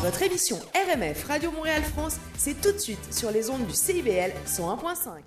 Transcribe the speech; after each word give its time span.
Votre 0.00 0.22
émission 0.22 0.56
RMF 0.74 1.24
Radio 1.24 1.50
Montréal 1.50 1.82
France, 1.82 2.18
c'est 2.36 2.60
tout 2.60 2.70
de 2.70 2.78
suite 2.78 3.00
sur 3.10 3.32
les 3.32 3.50
ondes 3.50 3.66
du 3.66 3.74
CIBL 3.74 4.30
101.5. 4.46 4.76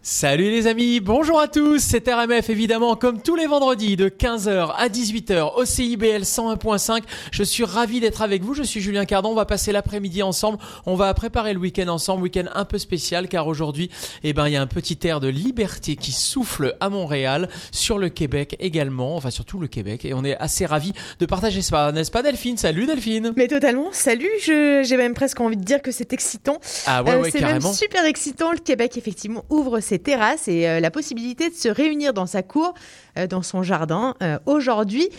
Salut 0.02 0.50
les 0.50 0.66
amis, 0.66 1.02
bonjour 1.02 1.42
à 1.42 1.50
tous, 1.50 1.80
c'est 1.80 2.08
RMF 2.08 2.50
évidemment 2.50 2.96
comme 2.96 3.22
tous 3.22 3.36
les 3.36 3.48
vendredis 3.48 3.98
de 3.98 4.08
15h 4.08 4.72
à 4.78 4.88
18h 4.88 5.56
au 5.58 5.66
CIBL 5.66 6.22
101.5. 6.24 7.02
Je 7.34 7.44
suis 7.44 7.66
ravi 7.66 8.00
d'être 8.00 8.22
avec 8.22 8.44
vous, 8.44 8.54
je 8.54 8.64
suis 8.64 8.80
Julien 8.80 9.04
Cardon, 9.04 9.32
on 9.32 9.36
va 9.36 9.44
passer 9.46 9.74
l'après-midi 9.74 10.24
ensemble, 10.24 10.58
on 10.86 10.96
va 10.96 11.14
préparer 11.14 11.52
le 11.54 11.60
week-end 11.60 11.90
ensemble, 11.90 12.24
week-end 12.24 12.46
un 12.56 12.64
peu 12.64 12.78
spécial 12.78 13.28
car 13.28 13.48
aujourd'hui, 13.48 13.90
eh 14.24 14.32
ben 14.32 14.48
il 14.48 14.54
y 14.54 14.56
a 14.58 14.62
un 14.62 14.68
petit 14.68 14.98
air 15.06 15.20
de 15.20 15.28
liberté 15.28 15.98
qui 15.98 16.14
souffle 16.14 16.78
à 16.80 16.88
Montréal, 16.90 17.50
sur 17.74 17.98
le 17.98 18.08
Québec 18.08 18.56
également, 18.62 19.18
enfin 19.18 19.32
surtout 19.32 19.60
le 19.60 19.68
Québec 19.68 20.06
et 20.06 20.14
on 20.14 20.24
est 20.24 20.38
assez 20.38 20.66
ravi 20.66 20.94
de 21.20 21.26
partager 21.26 21.62
ça, 21.62 21.92
n'est-ce 21.92 22.10
pas 22.12 22.24
Delphine? 22.24 22.56
Salut 22.58 22.86
Delphine. 22.86 23.34
Mais 23.36 23.50
totalement, 23.50 23.90
salut, 23.92 24.30
je- 24.42 24.61
j'ai 24.84 24.98
même 24.98 25.14
presque 25.14 25.40
envie 25.42 25.58
de 25.58 25.64
dire 25.64 25.82
que 25.82 25.92
c'est 25.92 26.14
excitant. 26.14 26.58
Ah 26.88 27.04
ouais 27.04 27.12
Euh, 27.12 27.22
ouais 27.22 27.32
c'est 27.32 27.42
même 27.42 27.62
super 27.62 28.06
excitant. 28.06 28.52
Le 28.52 28.58
Québec, 28.60 28.98
effectivement, 28.98 29.44
ouvre 29.50 29.80
ses 29.80 30.00
terrasses 30.00 30.48
et 30.48 30.68
euh, 30.68 30.80
la 30.80 30.92
possibilité 30.92 31.50
de 31.50 31.56
se 31.56 31.70
réunir 31.70 32.14
dans 32.14 32.26
sa 32.26 32.44
cour, 32.44 32.74
euh, 33.18 33.28
dans 33.28 33.42
son 33.42 33.64
jardin, 33.64 34.16
aujourd'hui. 34.46 35.10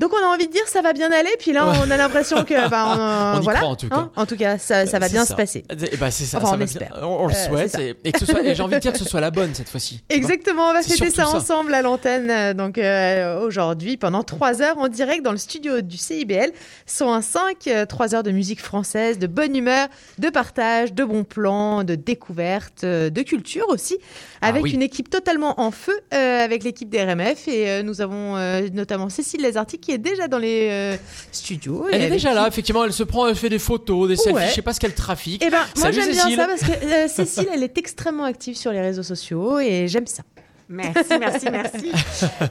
Donc 0.00 0.12
on 0.12 0.24
a 0.24 0.26
envie 0.34 0.46
de 0.46 0.52
dire 0.52 0.66
ça 0.66 0.80
va 0.82 0.92
bien 0.92 1.10
aller, 1.10 1.30
puis 1.38 1.52
là 1.52 1.66
on 1.84 1.90
a 1.90 1.96
l'impression 1.96 2.44
que 2.44 2.68
bah, 2.68 3.32
on, 3.34 3.38
On 3.38 3.40
y 3.40 3.44
voilà, 3.44 3.58
croit, 3.60 3.70
en 3.70 3.76
tout 3.76 3.88
cas. 3.88 3.96
hein. 3.96 4.10
en 4.16 4.26
tout 4.26 4.36
cas 4.36 4.58
ça, 4.58 4.86
ça 4.86 4.98
va 4.98 5.08
bien 5.08 5.24
ça. 5.24 5.32
se 5.32 5.34
passer. 5.34 5.64
Eh 5.70 5.96
ben, 5.96 6.10
c'est 6.10 6.24
ça, 6.24 6.38
Enfin, 6.38 6.48
ça 6.50 6.56
on 6.56 6.60
espère. 6.60 6.88
bien. 6.92 7.02
On, 7.02 7.24
on 7.24 7.26
le 7.26 7.34
Euh, 7.34 7.46
souhaite 7.48 7.78
et, 7.78 7.94
et 8.04 8.12
que 8.12 8.18
ce 8.18 8.26
soit, 8.26 8.42
et 8.42 8.54
j'ai 8.54 8.62
envie 8.62 8.74
de 8.74 8.80
dire 8.80 8.92
que 8.92 8.98
ce 8.98 9.04
soit 9.04 9.20
la 9.20 9.30
bonne 9.30 9.54
cette 9.54 9.68
fois-ci. 9.68 10.02
vois. 10.08 10.16
Exactement, 10.16 10.68
on 10.70 10.72
va 10.72 10.82
fêter 10.82 11.10
ça, 11.10 11.28
ensemble 11.28 11.74
à 11.74 11.82
l'antenne 11.82 12.30
euh, 12.30 12.54
donc 12.54 12.78
euh, 12.78 13.40
aujourd'hui 13.40 13.96
pendant 13.96 14.22
trois 14.22 14.62
heures 14.62 14.78
en 14.78 14.88
direct 14.88 15.22
dans 15.24 15.32
le 15.32 15.38
studio 15.38 15.80
du 15.80 15.96
CIBL 15.96 16.52
101.5, 16.88 17.54
euh, 17.68 17.86
trois 17.86 18.14
heures 18.14 18.22
de 18.22 18.30
musique 18.30 18.60
française, 18.60 19.18
de 19.18 19.26
bonne 19.26 19.54
humeur, 19.56 19.88
de 20.18 20.28
partage, 20.30 20.92
de 20.92 21.04
bons 21.04 21.24
plans, 21.24 21.84
de 21.84 21.94
découverte, 21.94 22.84
euh, 22.84 23.10
de 23.10 23.22
culture 23.22 23.66
aussi, 23.68 23.98
Ah 24.40 24.48
avec 24.48 24.62
oui. 24.64 24.72
une 24.72 24.82
équipe 24.82 25.10
totalement 25.10 25.60
en 25.60 25.70
feu 25.70 25.98
euh, 26.14 26.44
avec 26.44 26.64
l'équipe 26.64 26.88
des 26.88 27.02
RMF 27.04 27.48
et 27.48 27.68
euh, 27.70 27.82
nous 27.82 28.00
avons 28.00 28.36
euh, 28.36 28.68
notamment 28.72 29.08
Cécile 29.08 29.42
Lazarty 29.42 29.78
qui 29.78 29.87
est 29.92 29.98
déjà 29.98 30.28
dans 30.28 30.38
les 30.38 30.68
euh, 30.70 30.96
studios. 31.32 31.86
Elle 31.92 32.02
est 32.02 32.10
déjà 32.10 32.30
qui- 32.30 32.34
là, 32.34 32.48
effectivement, 32.48 32.84
elle 32.84 32.92
se 32.92 33.02
prend, 33.02 33.26
elle 33.28 33.34
fait 33.36 33.48
des 33.48 33.58
photos, 33.58 34.08
des 34.08 34.16
selfies, 34.16 34.34
Ouais. 34.34 34.48
je 34.50 34.54
sais 34.54 34.62
pas 34.62 34.72
ce 34.72 34.80
qu'elle 34.80 34.94
trafique. 34.94 35.42
Eh 35.44 35.50
ben, 35.50 35.58
moi 35.76 35.90
j'aime 35.90 36.10
bien 36.10 36.36
ça 36.36 36.46
parce 36.46 36.60
que 36.62 36.84
euh, 36.84 37.08
Cécile, 37.08 37.48
elle 37.52 37.62
est 37.62 37.76
extrêmement 37.78 38.24
active 38.24 38.56
sur 38.56 38.72
les 38.72 38.80
réseaux 38.80 39.02
sociaux 39.02 39.58
et 39.58 39.88
j'aime 39.88 40.06
ça. 40.06 40.22
Merci, 40.68 41.18
merci, 41.18 41.46
merci. 41.50 41.92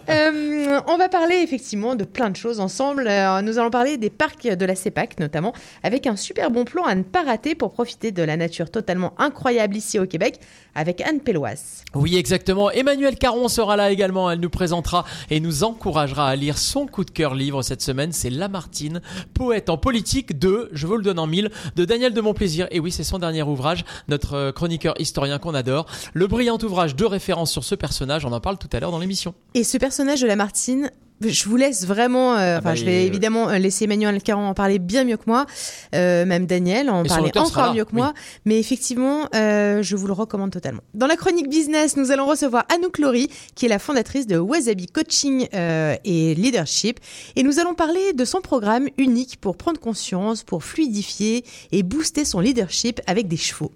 Euh, 0.10 0.80
on 0.88 0.98
va 0.98 1.10
parler 1.10 1.36
effectivement 1.36 1.96
de 1.96 2.04
plein 2.04 2.30
de 2.30 2.36
choses 2.36 2.60
ensemble. 2.60 3.08
Euh, 3.08 3.42
nous 3.42 3.60
allons 3.60 3.70
parler 3.70 3.98
des 3.98 4.10
parcs 4.10 4.48
de 4.48 4.66
la 4.66 4.76
CEPAC 4.76 5.20
notamment, 5.20 5.54
avec 5.84 6.08
un 6.08 6.16
super 6.16 6.50
bon 6.50 6.64
plan 6.66 6.84
à 6.84 6.96
ne 6.96 7.04
pas 7.04 7.24
rater 7.24 7.56
pour 7.56 7.74
profiter 7.74 8.12
de 8.12 8.24
la 8.24 8.38
nature 8.38 8.72
totalement 8.72 9.14
incroyable 9.18 9.76
ici 9.76 10.00
au 10.00 10.06
Québec, 10.06 10.40
avec 10.76 11.02
Anne 11.02 11.20
Péloise. 11.20 11.84
Oui, 11.94 12.16
exactement. 12.16 12.72
Emmanuel 12.72 13.18
Caron 13.18 13.48
sera 13.50 13.76
là 13.76 13.92
également. 13.92 14.32
Elle 14.32 14.40
nous 14.40 14.50
présentera 14.50 15.06
et 15.30 15.40
nous 15.40 15.64
encouragera 15.64 16.30
à 16.30 16.36
lire 16.36 16.58
son 16.58 16.86
coup 16.86 17.04
de 17.04 17.12
cœur 17.12 17.36
livre 17.36 17.62
cette 17.62 17.82
semaine. 17.82 18.12
C'est 18.14 18.30
Lamartine, 18.30 19.02
poète 19.34 19.70
en 19.70 19.78
politique 19.78 20.40
de, 20.40 20.70
je 20.72 20.88
vous 20.88 20.98
le 20.98 21.04
donne 21.04 21.20
en 21.20 21.28
mille, 21.28 21.52
de 21.76 21.86
Daniel 21.86 22.14
de 22.14 22.22
Montplaisir. 22.22 22.68
Et 22.72 22.80
oui, 22.80 22.92
c'est 22.92 23.04
son 23.04 23.20
dernier 23.20 23.44
ouvrage, 23.44 23.84
notre 24.08 24.52
chroniqueur 24.52 24.96
historien 25.00 25.40
qu'on 25.40 25.54
adore. 25.54 25.88
Le 26.14 26.28
brillant 26.28 26.58
ouvrage 26.64 26.96
de 26.96 27.06
référence 27.06 27.52
sur 27.52 27.64
ce 27.64 27.76
personnage, 27.76 28.07
on 28.24 28.32
en 28.32 28.40
parle 28.40 28.58
tout 28.58 28.70
à 28.74 28.80
l'heure 28.80 28.92
dans 28.92 29.00
l'émission. 29.00 29.34
Et 29.54 29.64
ce 29.64 29.78
personnage 29.78 30.22
de 30.22 30.28
Lamartine, 30.28 30.92
je 31.20 31.50
vous 31.50 31.56
laisse 31.56 31.86
vraiment, 31.88 32.36
euh, 32.36 32.58
enfin, 32.60 32.70
bah, 32.70 32.76
je 32.76 32.86
vais 32.86 33.04
euh, 33.04 33.08
évidemment 33.08 33.50
euh, 33.50 33.58
laisser 33.58 33.86
Emmanuel 33.86 34.22
Caron 34.22 34.48
en 34.48 34.54
parler 34.54 34.78
bien 34.78 35.04
mieux 35.04 35.18
que 35.18 35.24
moi, 35.26 35.48
euh, 35.96 36.26
même 36.26 36.46
Daniel 36.46 36.92
en 36.92 37.04
parler 37.04 37.32
encore 37.36 37.74
mieux 37.74 37.86
que 37.86 37.96
moi, 37.96 38.14
mais 38.46 38.60
effectivement, 38.60 39.28
euh, 39.34 39.82
je 39.82 39.96
vous 39.96 40.06
le 40.06 40.14
recommande 40.14 40.52
totalement. 40.52 40.82
Dans 40.94 41.08
la 41.08 41.16
chronique 41.16 41.50
business, 41.50 41.98
nous 41.98 42.12
allons 42.12 42.28
recevoir 42.28 42.66
Anouk 42.74 43.00
Laurie, 43.00 43.30
qui 43.56 43.66
est 43.66 43.70
la 43.70 43.80
fondatrice 43.80 44.28
de 44.28 44.38
Wasabi 44.38 44.86
Coaching 44.86 45.48
et 45.52 46.36
Leadership, 46.36 47.00
et 47.36 47.42
nous 47.42 47.60
allons 47.60 47.74
parler 47.74 48.14
de 48.14 48.24
son 48.26 48.42
programme 48.42 48.88
unique 49.00 49.38
pour 49.42 49.58
prendre 49.58 49.80
conscience, 49.80 50.44
pour 50.44 50.64
fluidifier 50.64 51.44
et 51.72 51.82
booster 51.82 52.26
son 52.26 52.40
leadership 52.42 53.02
avec 53.08 53.28
des 53.28 53.38
chevaux. 53.38 53.72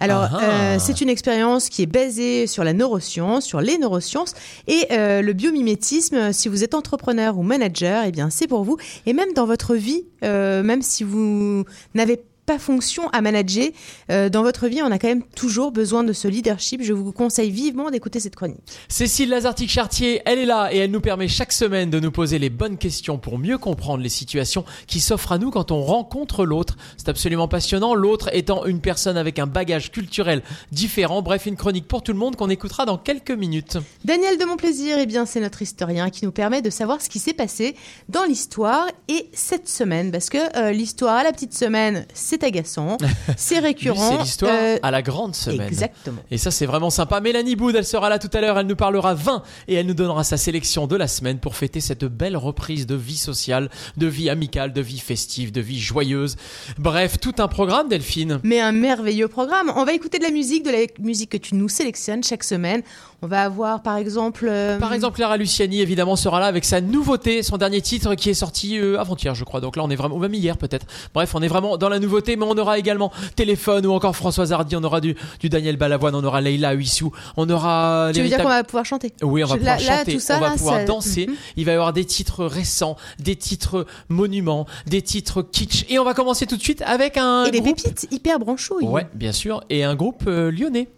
Alors, 0.00 0.28
Ah. 0.32 0.40
euh, 0.42 0.76
c'est 0.78 1.00
une 1.00 1.08
expérience 1.08 1.68
qui 1.68 1.82
est 1.82 1.86
basée 1.86 2.46
sur 2.46 2.62
la 2.64 2.72
neuroscience, 2.72 3.44
sur 3.44 3.60
les 3.60 3.78
neurosciences 3.78 4.34
et 4.68 4.86
euh, 4.92 5.22
le 5.22 5.32
biomimétisme. 5.32 6.32
Si 6.32 6.48
vous 6.48 6.62
êtes 6.62 6.74
entrepreneur 6.74 7.36
ou 7.36 7.42
manager, 7.42 8.04
eh 8.06 8.12
bien, 8.12 8.30
c'est 8.30 8.46
pour 8.46 8.62
vous. 8.64 8.76
Et 9.06 9.12
même 9.12 9.32
dans 9.34 9.46
votre 9.46 9.74
vie, 9.74 10.04
euh, 10.24 10.62
même 10.62 10.82
si 10.82 11.02
vous 11.04 11.64
n'avez 11.94 12.20
pas 12.48 12.58
fonction 12.58 13.10
à 13.10 13.20
manager, 13.20 13.68
euh, 14.10 14.30
dans 14.30 14.42
votre 14.42 14.68
vie, 14.68 14.80
on 14.82 14.90
a 14.90 14.98
quand 14.98 15.08
même 15.08 15.22
toujours 15.36 15.70
besoin 15.70 16.02
de 16.02 16.14
ce 16.14 16.26
leadership. 16.28 16.82
Je 16.82 16.94
vous 16.94 17.12
conseille 17.12 17.50
vivement 17.50 17.90
d'écouter 17.90 18.20
cette 18.20 18.36
chronique. 18.36 18.58
Cécile 18.88 19.28
Lazartic-Chartier, 19.28 20.22
elle 20.24 20.38
est 20.38 20.46
là 20.46 20.72
et 20.72 20.78
elle 20.78 20.90
nous 20.90 21.02
permet 21.02 21.28
chaque 21.28 21.52
semaine 21.52 21.90
de 21.90 22.00
nous 22.00 22.10
poser 22.10 22.38
les 22.38 22.48
bonnes 22.48 22.78
questions 22.78 23.18
pour 23.18 23.38
mieux 23.38 23.58
comprendre 23.58 24.02
les 24.02 24.08
situations 24.08 24.64
qui 24.86 25.00
s'offrent 25.00 25.32
à 25.32 25.38
nous 25.38 25.50
quand 25.50 25.70
on 25.72 25.82
rencontre 25.82 26.46
l'autre. 26.46 26.78
C'est 26.96 27.10
absolument 27.10 27.48
passionnant, 27.48 27.94
l'autre 27.94 28.30
étant 28.32 28.64
une 28.64 28.80
personne 28.80 29.18
avec 29.18 29.38
un 29.38 29.46
bagage 29.46 29.92
culturel 29.92 30.42
différent. 30.72 31.20
Bref, 31.20 31.44
une 31.44 31.56
chronique 31.56 31.86
pour 31.86 32.02
tout 32.02 32.14
le 32.14 32.18
monde 32.18 32.36
qu'on 32.36 32.48
écoutera 32.48 32.86
dans 32.86 32.96
quelques 32.96 33.30
minutes. 33.30 33.76
Daniel 34.06 34.38
de 34.38 34.46
Montplaisir, 34.46 34.96
eh 34.98 35.04
bien, 35.04 35.26
c'est 35.26 35.40
notre 35.40 35.60
historien 35.60 36.08
qui 36.08 36.24
nous 36.24 36.32
permet 36.32 36.62
de 36.62 36.70
savoir 36.70 37.02
ce 37.02 37.10
qui 37.10 37.18
s'est 37.18 37.34
passé 37.34 37.76
dans 38.08 38.24
l'histoire 38.24 38.86
et 39.08 39.28
cette 39.34 39.68
semaine. 39.68 40.10
Parce 40.10 40.30
que 40.30 40.38
euh, 40.56 40.72
l'histoire 40.72 41.16
à 41.16 41.24
la 41.24 41.32
petite 41.32 41.52
semaine, 41.52 42.06
c'est 42.14 42.37
agaçant, 42.44 42.96
c'est 43.36 43.58
récurrent. 43.58 44.10
c'est 44.18 44.22
l'histoire 44.22 44.52
Euh, 44.54 44.76
à 44.82 44.90
la 44.90 45.02
grande 45.02 45.34
semaine. 45.34 45.62
Exactement. 45.68 46.20
Et 46.30 46.38
ça, 46.38 46.50
c'est 46.50 46.66
vraiment 46.66 46.90
sympa. 46.90 47.20
Mélanie 47.20 47.56
Boud, 47.56 47.74
elle 47.76 47.84
sera 47.84 48.08
là 48.08 48.18
tout 48.18 48.30
à 48.32 48.40
l'heure. 48.40 48.58
Elle 48.58 48.66
nous 48.66 48.76
parlera 48.76 49.14
vin 49.14 49.42
et 49.66 49.74
elle 49.74 49.86
nous 49.86 49.94
donnera 49.94 50.24
sa 50.24 50.36
sélection 50.36 50.86
de 50.86 50.96
la 50.96 51.08
semaine 51.08 51.38
pour 51.38 51.56
fêter 51.56 51.80
cette 51.80 52.04
belle 52.04 52.36
reprise 52.36 52.86
de 52.86 52.94
vie 52.94 53.16
sociale, 53.16 53.70
de 53.96 54.06
vie 54.06 54.28
amicale, 54.30 54.72
de 54.72 54.80
vie 54.80 54.98
festive, 54.98 55.52
de 55.52 55.60
vie 55.60 55.80
joyeuse. 55.80 56.36
Bref, 56.78 57.18
tout 57.20 57.34
un 57.38 57.48
programme, 57.48 57.88
Delphine. 57.88 58.40
Mais 58.42 58.60
un 58.60 58.72
merveilleux 58.72 59.28
programme. 59.28 59.72
On 59.76 59.84
va 59.84 59.92
écouter 59.92 60.18
de 60.18 60.24
la 60.24 60.30
musique, 60.30 60.64
de 60.64 60.70
la 60.70 60.78
musique 61.00 61.30
que 61.30 61.36
tu 61.36 61.54
nous 61.54 61.68
sélectionnes 61.68 62.22
chaque 62.24 62.44
semaine. 62.44 62.82
On 63.22 63.26
va 63.26 63.42
avoir 63.42 63.82
par 63.82 63.96
exemple. 63.96 64.46
euh, 64.48 64.78
Par 64.78 64.92
exemple, 64.92 65.16
Clara 65.16 65.36
Luciani, 65.36 65.80
évidemment, 65.80 66.14
sera 66.16 66.38
là 66.40 66.46
avec 66.46 66.64
sa 66.64 66.80
nouveauté, 66.80 67.42
son 67.42 67.56
dernier 67.56 67.80
titre 67.80 68.14
qui 68.14 68.30
est 68.30 68.34
sorti 68.34 68.78
euh, 68.78 68.98
avant-hier, 69.00 69.34
je 69.34 69.42
crois. 69.44 69.60
Donc 69.60 69.76
là, 69.76 69.82
on 69.84 69.90
est 69.90 69.96
vraiment, 69.96 70.14
ou 70.14 70.18
même 70.20 70.34
hier 70.34 70.56
peut-être. 70.56 70.86
Bref, 71.14 71.34
on 71.34 71.42
est 71.42 71.48
vraiment 71.48 71.76
dans 71.76 71.88
la 71.88 71.98
nouveauté, 71.98 72.27
mais 72.36 72.44
on 72.44 72.56
aura 72.56 72.78
également 72.78 73.12
Téléphone 73.36 73.86
ou 73.86 73.92
encore 73.92 74.16
Françoise 74.16 74.52
Hardy, 74.52 74.76
on 74.76 74.84
aura 74.84 75.00
du, 75.00 75.16
du 75.40 75.48
Daniel 75.48 75.76
Balavoine, 75.76 76.14
on 76.14 76.24
aura 76.24 76.40
Leila 76.40 76.72
Huissou, 76.72 77.12
on 77.36 77.48
aura... 77.50 78.10
Tu 78.14 78.22
veux 78.22 78.28
dire 78.28 78.38
qu'on 78.38 78.48
va 78.48 78.64
pouvoir 78.64 78.84
chanter? 78.84 79.12
Oui, 79.22 79.44
on 79.44 79.46
va 79.46 79.56
pouvoir 79.56 79.78
chanter, 79.78 80.18
on 80.30 80.40
va 80.40 80.50
pouvoir 80.52 80.84
danser. 80.84 81.26
Mhm. 81.26 81.34
Il 81.56 81.64
va 81.64 81.72
y 81.72 81.74
avoir 81.74 81.92
des 81.92 82.04
titres 82.04 82.44
récents, 82.44 82.96
des 83.18 83.36
titres 83.36 83.86
monuments, 84.08 84.66
des 84.86 85.02
titres 85.02 85.42
kitsch. 85.42 85.84
Et 85.88 85.98
on 85.98 86.04
va 86.04 86.14
commencer 86.14 86.46
tout 86.46 86.56
de 86.56 86.62
suite 86.62 86.82
avec 86.82 87.16
un 87.16 87.44
Et 87.44 87.50
des 87.50 87.62
pépites 87.62 88.06
hyper 88.10 88.38
branchouilles. 88.38 88.86
Ouais, 88.86 89.06
bien 89.14 89.32
sûr. 89.32 89.62
Et 89.70 89.84
un 89.84 89.94
groupe 89.94 90.24
euh, 90.26 90.50
lyonnais. 90.50 90.88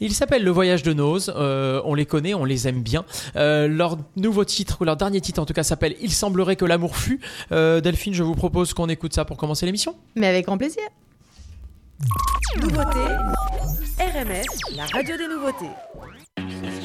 Il 0.00 0.12
s'appelle 0.12 0.44
Le 0.44 0.50
Voyage 0.50 0.82
de 0.82 0.92
Nose. 0.92 1.32
Euh, 1.36 1.80
on 1.84 1.94
les 1.94 2.06
connaît, 2.06 2.34
on 2.34 2.44
les 2.44 2.68
aime 2.68 2.82
bien. 2.82 3.04
Euh, 3.36 3.68
leur 3.68 3.98
nouveau 4.16 4.44
titre, 4.44 4.78
ou 4.80 4.84
leur 4.84 4.96
dernier 4.96 5.20
titre 5.20 5.40
en 5.40 5.46
tout 5.46 5.54
cas, 5.54 5.62
s'appelle 5.62 5.96
Il 6.00 6.12
semblerait 6.12 6.56
que 6.56 6.64
l'amour 6.64 6.96
fut. 6.96 7.20
Euh, 7.52 7.80
Delphine, 7.80 8.14
je 8.14 8.22
vous 8.22 8.34
propose 8.34 8.74
qu'on 8.74 8.88
écoute 8.88 9.14
ça 9.14 9.24
pour 9.24 9.36
commencer 9.36 9.66
l'émission. 9.66 9.94
Mais 10.14 10.26
avec 10.26 10.46
grand 10.46 10.58
plaisir. 10.58 10.82
Nouveauté, 12.60 13.00
RMF, 13.98 14.46
la 14.76 14.86
radio 14.86 15.16
des 15.16 15.28
nouveautés. 15.28 16.77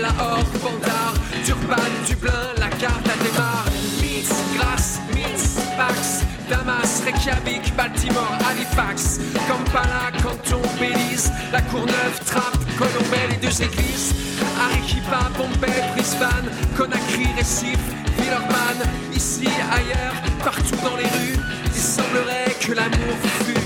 Lahore, 0.00 0.44
Bandar, 0.62 1.14
Turkménistan, 1.44 1.56
Durban, 1.66 2.06
Dublin, 2.08 2.46
la 2.58 2.68
carte 2.68 3.08
à 3.08 3.24
démarre. 3.24 3.66
Mitz, 4.00 4.30
Grasse, 4.56 5.00
Mitz, 5.14 5.56
Pax, 5.76 6.22
Damas, 6.48 7.02
Reykjavik, 7.04 7.74
Baltimore, 7.76 8.38
Halifax, 8.48 9.20
Kampala, 9.48 10.10
Canton, 10.22 10.62
Belize, 10.78 11.30
La 11.52 11.62
Courneuve, 11.62 12.20
Trappes, 12.26 12.58
Colombelle 12.78 13.32
et 13.32 13.46
deux 13.46 13.62
églises. 13.62 14.14
Arequipa, 14.60 15.30
Bombay, 15.36 15.82
Brisbane, 15.94 16.50
Conakry, 16.76 17.28
Recife, 17.38 17.78
Villeurbanne, 18.18 18.88
ici, 19.14 19.48
ailleurs, 19.70 20.14
partout 20.44 20.76
dans 20.82 20.96
les 20.96 21.04
rues, 21.04 21.40
il 21.66 21.80
semblerait 21.80 22.54
que 22.60 22.72
l'amour 22.72 23.16
fut. 23.44 23.65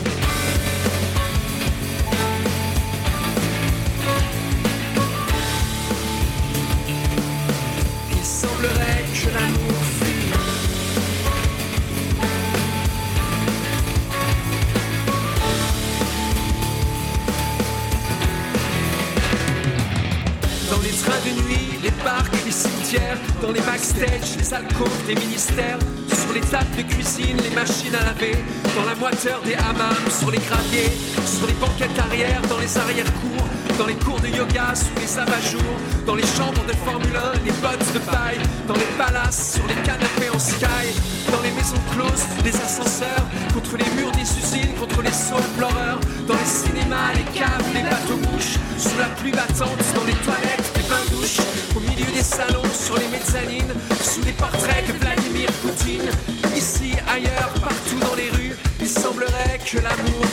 Dans 23.41 23.53
les 23.53 23.61
backstage, 23.61 24.37
les 24.39 24.55
alcôves 24.55 25.07
des 25.07 25.15
ministères, 25.15 25.79
sur 26.09 26.33
les 26.35 26.41
tables 26.41 26.77
de 26.77 26.83
cuisine, 26.83 27.37
les 27.43 27.55
machines 27.55 27.95
à 27.95 28.05
laver, 28.05 28.37
dans 28.77 28.85
la 28.85 28.95
moiteur 28.95 29.41
des 29.43 29.55
hammams, 29.55 30.11
sur 30.11 30.31
les 30.31 30.39
graviers, 30.39 30.93
sur 31.25 31.47
les 31.47 31.55
banquettes 31.55 31.99
arrière, 31.99 32.43
dans 32.49 32.59
les 32.59 32.77
arrière-cours, 32.77 33.47
dans 33.79 33.87
les 33.87 33.95
cours 33.95 34.21
de 34.21 34.29
yoga, 34.29 34.75
sous 34.75 34.95
les 35.01 35.19
abat-jours, 35.19 35.77
dans 36.07 36.15
les 36.15 36.27
chambres 36.27 36.65
de 36.67 36.75
Formule 36.85 37.17
1, 37.17 37.45
les 37.45 37.53
bottes 37.63 37.93
de 37.95 37.99
paille, 38.01 38.41
dans 38.69 38.75
les 38.75 38.91
palaces, 38.99 39.55
sur 39.55 39.67
les 39.67 39.81
canapés 39.83 40.31
en 40.35 40.39
sky, 40.39 40.87
dans 41.33 41.41
les 41.43 41.53
maisons 41.53 41.81
closes, 41.93 42.27
les 42.45 42.55
ascenseurs, 42.57 43.25
contre 43.55 43.77
les 43.77 43.89
murs 43.97 44.13
des 44.13 44.29
usines, 44.39 44.75
contre 44.79 45.03
les 45.03 45.13
saules 45.13 45.51
pleureurs, 45.57 46.01
dans 46.29 46.35
les 46.35 46.51
cinémas, 46.51 47.15
les 47.15 47.39
caves, 47.39 47.67
les 47.75 47.83
bateaux-bouches, 47.83 48.59
sous 48.77 48.99
la 48.99 49.09
pluie 49.17 49.33
battante, 49.33 49.81
dans 49.95 50.05
les 50.05 50.19
toilettes, 50.25 50.60
au 51.77 51.81
milieu 51.81 52.11
des 52.13 52.23
salons, 52.23 52.63
sur 52.73 52.97
les 52.97 53.09
mezzanines, 53.09 53.73
sous 54.03 54.23
les 54.23 54.33
portraits 54.33 54.87
de 54.87 54.93
Vladimir 54.93 55.49
Poutine, 55.63 56.11
ici, 56.57 56.95
ailleurs, 57.09 57.53
partout 57.61 57.99
dans 58.01 58.15
les 58.15 58.31
rues, 58.31 58.57
il 58.81 58.89
semblerait 58.89 59.61
que 59.65 59.77
l'amour 59.79 60.25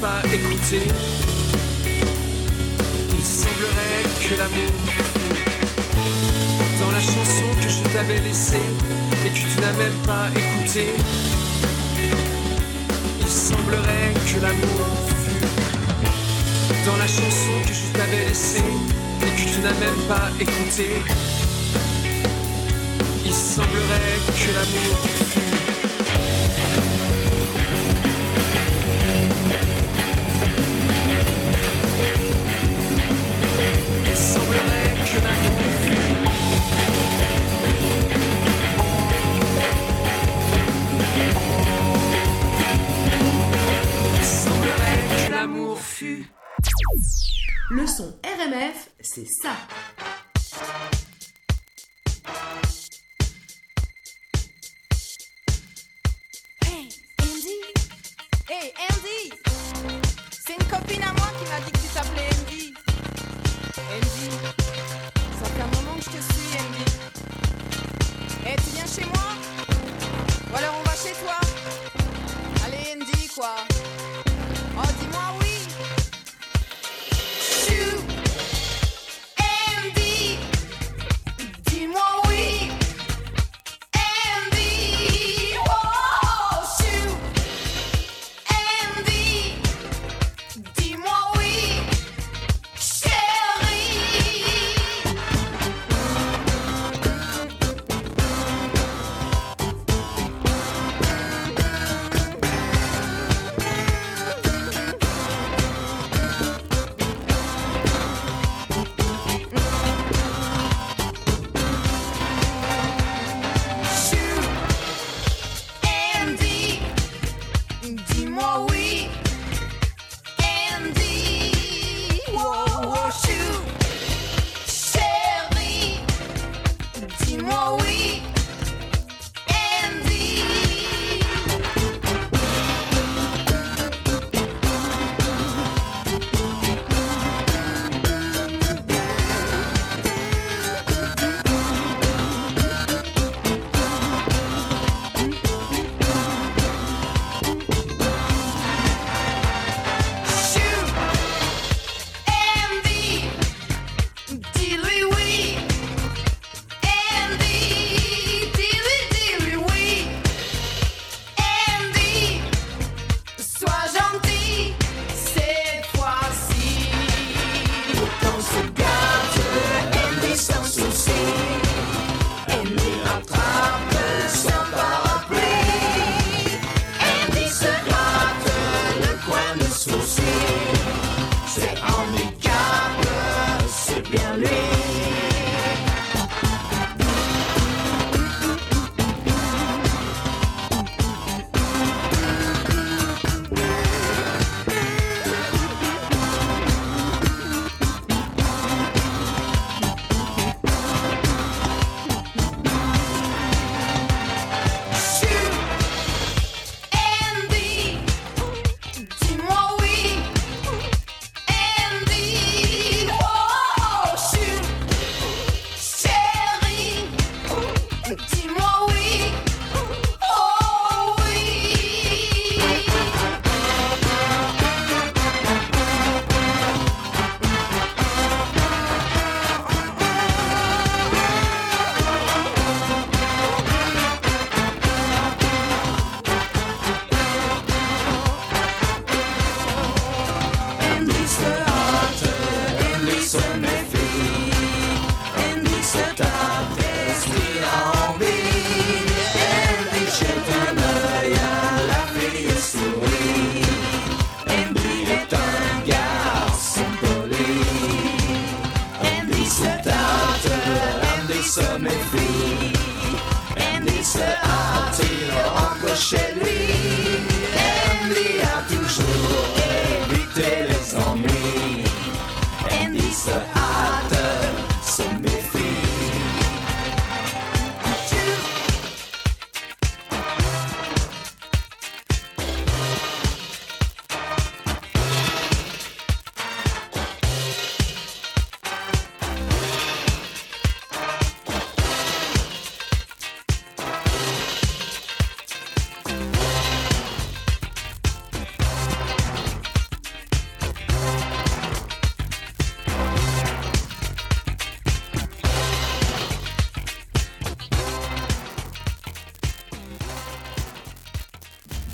pas 0.00 0.20
écoutée, 0.32 0.88
il 3.18 3.24
semblerait 3.24 4.04
que 4.20 4.34
l'amour. 4.38 4.72
Dans 6.80 6.90
la 6.90 7.00
chanson 7.00 7.46
que 7.62 7.68
je 7.68 7.82
t'avais 7.92 8.20
laissée 8.20 8.56
et 9.24 9.30
que 9.30 9.34
tu 9.34 9.60
n'as 9.60 9.72
même 9.72 9.98
pas 10.04 10.28
écoutée, 10.34 10.94
il 13.20 13.28
semblerait 13.28 14.12
que 14.26 14.40
l'amour 14.40 14.86
fut. 15.24 16.86
Dans 16.86 16.96
la 16.96 17.06
chanson 17.06 17.54
que 17.66 17.74
je 17.74 17.98
t'avais 17.98 18.24
laissée 18.28 18.72
et 19.22 19.30
que 19.36 19.50
tu 19.50 19.60
n'as 19.60 19.74
même 19.74 20.02
pas 20.08 20.30
écoutée, 20.38 21.02
il 23.24 23.32
semblerait 23.32 24.18
que 24.36 24.52
l'amour 24.54 24.98
fut. 25.32 25.65
Le 47.70 47.86
son 47.86 48.18
RMF, 48.24 48.90
c'est 49.00 49.26
ça. 49.26 49.52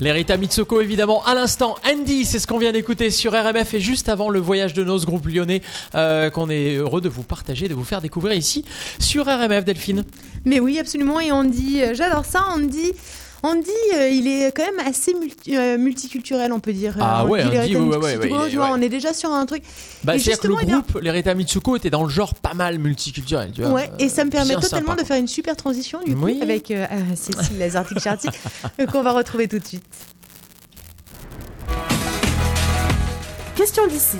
L'Erita 0.02 0.36
Mitsuko, 0.36 0.80
évidemment, 0.80 1.24
à 1.26 1.36
l'instant. 1.36 1.76
Andy, 1.88 2.24
c'est 2.24 2.40
ce 2.40 2.48
qu'on 2.48 2.58
vient 2.58 2.72
d'écouter 2.72 3.12
sur 3.12 3.34
RMF 3.34 3.74
et 3.74 3.78
juste 3.78 4.08
avant 4.08 4.30
le 4.30 4.40
voyage 4.40 4.74
de 4.74 4.82
noces 4.82 5.06
groupe 5.06 5.28
lyonnais 5.28 5.62
euh, 5.94 6.28
qu'on 6.28 6.50
est 6.50 6.74
heureux 6.74 7.00
de 7.00 7.08
vous 7.08 7.22
partager, 7.22 7.68
de 7.68 7.74
vous 7.74 7.84
faire 7.84 8.00
découvrir 8.00 8.34
ici 8.34 8.64
sur 8.98 9.26
RMF, 9.26 9.64
Delphine. 9.64 10.02
Mais 10.44 10.58
oui, 10.58 10.80
absolument. 10.80 11.20
Et 11.20 11.30
dit, 11.48 11.82
euh, 11.82 11.94
j'adore 11.94 12.24
ça, 12.24 12.44
dit. 12.58 12.90
Andy, 13.44 13.70
euh, 13.96 14.08
il 14.08 14.28
est 14.28 14.52
quand 14.56 14.64
même 14.64 14.86
assez 14.86 15.14
multi- 15.14 15.56
euh, 15.56 15.76
multiculturel, 15.76 16.52
on 16.52 16.60
peut 16.60 16.72
dire. 16.72 16.94
Ah 17.00 17.22
Euh, 17.24 17.26
ouais, 17.26 17.42
Andy, 17.42 17.58
Rita 17.58 17.80
ouais, 17.80 17.96
ouais, 17.96 18.16
Mitsuko, 18.16 18.38
ouais, 18.42 18.50
tu 18.50 18.56
vois, 18.56 18.70
on 18.70 18.80
est 18.80 18.88
déjà 18.88 19.12
sur 19.12 19.32
un 19.32 19.44
truc. 19.46 19.64
Bah, 20.04 20.12
c'est-à-dire 20.18 20.38
que 20.40 20.46
le 20.48 20.56
bien- 20.64 20.78
groupe, 20.80 21.02
l'Erita 21.02 21.34
Mitsuko, 21.34 21.76
était 21.76 21.90
dans 21.90 22.04
le 22.04 22.08
genre 22.08 22.34
pas 22.36 22.54
mal 22.54 22.78
multiculturel. 22.78 23.50
Tu 23.52 23.62
vois, 23.62 23.72
Ouais, 23.72 23.90
et 23.98 24.08
ça 24.08 24.24
me 24.24 24.30
permet 24.30 24.50
bien 24.50 24.60
totalement 24.60 24.90
sympa, 24.92 25.02
de 25.02 25.06
faire 25.08 25.16
une 25.16 25.26
super 25.26 25.56
transition 25.56 25.98
du 26.06 26.14
coup 26.14 26.24
Oui. 26.24 26.38
avec 26.40 26.70
euh, 26.70 26.86
euh, 26.92 26.96
Cécile 27.16 27.58
Lazartic-Charty 27.58 28.28
euh, 28.80 28.86
qu'on 28.86 29.02
va 29.02 29.10
retrouver 29.12 29.48
tout 29.48 29.58
de 29.58 29.66
suite. 29.66 29.82
Question 33.56 33.86
d'ici. 33.88 34.18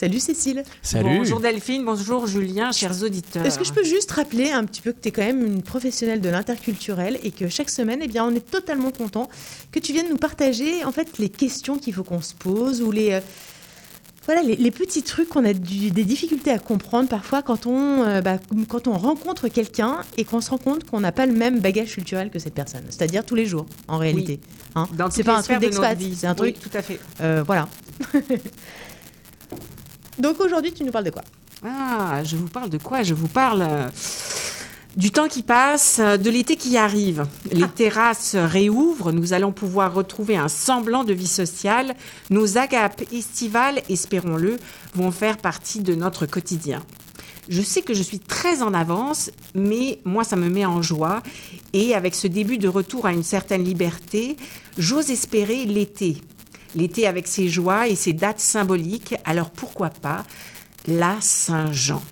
Salut 0.00 0.18
Cécile. 0.18 0.62
Salut. 0.80 1.18
Bonjour 1.18 1.40
Delphine, 1.40 1.84
bonjour 1.84 2.26
Julien, 2.26 2.72
chers 2.72 3.02
auditeurs. 3.02 3.44
Est-ce 3.44 3.58
que 3.58 3.66
je 3.66 3.72
peux 3.74 3.84
juste 3.84 4.10
rappeler 4.12 4.50
un 4.50 4.64
petit 4.64 4.80
peu 4.80 4.92
que 4.92 5.00
tu 5.02 5.08
es 5.08 5.10
quand 5.10 5.20
même 5.20 5.44
une 5.44 5.60
professionnelle 5.60 6.22
de 6.22 6.30
l'interculturel 6.30 7.18
et 7.22 7.30
que 7.30 7.48
chaque 7.50 7.68
semaine, 7.68 8.00
eh 8.02 8.08
bien, 8.08 8.24
on 8.24 8.34
est 8.34 8.50
totalement 8.50 8.92
content 8.92 9.28
que 9.72 9.78
tu 9.78 9.92
viennes 9.92 10.08
nous 10.08 10.16
partager 10.16 10.86
en 10.86 10.92
fait 10.92 11.18
les 11.18 11.28
questions 11.28 11.76
qu'il 11.76 11.92
faut 11.92 12.02
qu'on 12.02 12.22
se 12.22 12.32
pose 12.32 12.80
ou 12.80 12.90
les, 12.92 13.12
euh, 13.12 13.20
voilà, 14.24 14.40
les, 14.42 14.56
les 14.56 14.70
petits 14.70 15.02
trucs 15.02 15.28
qu'on 15.28 15.44
a 15.44 15.52
du- 15.52 15.90
des 15.90 16.04
difficultés 16.04 16.50
à 16.50 16.58
comprendre 16.58 17.10
parfois 17.10 17.42
quand 17.42 17.66
on, 17.66 18.02
euh, 18.02 18.22
bah, 18.22 18.38
quand 18.70 18.88
on 18.88 18.94
rencontre 18.96 19.48
quelqu'un 19.48 19.98
et 20.16 20.24
qu'on 20.24 20.40
se 20.40 20.48
rend 20.48 20.56
compte 20.58 20.84
qu'on 20.84 21.00
n'a 21.00 21.12
pas 21.12 21.26
le 21.26 21.34
même 21.34 21.60
bagage 21.60 21.92
culturel 21.92 22.30
que 22.30 22.38
cette 22.38 22.54
personne, 22.54 22.84
c'est-à-dire 22.88 23.22
tous 23.26 23.34
les 23.34 23.44
jours 23.44 23.66
en 23.86 23.98
réalité. 23.98 24.40
Hein 24.76 24.86
Dans 24.96 25.10
c'est 25.10 25.24
pas 25.24 25.36
un 25.36 25.42
truc 25.42 25.58
d'expat, 25.58 25.98
c'est 26.16 26.26
un 26.26 26.30
Oui, 26.40 26.54
truc. 26.54 26.58
tout 26.70 26.78
à 26.78 26.80
fait. 26.80 26.98
euh, 27.20 27.42
voilà. 27.46 27.68
Donc 30.20 30.40
aujourd'hui, 30.40 30.72
tu 30.72 30.84
nous 30.84 30.92
parles 30.92 31.04
de 31.04 31.10
quoi? 31.10 31.22
Ah, 31.64 32.22
je 32.24 32.36
vous 32.36 32.48
parle 32.48 32.70
de 32.70 32.78
quoi? 32.78 33.02
Je 33.02 33.14
vous 33.14 33.28
parle 33.28 33.62
euh, 33.62 33.88
du 34.96 35.10
temps 35.10 35.28
qui 35.28 35.42
passe, 35.42 35.98
euh, 35.98 36.16
de 36.16 36.30
l'été 36.30 36.56
qui 36.56 36.76
arrive. 36.76 37.26
Les 37.52 37.68
terrasses 37.68 38.36
réouvrent, 38.36 39.12
nous 39.12 39.32
allons 39.32 39.52
pouvoir 39.52 39.94
retrouver 39.94 40.36
un 40.36 40.48
semblant 40.48 41.04
de 41.04 41.14
vie 41.14 41.26
sociale. 41.26 41.94
Nos 42.28 42.58
agapes 42.58 43.02
estivales, 43.12 43.82
espérons-le, 43.88 44.58
vont 44.94 45.10
faire 45.10 45.38
partie 45.38 45.80
de 45.80 45.94
notre 45.94 46.26
quotidien. 46.26 46.82
Je 47.48 47.62
sais 47.62 47.82
que 47.82 47.94
je 47.94 48.02
suis 48.02 48.20
très 48.20 48.62
en 48.62 48.74
avance, 48.74 49.30
mais 49.54 50.00
moi, 50.04 50.22
ça 50.22 50.36
me 50.36 50.48
met 50.48 50.66
en 50.66 50.82
joie. 50.82 51.22
Et 51.72 51.94
avec 51.94 52.14
ce 52.14 52.26
début 52.26 52.58
de 52.58 52.68
retour 52.68 53.06
à 53.06 53.12
une 53.12 53.22
certaine 53.22 53.64
liberté, 53.64 54.36
j'ose 54.78 55.10
espérer 55.10 55.64
l'été. 55.64 56.18
L'été 56.74 57.06
avec 57.06 57.26
ses 57.26 57.48
joies 57.48 57.88
et 57.88 57.96
ses 57.96 58.12
dates 58.12 58.40
symboliques. 58.40 59.14
Alors 59.24 59.50
pourquoi 59.50 59.90
pas 59.90 60.24
la 60.86 61.16
Saint-Jean? 61.20 62.02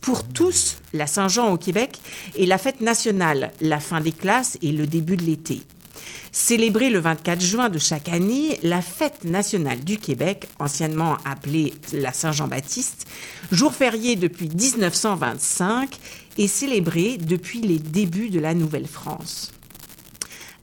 Pour 0.00 0.24
tous, 0.28 0.76
la 0.92 1.06
Saint-Jean 1.06 1.50
au 1.50 1.56
Québec 1.56 1.98
est 2.38 2.44
la 2.44 2.58
fête 2.58 2.82
nationale, 2.82 3.52
la 3.62 3.80
fin 3.80 4.00
des 4.02 4.12
classes 4.12 4.58
et 4.60 4.70
le 4.70 4.86
début 4.86 5.16
de 5.16 5.22
l'été. 5.22 5.62
Célébrée 6.30 6.90
le 6.90 6.98
24 6.98 7.40
juin 7.40 7.68
de 7.70 7.78
chaque 7.78 8.08
année, 8.08 8.58
la 8.62 8.82
fête 8.82 9.24
nationale 9.24 9.80
du 9.80 9.98
Québec, 9.98 10.48
anciennement 10.58 11.16
appelée 11.24 11.72
la 11.92 12.12
Saint-Jean-Baptiste, 12.12 13.06
jour 13.52 13.72
férié 13.72 14.16
depuis 14.16 14.48
1925, 14.48 15.96
est 16.36 16.48
célébrée 16.48 17.16
depuis 17.18 17.60
les 17.60 17.78
débuts 17.78 18.30
de 18.30 18.40
la 18.40 18.52
Nouvelle-France. 18.52 19.53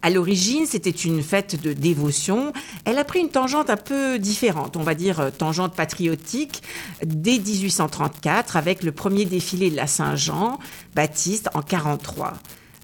À 0.04 0.10
l'origine, 0.10 0.66
c'était 0.66 0.90
une 0.90 1.22
fête 1.22 1.62
de 1.62 1.74
dévotion. 1.74 2.54
Elle 2.86 2.98
a 2.98 3.04
pris 3.04 3.20
une 3.20 3.30
tangente 3.30 3.70
un 3.70 3.78
peu 3.78 4.18
différente, 4.18 4.76
on 4.76 4.82
va 4.84 4.96
dire 4.96 5.20
euh, 5.20 5.30
tangente 5.30 5.76
patriotique, 5.76 6.64
dès 7.06 7.38
1834 7.38 8.58
avec 8.58 8.82
le 8.82 8.92
premier 8.92 9.26
défilé 9.26 9.70
de 9.70 9.76
la 9.76 9.86
Saint-Jean 9.86 10.58
Baptiste 10.96 11.50
en 11.54 11.62
43. 11.62 12.34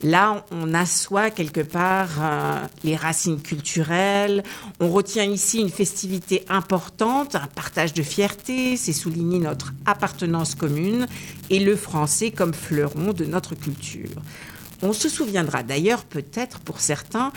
Là, 0.03 0.45
on 0.51 0.75
assoit 0.75 1.31
quelque 1.31 1.61
part 1.61 2.09
euh, 2.19 2.63
les 2.83 2.95
racines 2.95 3.41
culturelles. 3.41 4.43
On 4.79 4.89
retient 4.89 5.23
ici 5.23 5.59
une 5.59 5.71
festivité 5.71 6.45
importante, 6.49 7.35
un 7.35 7.47
partage 7.47 7.95
de 7.95 8.03
fierté. 8.03 8.77
C'est 8.77 8.93
souligner 8.93 9.39
notre 9.39 9.73
appartenance 9.87 10.53
commune 10.53 11.07
et 11.49 11.59
le 11.59 11.75
français 11.75 12.29
comme 12.29 12.53
fleuron 12.53 13.11
de 13.11 13.25
notre 13.25 13.55
culture. 13.55 14.21
On 14.81 14.93
se 14.93 15.09
souviendra 15.09 15.63
d'ailleurs 15.63 16.03
peut-être 16.05 16.59
pour 16.59 16.79
certains 16.79 17.31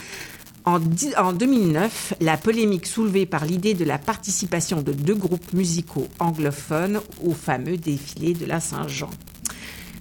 en, 0.67 0.79
di- 0.79 1.15
en 1.17 1.33
2009, 1.33 2.15
la 2.21 2.37
polémique 2.37 2.87
soulevée 2.87 3.25
par 3.25 3.47
l'idée 3.47 3.73
de 3.73 3.85
la 3.85 3.99
participation 3.99 4.83
de 4.83 4.93
deux 4.93 5.15
groupes 5.15 5.53
musicaux 5.55 6.07
anglophones 6.19 7.01
au 7.25 7.33
fameux 7.33 7.79
défilé 7.79 8.35
de 8.35 8.45
la 8.45 8.61
Saint-Jean. 8.61 9.09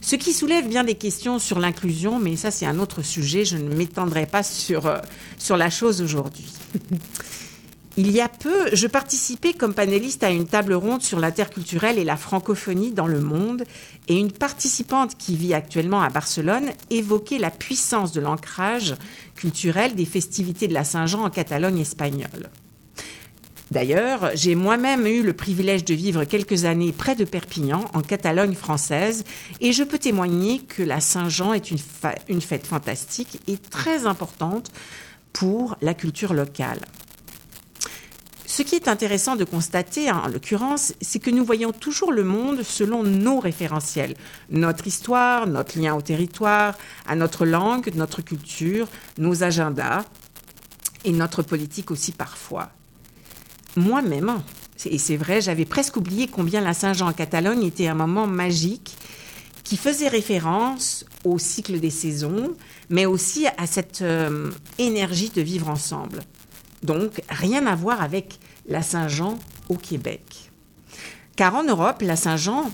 Ce 0.02 0.16
qui 0.18 0.34
soulève 0.34 0.68
bien 0.68 0.84
des 0.84 0.96
questions 0.96 1.40
sur 1.40 1.60
l'inclusion, 1.60 2.20
mais 2.20 2.36
ça 2.36 2.52
c'est 2.52 2.66
un 2.66 2.80
autre 2.80 3.02
sujet, 3.04 3.46
je 3.46 3.56
ne 3.58 3.74
m'étendrai 3.74 4.26
pas 4.26 4.44
sur, 4.44 4.86
euh, 4.88 4.98
sur 5.38 5.56
la 5.56 5.70
chose 5.70 6.02
aujourd'hui. 6.02 6.48
Il 7.98 8.12
y 8.12 8.22
a 8.22 8.30
peu, 8.30 8.74
je 8.74 8.88
participais 8.88 9.54
comme 9.54 9.74
panéliste 9.74 10.24
à 10.24 10.30
une 10.30 10.48
table 10.48 10.74
ronde 10.74 11.02
sur 11.02 11.20
l'interculturel 11.20 11.98
et 11.98 12.06
la 12.06 12.18
francophonie 12.18 12.92
dans 12.92 13.08
le 13.08 13.20
monde, 13.20 13.64
et 14.08 14.16
une 14.16 14.32
participante 14.32 15.18
qui 15.18 15.36
vit 15.36 15.54
actuellement 15.54 16.02
à 16.02 16.10
Barcelone 16.10 16.70
évoquait 16.90 17.40
la 17.40 17.50
puissance 17.50 18.12
de 18.12 18.22
l'ancrage 18.22 18.96
culturel 19.36 19.96
des 19.96 20.06
festivités 20.06 20.68
de 20.68 20.74
la 20.74 20.84
Saint-Jean 20.84 21.26
en 21.26 21.30
Catalogne 21.30 21.80
espagnole. 21.80 22.50
D'ailleurs, 23.72 24.32
j'ai 24.34 24.56
moi-même 24.56 25.06
eu 25.06 25.22
le 25.22 25.34
privilège 25.34 25.86
de 25.86 25.94
vivre 25.94 26.24
quelques 26.24 26.66
années 26.66 26.92
près 26.92 27.16
de 27.16 27.26
Perpignan, 27.26 27.86
en 27.94 28.02
Catalogne 28.02 28.56
française, 28.56 29.26
et 29.62 29.74
je 29.74 29.84
peux 29.84 30.00
témoigner 30.00 30.60
que 30.60 30.82
la 30.82 31.02
Saint-Jean 31.02 31.54
est 31.54 31.70
une, 31.70 31.78
une 32.30 32.42
fête 32.42 32.66
fantastique 32.66 33.40
et 33.48 33.58
très 33.58 34.08
importante 34.08 34.72
pour 35.34 35.76
la 35.82 35.94
culture 35.94 36.34
locale. 36.34 36.80
Ce 38.52 38.64
qui 38.64 38.74
est 38.74 38.88
intéressant 38.88 39.36
de 39.36 39.44
constater, 39.44 40.10
hein, 40.10 40.24
en 40.26 40.28
l'occurrence, 40.28 40.94
c'est 41.02 41.20
que 41.20 41.30
nous 41.30 41.46
voyons 41.46 41.72
toujours 41.72 42.12
le 42.12 42.24
monde 42.24 42.64
selon 42.64 43.04
nos 43.04 43.40
référentiels, 43.40 44.16
notre 44.50 44.88
histoire, 44.88 45.46
notre 45.46 45.78
lien 45.78 45.94
au 45.94 46.02
territoire, 46.02 46.76
à 47.06 47.16
notre 47.16 47.46
langue, 47.46 47.92
notre 47.94 48.24
culture, 48.24 48.88
nos 49.20 49.44
agendas 49.44 50.04
et 51.06 51.12
notre 51.12 51.44
politique 51.44 51.92
aussi 51.92 52.12
parfois. 52.12 52.72
Moi-même, 53.76 54.42
et 54.84 54.98
c'est 54.98 55.16
vrai, 55.16 55.42
j'avais 55.42 55.66
presque 55.66 55.98
oublié 55.98 56.26
combien 56.28 56.60
la 56.60 56.74
Saint-Jean 56.74 57.10
en 57.10 57.14
Catalogne 57.14 57.64
était 57.64 57.88
un 57.88 57.94
moment 57.94 58.26
magique 58.26 58.98
qui 59.64 59.78
faisait 59.78 60.08
référence 60.08 61.06
au 61.24 61.38
cycle 61.38 61.80
des 61.80 61.92
saisons, 61.92 62.56
mais 62.90 63.06
aussi 63.06 63.46
à 63.46 63.68
cette 63.68 64.02
euh, 64.02 64.50
énergie 64.80 65.30
de 65.30 65.44
vivre 65.44 65.70
ensemble. 65.70 66.24
Donc, 66.84 67.22
rien 67.30 67.66
à 67.68 67.76
voir 67.76 68.02
avec 68.02 68.40
la 68.68 68.82
Saint-Jean 68.82 69.38
au 69.68 69.76
Québec. 69.76 70.52
Car 71.36 71.56
en 71.56 71.64
Europe, 71.64 72.02
la 72.02 72.16
Saint-Jean, 72.16 72.72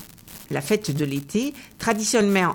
la 0.50 0.60
fête 0.60 0.90
de 0.90 1.04
l'été, 1.04 1.54
traditionnellement, 1.78 2.54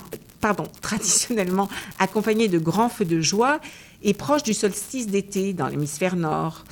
accompagnée 1.98 2.48
de 2.48 2.58
grands 2.58 2.88
feux 2.88 3.04
de 3.04 3.20
joie, 3.20 3.60
est 4.02 4.14
proche 4.14 4.42
du 4.42 4.54
solstice 4.54 5.06
d'été 5.06 5.52
dans 5.52 5.68
l'hémisphère 5.68 6.16
nord. 6.16 6.64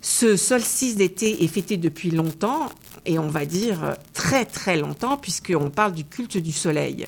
Ce 0.00 0.36
solstice 0.36 0.96
d'été 0.96 1.44
est 1.44 1.48
fêté 1.48 1.76
depuis 1.76 2.10
longtemps, 2.10 2.70
et 3.04 3.18
on 3.18 3.28
va 3.28 3.46
dire 3.46 3.96
très 4.12 4.44
très 4.44 4.76
longtemps, 4.76 5.16
puisqu'on 5.16 5.70
parle 5.70 5.92
du 5.92 6.04
culte 6.04 6.36
du 6.38 6.52
soleil. 6.52 7.06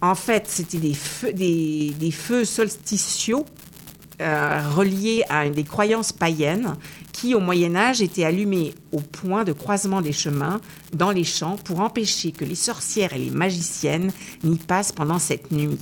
En 0.00 0.14
fait, 0.14 0.48
c'était 0.48 0.78
des 0.78 0.94
feux, 0.94 1.32
des, 1.32 1.94
des 1.98 2.10
feux 2.10 2.44
solsticiaux 2.44 3.46
euh, 4.22 4.62
reliés 4.74 5.24
à 5.28 5.48
des 5.48 5.64
croyances 5.64 6.12
païennes 6.12 6.76
qui, 7.12 7.34
au 7.34 7.40
Moyen 7.40 7.76
Âge, 7.76 8.00
étaient 8.00 8.24
allumés 8.24 8.74
au 8.92 9.00
point 9.00 9.44
de 9.44 9.52
croisement 9.52 10.00
des 10.00 10.12
chemins 10.12 10.60
dans 10.92 11.10
les 11.10 11.24
champs 11.24 11.56
pour 11.56 11.80
empêcher 11.80 12.32
que 12.32 12.44
les 12.44 12.54
sorcières 12.54 13.12
et 13.12 13.18
les 13.18 13.30
magiciennes 13.30 14.12
n'y 14.44 14.56
passent 14.56 14.92
pendant 14.92 15.18
cette 15.18 15.50
nuit. 15.52 15.78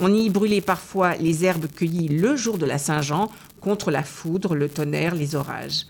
On 0.00 0.12
y 0.12 0.28
brûlait 0.30 0.60
parfois 0.60 1.14
les 1.16 1.44
herbes 1.44 1.68
cueillies 1.68 2.08
le 2.08 2.36
jour 2.36 2.58
de 2.58 2.66
la 2.66 2.78
Saint-Jean 2.78 3.30
contre 3.60 3.90
la 3.90 4.02
foudre, 4.02 4.54
le 4.54 4.68
tonnerre, 4.68 5.14
les 5.14 5.34
orages. 5.34 5.86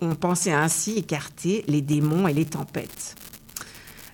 On 0.00 0.14
pensait 0.14 0.52
ainsi 0.52 0.98
écarter 0.98 1.64
les 1.66 1.80
démons 1.80 2.28
et 2.28 2.34
les 2.34 2.44
tempêtes. 2.44 3.14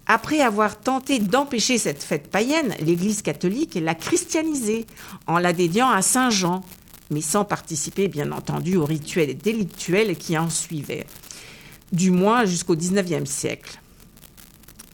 Après 0.07 0.41
avoir 0.41 0.81
tenté 0.81 1.19
d'empêcher 1.19 1.79
cette 1.79 2.03
fête 2.03 2.29
païenne, 2.29 2.75
l'Église 2.81 3.23
catholique 3.23 3.79
l'a 3.81 3.95
christianisée 3.95 4.87
en 5.27 5.39
la 5.39 5.53
dédiant 5.53 5.91
à 5.91 6.03
Saint 6.03 6.31
Jean, 6.31 6.63
mais 7.11 7.21
sans 7.21 7.45
participer 7.45 8.09
bien 8.09 8.33
entendu 8.33 8.77
aux 8.77 8.85
rituels 8.85 9.37
délictuels 9.37 10.17
qui 10.17 10.37
en 10.37 10.51
suivaient, 10.51 11.07
du 11.93 12.11
moins 12.11 12.45
jusqu'au 12.45 12.75
XIXe 12.75 13.31
siècle. 13.31 13.79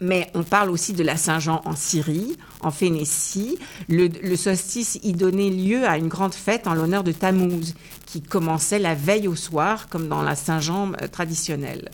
Mais 0.01 0.31
on 0.35 0.45
parle 0.45 0.71
aussi 0.71 0.93
de 0.93 1.03
la 1.03 1.17
Saint-Jean 1.17 1.61
en 1.65 1.75
Syrie, 1.75 2.37
en 2.61 2.71
Phénicie. 2.71 3.59
Le, 3.89 4.37
solstice 4.37 4.99
y 5.03 5.13
donnait 5.13 5.51
lieu 5.51 5.87
à 5.87 5.99
une 5.99 6.09
grande 6.09 6.35
fête 6.35 6.67
en 6.67 6.75
l'honneur 6.75 7.03
de 7.03 7.13
Tammuz, 7.13 7.75
qui 8.07 8.23
commençait 8.23 8.79
la 8.79 8.95
veille 8.95 9.27
au 9.27 9.35
soir, 9.35 9.89
comme 9.89 10.09
dans 10.09 10.23
la 10.23 10.37
Saint-Jean 10.37 10.93
euh, 11.03 11.09
traditionnelle. 11.09 11.91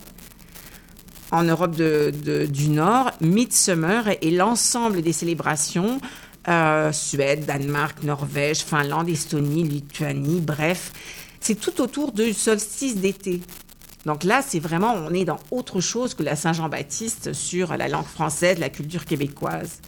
En 1.34 1.42
Europe 1.42 1.74
du 1.74 2.68
Nord, 2.68 3.10
Midsummer 3.20 4.06
est 4.22 4.30
l'ensemble 4.30 5.02
des 5.02 5.12
célébrations 5.12 6.00
euh, 6.46 6.92
Suède, 6.92 7.44
Danemark, 7.44 8.04
Norvège, 8.04 8.58
Finlande, 8.58 9.08
Estonie, 9.08 9.64
Lituanie, 9.64 10.40
bref, 10.40 10.92
c'est 11.40 11.56
tout 11.56 11.80
autour 11.80 12.12
du 12.12 12.32
solstice 12.32 12.98
d'été. 12.98 13.40
Donc 14.06 14.22
là, 14.22 14.42
c'est 14.46 14.60
vraiment, 14.60 14.94
on 14.94 15.12
est 15.12 15.24
dans 15.24 15.40
autre 15.50 15.80
chose 15.80 16.14
que 16.14 16.22
la 16.22 16.36
Saint-Jean-Baptiste 16.36 17.32
sur 17.32 17.76
la 17.76 17.88
langue 17.88 18.06
française, 18.06 18.60
la 18.60 18.68
culture 18.68 19.04
québécoise. 19.04 19.80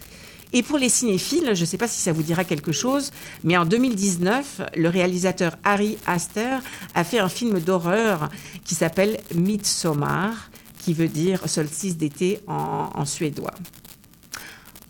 Et 0.52 0.64
pour 0.64 0.78
les 0.78 0.88
cinéphiles, 0.88 1.54
je 1.54 1.60
ne 1.60 1.66
sais 1.66 1.78
pas 1.78 1.86
si 1.86 2.00
ça 2.00 2.12
vous 2.12 2.24
dira 2.24 2.42
quelque 2.42 2.72
chose, 2.72 3.12
mais 3.44 3.56
en 3.56 3.66
2019, 3.66 4.62
le 4.74 4.88
réalisateur 4.88 5.54
Harry 5.62 5.96
Astor 6.08 6.58
a 6.96 7.04
fait 7.04 7.20
un 7.20 7.28
film 7.28 7.60
d'horreur 7.60 8.30
qui 8.64 8.74
s'appelle 8.74 9.20
Midsommar, 9.32 10.50
qui 10.86 10.94
veut 10.94 11.08
dire 11.08 11.48
solstice 11.48 11.96
d'été 11.96 12.38
en, 12.46 12.90
en 12.94 13.04
suédois. 13.04 13.54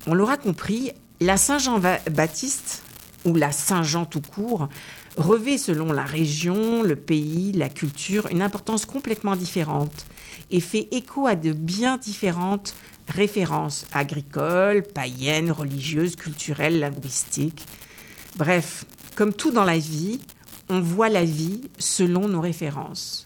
On 0.07 0.13
l'aura 0.13 0.37
compris, 0.37 0.93
la 1.21 1.39
Saint-Jean-Baptiste, 1.39 2.83
ou 3.25 3.35
la 3.35 3.51
Saint-Jean 3.51 4.05
tout 4.05 4.21
court, 4.21 4.69
revêt 5.17 5.57
selon 5.57 5.95
la 5.95 6.05
région, 6.05 6.83
le 6.83 6.97
pays, 6.97 7.53
la 7.53 7.71
culture, 7.71 8.27
une 8.31 8.43
importance 8.43 8.85
complètement 8.85 9.37
différente 9.37 10.05
et 10.51 10.61
fait 10.61 10.87
écho 10.91 11.27
à 11.27 11.35
de 11.35 11.53
bien 11.55 11.97
différentes 11.97 12.75
références 13.09 13.87
agricoles, 13.95 14.83
païennes, 14.83 15.51
religieuses, 15.51 16.15
culturelles, 16.15 16.79
linguistiques. 16.79 17.65
Bref, 18.37 18.85
comme 19.15 19.33
tout 19.33 19.51
dans 19.51 19.65
la 19.65 19.79
vie, 19.79 20.21
on 20.69 20.83
voit 20.83 21.09
la 21.09 21.25
vie 21.25 21.63
selon 21.79 22.29
nos 22.29 22.43
références. 22.43 23.26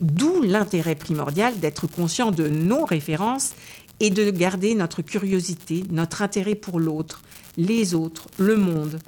D'où 0.00 0.42
l'intérêt 0.42 0.94
primordial 0.94 1.58
d'être 1.58 1.86
conscient 1.86 2.30
de 2.30 2.48
nos 2.48 2.84
références 2.84 3.52
et 4.00 4.10
de 4.10 4.30
garder 4.30 4.74
notre 4.74 5.02
curiosité, 5.02 5.84
notre 5.90 6.22
intérêt 6.22 6.54
pour 6.54 6.80
l'autre, 6.80 7.22
les 7.56 7.94
autres, 7.94 8.28
le 8.38 8.56
monde. 8.56 8.98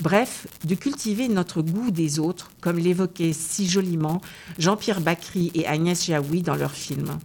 Bref, 0.00 0.46
de 0.64 0.74
cultiver 0.74 1.28
notre 1.28 1.62
goût 1.62 1.90
des 1.90 2.18
autres, 2.18 2.50
comme 2.60 2.78
l'évoquaient 2.78 3.32
si 3.32 3.68
joliment 3.68 4.20
Jean-Pierre 4.58 5.00
Bacry 5.00 5.50
et 5.54 5.66
Agnès 5.66 6.04
Jaoui 6.04 6.42
dans 6.42 6.56
leur 6.56 6.72
film 6.72 7.18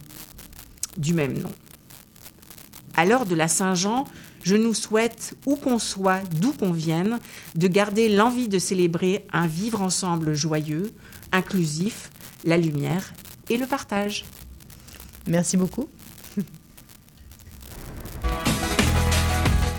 du 0.96 1.12
même 1.12 1.38
nom. 1.38 1.52
À 2.94 3.04
l'heure 3.04 3.26
de 3.26 3.34
la 3.34 3.48
Saint-Jean, 3.48 4.04
je 4.42 4.56
nous 4.56 4.74
souhaite, 4.74 5.34
où 5.46 5.56
qu'on 5.56 5.78
soit, 5.78 6.22
d'où 6.40 6.52
qu'on 6.52 6.72
vienne, 6.72 7.18
de 7.54 7.68
garder 7.68 8.08
l'envie 8.08 8.48
de 8.48 8.58
célébrer 8.58 9.26
un 9.32 9.46
vivre 9.46 9.82
ensemble 9.82 10.34
joyeux, 10.34 10.92
inclusif, 11.32 12.10
la 12.44 12.56
lumière 12.56 13.12
et 13.48 13.56
le 13.56 13.66
partage. 13.66 14.24
Merci 15.26 15.56
beaucoup. 15.56 15.88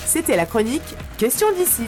C'était 0.06 0.36
la 0.36 0.46
chronique 0.46 0.82
Question 1.18 1.48
d'ici. 1.58 1.84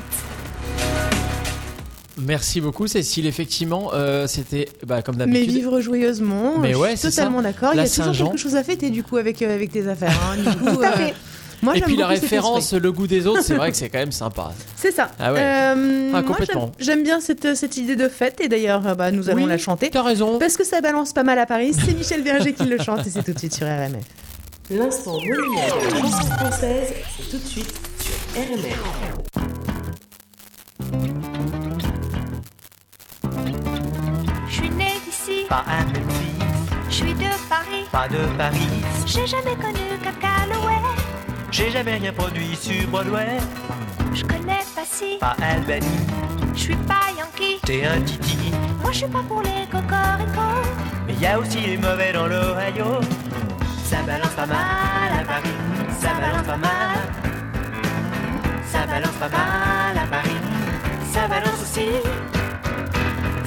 Merci 2.17 2.61
beaucoup 2.61 2.85
Cécile. 2.87 3.25
Effectivement, 3.25 3.89
euh, 3.93 4.27
c'était 4.27 4.69
bah, 4.85 5.01
comme 5.01 5.15
Mais 5.17 5.25
d'habitude. 5.25 5.49
vivre 5.55 5.81
joyeusement, 5.81 6.59
Mais 6.59 6.73
je 6.73 6.77
ouais, 6.77 6.89
suis 6.89 6.97
c'est 6.99 7.09
totalement 7.09 7.37
ça. 7.39 7.43
d'accord. 7.43 7.71
Il 7.73 7.77
y 7.77 7.79
a 7.79 7.89
toujours 7.89 8.29
quelque 8.29 8.39
chose 8.39 8.55
à 8.55 8.63
fêter 8.63 8.91
du 8.91 9.01
coup 9.03 9.17
avec, 9.17 9.41
euh, 9.41 9.53
avec 9.53 9.71
tes 9.71 9.87
affaires. 9.87 10.17
hein. 10.31 10.37
Du 10.37 10.57
coup, 10.57 10.75
Tout 10.75 10.81
à 10.83 10.89
euh, 10.89 10.95
fait. 10.95 11.13
Moi, 11.63 11.73
Et 11.75 11.79
j'aime 11.79 11.87
puis 11.87 11.95
la 11.95 12.07
référence, 12.07 12.73
le 12.73 12.91
goût 12.91 13.07
des 13.07 13.25
autres, 13.25 13.41
c'est 13.43 13.55
vrai 13.55 13.71
que 13.71 13.77
c'est 13.77 13.89
quand 13.89 13.99
même 13.99 14.11
sympa. 14.11 14.51
C'est 14.75 14.91
ça. 14.91 15.09
Ah 15.19 15.33
ouais. 15.33 15.39
Euh, 15.41 16.11
Ah, 16.13 16.21
complètement. 16.21 16.71
j'aime- 16.77 16.85
J'aime 16.93 17.03
bien 17.03 17.19
cette, 17.21 17.55
cette 17.55 17.77
idée 17.77 17.95
de 17.95 18.07
fête 18.09 18.39
et 18.41 18.47
d'ailleurs, 18.47 18.85
euh, 18.85 18.93
bah, 18.95 19.11
nous 19.11 19.29
allons 19.29 19.43
Oui, 19.43 19.49
la 19.49 19.57
chanter. 19.57 19.89
T'as 19.89 20.03
raison. 20.03 20.37
Parce 20.39 20.57
que 20.57 20.63
ça 20.65 20.81
balance 20.81 21.13
pas 21.13 21.23
mal 21.23 21.39
à 21.39 21.45
Paris, 21.45 21.73
c'est 21.73 21.93
Michel 21.93 22.23
Berger 22.23 22.53
qui 22.53 22.65
le 22.65 22.77
chante 22.77 23.07
et 23.07 23.09
c'est 23.09 23.23
tout 23.23 23.33
de 23.33 23.39
suite 23.39 23.53
sur 23.55 23.65
RMF. 23.65 24.03
L'instant 24.69 25.17
de 25.17 25.55
la 25.55 25.99
chanson 25.99 26.27
française, 26.31 26.93
c'est 27.17 27.29
tout 27.31 27.37
de 27.37 27.47
suite 27.47 27.73
sur 27.99 28.41
RMR. 28.41 29.83
Je 34.47 34.53
suis 34.53 34.69
née 34.69 34.93
d'ici, 35.05 35.45
Pas 35.49 35.63
un 35.67 35.83
Memphis, 35.85 36.39
je 36.89 36.93
suis 36.95 37.13
de 37.13 37.25
Paris. 37.49 37.85
pas 37.91 38.07
de 38.07 38.37
Paris. 38.37 38.67
J'ai 39.05 39.25
jamais 39.27 39.55
connu 39.55 39.79
Cacaloès. 40.03 40.92
J'ai 41.53 41.69
jamais 41.69 41.97
rien 41.97 42.11
produit 42.11 42.55
sur 42.55 42.87
Broadway. 42.87 43.37
Je 44.11 44.23
connais 44.23 44.63
pas 44.73 44.81
si, 44.91 45.19
Pas 45.19 45.35
Albany, 45.39 45.85
je 46.55 46.59
suis 46.59 46.75
pas 46.75 47.05
Yankee. 47.15 47.59
t'es 47.63 47.85
un 47.85 48.01
titi. 48.01 48.51
Moi 48.81 48.91
je 48.91 48.97
suis 48.97 49.07
pas 49.07 49.21
pour 49.27 49.43
les 49.43 49.67
cocoricots. 49.71 50.67
Mais 51.05 51.13
y 51.13 51.27
a 51.27 51.37
aussi 51.37 51.59
les 51.59 51.77
mauvais 51.77 52.11
dans 52.11 52.25
l'Ohio. 52.25 53.01
Ça 53.85 53.97
balance 54.01 54.33
pas 54.35 54.47
mal 54.47 55.11
à 55.21 55.23
Paris, 55.23 55.53
ça 56.01 56.09
balance 56.19 56.47
pas 56.47 56.57
mal. 56.57 56.97
Ça 58.71 58.87
balance 58.87 59.17
pas 59.19 59.29
mal 59.29 59.95
à 59.95 60.07
Paris, 60.07 60.41
ça 61.13 61.27
balance 61.27 61.61
aussi. 61.61 61.89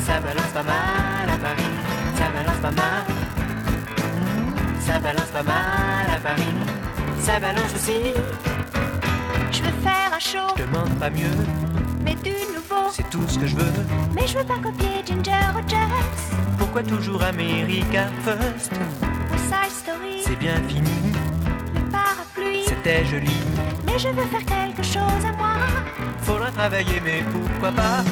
Ça 0.06 0.20
balance 0.20 0.52
pas 0.54 0.62
mal 0.62 1.28
à 1.28 1.36
Paris, 1.38 1.72
ça 2.14 2.28
balance 2.30 2.60
pas 2.62 2.70
mal. 2.70 3.04
Ça 4.78 5.00
balance 5.00 5.30
pas 5.32 5.42
mal 5.42 6.06
à 6.14 6.20
Paris, 6.20 6.54
ça 7.26 7.40
balance 7.40 7.74
aussi. 7.74 8.14
Je 9.50 9.60
veux 9.62 9.76
faire 9.82 10.10
un 10.14 10.18
show, 10.20 10.54
Je 10.56 10.62
demande 10.62 10.96
pas 11.00 11.10
mieux, 11.10 11.36
mais 12.04 12.14
du 12.14 12.30
nouveau. 12.54 12.88
c'est 12.92 13.08
tout 13.10 13.26
ce 13.26 13.36
que 13.38 13.46
je 13.48 13.56
veux. 13.56 13.72
Mais 14.14 14.26
je 14.28 14.38
veux 14.38 14.44
pas 14.44 14.58
copier 14.62 15.02
Ginger 15.04 15.44
Rogers. 15.52 16.06
Pourquoi 16.56 16.82
toujours 16.84 17.22
America 17.24 18.04
First? 18.24 18.72
West 19.32 19.44
Side 19.50 19.72
Story, 19.82 20.22
C'est 20.24 20.38
bien 20.38 20.54
fini, 20.68 20.98
le 21.74 21.80
parapluie. 21.90 22.64
c'était 22.68 23.04
joli. 23.06 23.36
Mais 23.86 23.98
je 23.98 24.08
veux 24.08 24.26
faire 24.26 24.44
quelque 24.44 24.84
chose 24.84 25.24
à 25.28 25.32
moi. 25.36 25.54
Faudra 26.22 26.52
travailler, 26.52 27.00
mais 27.04 27.24
pourquoi 27.32 27.72
pas? 27.72 28.04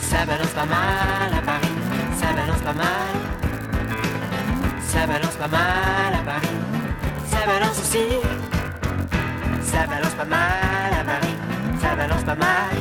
Ça 0.00 0.26
balance 0.26 0.54
pas 0.60 0.66
mal 0.66 1.30
à 1.38 1.42
Paris, 1.42 1.76
ça 2.18 2.26
Ça 2.26 2.32
balance 2.34 2.62
pas 2.68 2.72
mal. 2.72 3.12
Ça 4.92 5.06
balance 5.06 5.36
pas 5.36 5.48
mal 5.48 6.14
à 6.20 6.22
Paris. 6.24 6.71
Ça 7.42 7.48
balance 7.48 7.80
aussi. 7.80 8.06
Ça 9.64 9.84
balance 9.88 10.14
pas 10.14 10.24
mal 10.24 10.92
à 11.00 11.04
Paris. 11.04 11.34
Ça 11.80 11.96
balance 11.96 12.22
pas 12.22 12.36
mal. 12.36 12.76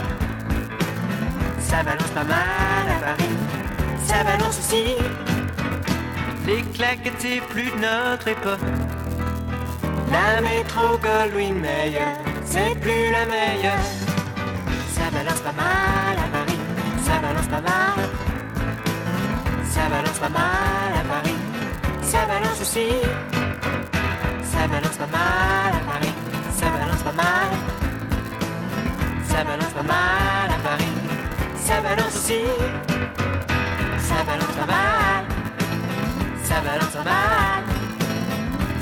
Ça 1.60 1.82
balance 1.82 2.12
pas 2.12 2.24
mal 2.24 2.86
à 2.96 3.00
Paris. 3.06 3.34
Ça 4.06 4.24
balance 4.24 4.60
aussi. 4.60 4.84
Les 6.46 6.62
claques 6.76 7.08
étaient 7.08 7.42
plus 7.50 7.72
de 7.72 7.78
notre 7.78 8.28
époque. 8.28 8.60
La 10.12 10.42
métropole 10.42 11.32
Louis 11.34 11.54
Meilleur, 11.54 12.14
c'est 12.46 12.80
plus 12.80 13.10
la 13.12 13.26
meilleure. 13.26 13.86
Ça 14.94 15.10
balance 15.12 15.40
pas 15.40 15.54
mal 15.54 16.18
à 16.24 16.38
Paris. 16.38 16.60
Ça 17.04 17.18
balance 17.20 17.48
pas 17.48 17.62
mal. 17.62 18.00
Ça 19.72 19.90
balance 19.90 20.20
pas 20.20 20.30
mal 20.30 20.92
à 21.00 21.04
Paris. 21.14 21.38
Ça 22.04 22.20
balance 22.28 22.62
aussi. 22.62 23.31
Ça 24.62 24.68
balance 24.68 24.96
pas 24.96 25.08
mal 25.08 25.74
à 25.74 25.92
Paris. 25.92 26.14
Ça 26.54 26.70
balance 26.70 27.02
pas 27.02 27.12
mal. 27.14 27.50
Ça 29.28 29.44
balance 29.44 29.74
pas 29.74 29.82
mal 29.82 30.52
à 30.52 30.60
Paris. 30.62 30.94
Ça 31.56 31.82
balance 31.82 32.16
aussi. 32.16 32.42
Ça 34.08 34.24
balance 34.24 34.56
pas 34.60 34.68
mal. 34.68 35.26
Ça 36.44 36.62
balance 36.62 36.94
pas 36.94 37.04
mal. 37.04 37.64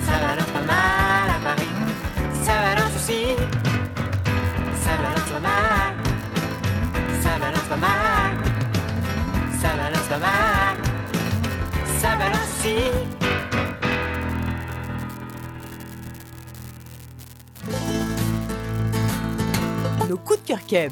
Ça 0.06 0.15
balance 0.20 0.52
pas 0.52 0.65
mal 0.68 1.30
à 1.30 1.39
Paris. 1.48 1.72
Ça 2.44 2.54
balance 2.65 2.96
aussi. 2.98 3.24
Ça 4.84 4.92
balance 5.02 5.30
pas 5.32 5.39
mal. 5.39 5.94
Ça 7.24 7.32
balance 7.39 7.68
pas 7.70 7.78
mal. 7.78 8.32
Ça 9.62 9.70
balance 9.80 10.08
pas 10.10 10.18
mal. 10.18 10.76
Ça 12.02 12.15
balance 12.18 12.50
aussi. 12.60 13.19
Nos 20.10 20.17
coups 20.17 20.41
de 20.41 20.48
cœur 20.48 20.65
keb. 20.65 20.91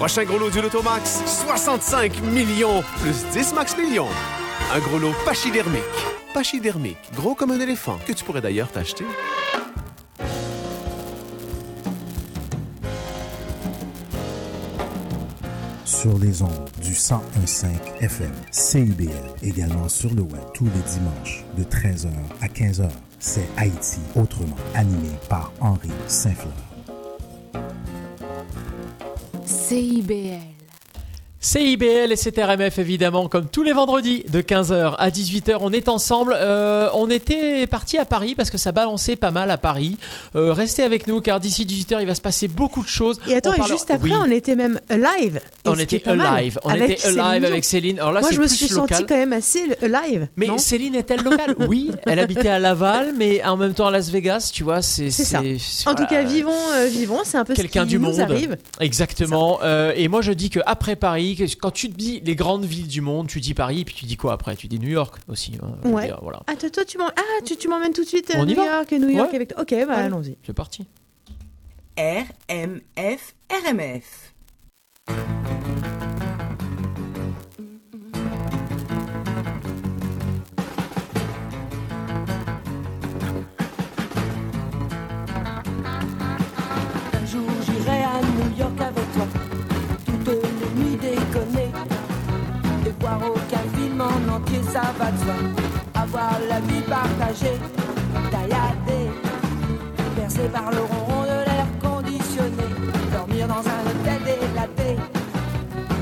Prochain 0.00 0.24
gros 0.24 0.38
lot 0.38 0.48
du 0.48 0.62
Lotomax, 0.62 1.20
65 1.26 2.22
millions 2.22 2.82
plus 3.02 3.22
10 3.34 3.52
max 3.52 3.76
millions. 3.76 4.08
Un 4.72 4.78
gros 4.78 4.98
lot 4.98 5.12
pachydermique. 5.26 5.82
Pachydermique, 6.32 6.96
gros 7.14 7.34
comme 7.34 7.50
un 7.50 7.60
éléphant, 7.60 7.98
que 8.06 8.14
tu 8.14 8.24
pourrais 8.24 8.40
d'ailleurs 8.40 8.72
t'acheter. 8.72 9.04
Sur 15.84 16.18
les 16.18 16.40
ondes 16.40 16.70
du 16.80 16.92
1015 16.92 17.66
FM, 18.00 18.32
CIBL, 18.50 19.10
également 19.42 19.90
sur 19.90 20.14
le 20.14 20.22
web 20.22 20.40
tous 20.54 20.64
les 20.64 20.92
dimanches 20.94 21.44
de 21.58 21.62
13h 21.62 22.08
à 22.40 22.46
15h. 22.46 22.88
C'est 23.18 23.46
Haïti 23.58 24.00
autrement, 24.16 24.56
animé 24.74 25.10
par 25.28 25.52
Henri 25.60 25.90
Saint-Fleur. 26.06 26.69
CIBL. 29.70 30.59
CIBL 31.54 32.12
et 32.12 32.16
CTRMF 32.16 32.78
évidemment 32.78 33.26
comme 33.28 33.46
tous 33.48 33.64
les 33.64 33.72
vendredis 33.72 34.22
de 34.30 34.40
15h 34.40 34.94
à 34.96 35.10
18h 35.10 35.56
on 35.60 35.72
est 35.72 35.88
ensemble 35.88 36.32
Euh, 36.36 36.88
on 36.94 37.10
était 37.10 37.66
parti 37.66 37.98
à 37.98 38.04
Paris 38.04 38.36
parce 38.36 38.50
que 38.50 38.58
ça 38.58 38.70
balançait 38.70 39.16
pas 39.16 39.32
mal 39.32 39.50
à 39.50 39.58
Paris 39.58 39.96
Euh, 40.36 40.52
restez 40.52 40.84
avec 40.84 41.08
nous 41.08 41.20
car 41.20 41.40
d'ici 41.40 41.64
18h 41.66 41.96
il 42.02 42.06
va 42.06 42.14
se 42.14 42.20
passer 42.20 42.46
beaucoup 42.46 42.84
de 42.84 42.88
choses 42.88 43.18
Et 43.26 43.34
attends, 43.34 43.50
On 43.50 43.54
et 43.54 43.56
parle- 43.56 43.70
juste 43.72 43.90
après, 43.90 44.10
Oui, 44.10 44.14
on 44.16 44.30
était 44.30 44.54
même 44.54 44.78
live. 44.90 45.40
On 45.64 45.74
était 45.76 46.00
live 46.06 46.60
on 46.62 46.68
avec 46.70 46.90
était 47.00 47.10
live 47.10 47.44
avec 47.44 47.64
Céline 47.64 47.98
alors 47.98 48.12
là 48.12 48.20
Moi, 48.20 48.30
je 48.32 48.40
me 48.40 48.46
suis 48.46 48.68
local. 48.68 48.88
sentie 48.98 49.06
quand 49.08 49.16
même 49.16 49.32
assez 49.32 49.64
live. 49.82 50.28
mais 50.36 50.46
non 50.46 50.56
Céline 50.58 50.94
est-elle 50.94 51.22
locale? 51.24 51.56
Oui, 51.68 51.90
elle 52.06 52.20
habitait 52.20 52.48
à 52.48 52.60
Laval, 52.60 53.12
mais 53.18 53.42
en 53.44 53.56
même 53.56 53.74
temps 53.74 53.88
à 53.88 53.90
Las 53.90 54.08
Vegas, 54.10 54.50
tu 54.54 54.62
vois, 54.62 54.82
c'est 54.82 55.10
ça. 55.10 55.40
En 55.86 55.94
tout 55.96 56.06
cas, 56.06 56.22
vivons, 56.22 56.52
euh, 56.74 56.86
vivons, 56.86 57.18
c'est 57.24 57.38
un 57.38 57.44
peu 57.44 57.54
quelqu'un 57.54 57.86
du 57.86 57.98
nous 57.98 58.10
monde. 58.12 58.20
arrive. 58.20 58.56
Exactement. 58.78 59.58
Et 59.96 60.06
moi, 60.06 60.22
je 60.22 60.30
dis 60.30 60.48
que 60.48 60.60
après 60.64 60.94
Paris, 60.94 61.34
quand 61.60 61.70
tu 61.70 61.90
te 61.90 61.96
dis 61.96 62.20
les 62.20 62.34
grandes 62.34 62.64
villes 62.64 62.88
du 62.88 63.00
monde, 63.00 63.26
tu 63.28 63.40
dis 63.40 63.54
Paris, 63.54 63.84
puis 63.84 63.94
tu 63.94 64.04
dis 64.06 64.16
quoi 64.16 64.32
après? 64.32 64.56
Tu 64.56 64.68
dis 64.68 64.78
New 64.78 64.88
York 64.88 65.16
aussi. 65.28 65.52
hein, 65.62 65.88
Ouais. 65.88 66.06
dire, 66.06 66.18
voilà. 66.22 66.42
Ah, 66.46 66.56
toi, 66.56 66.70
toi, 66.70 66.84
tu 66.84 66.98
m'en- 66.98 67.08
ah, 67.08 67.42
tu, 67.44 67.56
tu 67.56 67.68
m'emmènes 67.68 67.92
tout 67.92 68.02
de 68.04 68.08
suite 68.08 68.30
à 68.34 68.38
On 68.38 68.46
y 68.46 68.54
New 68.54 68.64
York, 68.64 68.92
New 68.92 69.08
York 69.08 69.30
Ouais. 69.30 69.36
avec 69.36 69.54
toi. 69.54 69.62
Ok, 69.62 69.74
bah 69.86 69.94
allons-y. 69.96 70.36
C'est 70.46 70.52
parti. 70.52 70.86
RMF, 71.98 73.34
RMF. 73.50 74.34
Entier, 94.30 94.62
ça 94.72 94.82
va 94.98 95.10
de 95.10 95.18
soi. 95.18 95.34
Avoir 95.94 96.32
la 96.48 96.60
vie 96.60 96.82
partagée, 96.82 97.58
tailladée, 98.30 99.10
percée 100.16 100.48
par 100.52 100.70
le 100.70 100.80
ronron 100.90 101.22
de 101.22 101.38
l'air 101.48 101.66
conditionné, 101.82 102.68
dormir 103.12 103.46
dans 103.48 103.64
un 103.76 103.80
hôtel 103.88 104.20
délaté, 104.24 104.96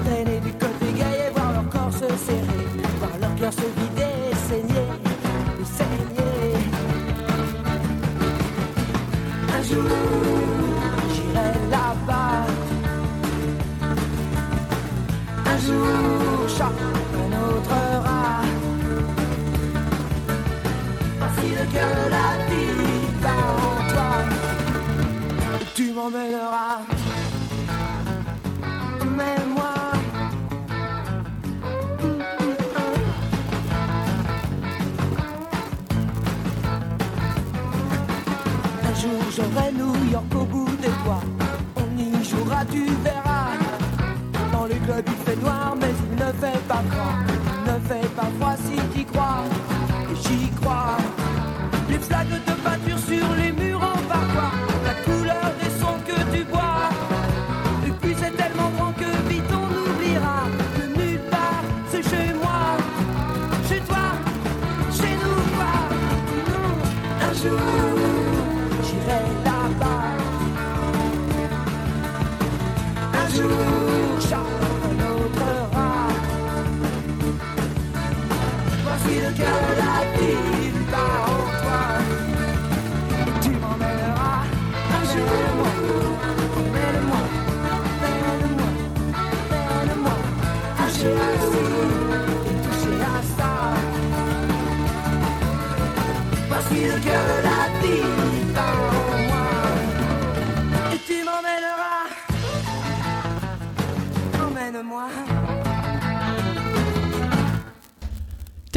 traîner 0.04 0.40
du 0.40 0.52
côté 0.52 0.86
et 0.98 1.30
voir 1.34 1.52
leur 1.52 1.68
corps 1.68 1.92
se 1.92 2.08
serrer, 2.26 2.66
voir 2.98 3.14
leur 3.20 3.34
cœur 3.36 3.52
se 3.52 3.66
vider 3.78 4.18
saigner, 4.48 4.88
saigner. 5.76 5.98
Un 9.56 9.62
jour, 9.62 10.17
m'emmèneras. 26.10 26.80
Mais 29.16 29.36
moi. 29.54 29.74
Un 38.84 38.94
jour 39.00 39.22
j'aurai 39.36 39.72
New 39.72 40.10
York 40.10 40.24
au 40.34 40.44
bout 40.44 40.68
des 40.80 40.88
doigts. 41.04 41.22
On 41.76 41.98
y 41.98 42.24
jouera, 42.24 42.64
tu 42.70 42.86
verras. 43.04 43.50
Dans 44.52 44.66
les 44.66 44.76
clubs 44.76 45.04
il 45.06 45.24
fait 45.24 45.40
noir, 45.40 45.74
mais 45.80 45.92
il 46.10 46.16
ne 46.16 46.32
fait 46.32 46.60
pas 46.68 46.82
froid. 46.90 47.14
Ne 47.66 47.88
fait 47.88 48.08
pas 48.14 48.28
froid 48.38 48.56
si 48.56 48.76
t'y 48.94 49.04
crois. 49.04 49.44
J'y 50.22 50.50
crois. 50.60 50.96
Les 51.90 51.98
flaques 51.98 52.28
de 52.28 52.52
peinture 52.62 52.98
sur 52.98 53.34
les 53.36 53.47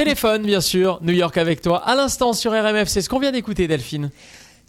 Téléphone, 0.03 0.41
bien 0.41 0.61
sûr. 0.61 0.97
New 1.03 1.13
York 1.13 1.37
avec 1.37 1.61
toi. 1.61 1.77
À 1.87 1.93
l'instant 1.93 2.33
sur 2.33 2.53
RMF, 2.53 2.87
c'est 2.87 3.01
ce 3.01 3.07
qu'on 3.07 3.19
vient 3.19 3.31
d'écouter, 3.31 3.67
Delphine. 3.67 4.09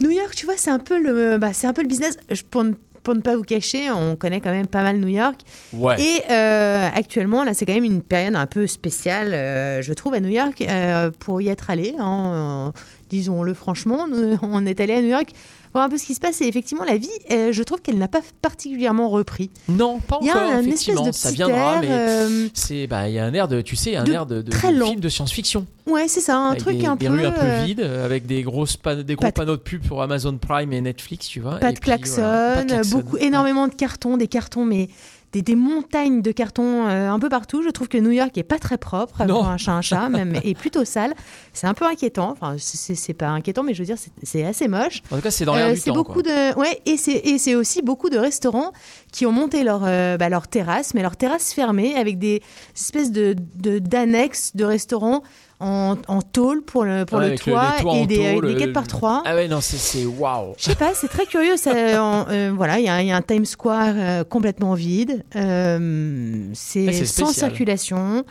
New 0.01 0.11
York, 0.11 0.35
tu 0.35 0.45
vois, 0.45 0.57
c'est 0.59 0.69
un 0.71 0.79
peu 0.79 1.03
le, 1.03 1.39
bah, 1.39 1.55
c'est 1.55 1.67
un 1.67 1.73
peu 1.73 1.81
le 1.81 1.89
business. 1.89 2.19
Pour, 2.51 2.65
ne, 2.65 2.73
pour 3.03 3.15
ne 3.15 3.21
pas 3.23 3.35
vous 3.35 3.43
cacher, 3.43 3.91
on 3.91 4.15
connaît 4.15 4.43
quand 4.43 4.51
même 4.51 4.67
pas 4.67 4.83
mal 4.83 4.99
New 4.99 5.09
York. 5.09 5.41
Ouais. 5.73 5.99
Et 5.99 6.21
euh, 6.31 6.87
actuellement, 6.95 7.45
là, 7.45 7.55
c'est 7.55 7.65
quand 7.65 7.73
même 7.73 7.83
une 7.83 8.03
période 8.03 8.37
un 8.37 8.45
peu 8.45 8.67
spéciale, 8.67 9.33
euh, 9.33 9.81
je 9.81 9.95
trouve, 9.95 10.13
à 10.13 10.21
New 10.21 10.29
York, 10.29 10.61
euh, 10.69 11.11
pour 11.19 11.41
y 11.41 11.49
être 11.49 11.71
allé. 11.71 11.95
hein, 11.99 12.75
Disons-le 13.13 13.53
franchement, 13.53 14.07
on 14.43 14.65
est 14.65 14.81
allé 14.81 14.95
à 14.95 15.03
New 15.03 15.09
York 15.09 15.33
voir 15.75 15.85
un 15.85 15.89
peu 15.91 15.97
ce 15.99 16.05
qui 16.07 16.15
se 16.15 16.21
passe. 16.21 16.41
Et 16.41 16.47
effectivement, 16.47 16.85
la 16.85 16.97
vie, 16.97 17.09
euh, 17.31 17.53
je 17.53 17.63
trouve 17.63 17.81
qu'elle 17.83 17.99
n'a 17.99 18.09
pas 18.09 18.21
particulièrement 18.41 19.09
repris. 19.11 19.51
Non, 19.69 20.01
pas 20.01 20.19
Il 20.23 20.27
y 20.29 20.31
a 20.31 20.37
encore. 20.37 20.51
un 20.51 20.63
espèce 20.65 20.95
de 21.07 21.13
ça 21.13 21.31
viendra, 21.31 21.75
air, 21.75 21.81
mais 21.83 21.89
euh, 21.91 22.49
c'est, 22.55 22.87
bah, 22.87 23.09
il 23.09 23.15
y 23.15 23.19
a 23.19 23.25
un 23.27 23.33
air 23.35 23.49
de, 23.49 23.61
tu 23.61 23.77
sais, 23.77 23.97
un 23.97 24.05
de 24.05 24.13
air 24.13 24.25
de, 24.27 24.41
de- 24.43 24.51
très 24.51 24.73
de 24.73 24.83
film 24.83 25.01
de 25.01 25.09
science-fiction. 25.11 25.67
Ouais, 25.87 26.09
c'est 26.09 26.21
ça, 26.21 26.37
un 26.39 26.51
Avec 26.53 26.61
truc 26.61 26.79
des, 26.79 26.87
un 26.87 26.97
des 26.97 27.07
peu. 27.07 27.13
rues 27.13 27.27
un 27.27 27.33
peu 27.33 27.41
euh, 27.43 27.65
vides, 27.65 27.81
avec 27.81 28.25
des 28.27 28.43
grosses 28.43 28.79
des 29.05 29.15
gros 29.15 29.27
de- 29.27 29.33
panneaux 29.33 29.57
de 29.57 29.63
pub 29.63 29.83
pour 29.87 30.01
Amazon 30.03 30.37
Prime 30.39 30.73
et 30.73 30.81
Netflix, 30.81 31.27
tu 31.29 31.41
vois. 31.41 31.57
Pas 31.59 31.71
et 31.71 31.75
de 31.75 31.79
puis, 31.79 31.87
klaxon, 31.91 32.17
voilà, 32.23 32.55
pas 32.55 32.63
de 32.65 32.69
klaxon. 32.69 32.99
beaucoup, 32.99 33.17
énormément 33.19 33.69
de 33.69 33.75
cartons, 33.75 34.17
des 34.17 34.29
cartons, 34.29 34.65
mais 34.65 34.89
des, 35.33 35.43
des 35.43 35.55
montagnes 35.57 36.21
de 36.23 36.31
cartons 36.33 36.87
euh, 36.87 37.09
un 37.11 37.19
peu 37.19 37.29
partout. 37.29 37.63
Je 37.63 37.71
trouve 37.71 37.89
que 37.89 37.99
New 37.99 38.11
York 38.11 38.37
est 38.37 38.43
pas 38.43 38.59
très 38.59 38.79
propre, 38.79 39.25
Non. 39.25 39.37
pour 39.41 39.47
un 39.49 39.57
chat, 39.57 39.73
un 39.73 39.81
chat, 39.83 40.09
même, 40.09 40.35
est 40.45 40.55
plutôt 40.57 40.85
sale. 40.85 41.15
C'est 41.53 41.67
un 41.67 41.75
peu 41.75 41.87
inquiétant. 41.87 42.31
Enfin, 42.31 42.57
c'est 42.59 43.15
pas 43.15 43.29
inquiétant, 43.29 43.63
mais 43.63 43.75
je 43.75 43.81
veux 43.81 43.87
dire, 43.87 43.97
c'est- 44.23 44.45
assez 44.45 44.69
moche. 44.69 45.03
En 45.11 45.17
tout 45.17 45.23
cas, 45.23 45.31
c'est 45.31 45.45
dans 45.45 45.55
l'air 45.55 45.69
Euh, 45.69 45.73
du 45.75 45.79
c'est 45.81 45.91
temps. 45.91 45.95
beaucoup 45.97 46.23
quoi. 46.23 46.23
de, 46.25 46.59
ouais, 46.59 46.81
et 46.87 46.97
c'est 46.97 47.23
et 47.25 47.55
aussi 47.57 47.81
beaucoup 47.83 48.11
de 48.11 48.19
restaurants 48.19 48.73
qui 49.13 49.25
ont 49.27 49.33
monté 49.33 49.63
leur, 49.65 49.83
euh, 49.85 50.17
bah, 50.17 50.29
leur 50.29 50.49
terrasse, 50.49 50.95
mais 50.95 51.03
leur 51.03 51.17
terrasse 51.17 51.53
fermée 51.53 51.95
avec 51.97 52.19
des 52.19 52.43
espèces 52.77 53.11
de 53.13 53.35
de- 53.57 53.79
d'annexes 53.79 54.53
de, 54.57 54.65
restaurants 54.65 55.23
en, 55.63 55.97
en 56.09 56.23
tôle 56.23 56.63
pour 56.63 56.85
le, 56.85 57.05
pour 57.05 57.19
Ouais, 57.19 57.31
le 57.31 57.39
toit 57.39 57.75
toits 57.81 57.97
et 57.97 58.07
des, 58.07 58.35
tôle, 58.35 58.47
des 58.49 58.55
euh, 58.55 58.59
4 58.59 58.73
par 58.73 58.87
3 58.87 59.23
Ah 59.25 59.35
ouais, 59.35 59.49
non, 59.49 59.61
c'est- 59.61 60.05
waouh. 60.05 60.55
je 60.59 60.65
sais 60.65 60.75
pas, 60.75 60.93
c'est 60.95 61.09
très 61.09 61.27
curieux. 61.27 61.57
Ça, 61.57 61.71
en- 62.05 62.27
euh, 62.31 62.53
voilà, 62.55 62.79
il 62.79 62.85
y, 62.85 62.89
a 62.89 63.01
il 63.03 63.09
y 63.09 63.13
a 63.13 63.17
un 63.17 63.23
Times 63.23 63.45
Square 63.45 63.95
euh, 63.97 64.25
complètement 64.25 64.75
vide. 64.75 65.25
Euh, 65.37 66.47
c'est 66.55 67.05
sans 67.05 67.33
circulation, 67.33 68.25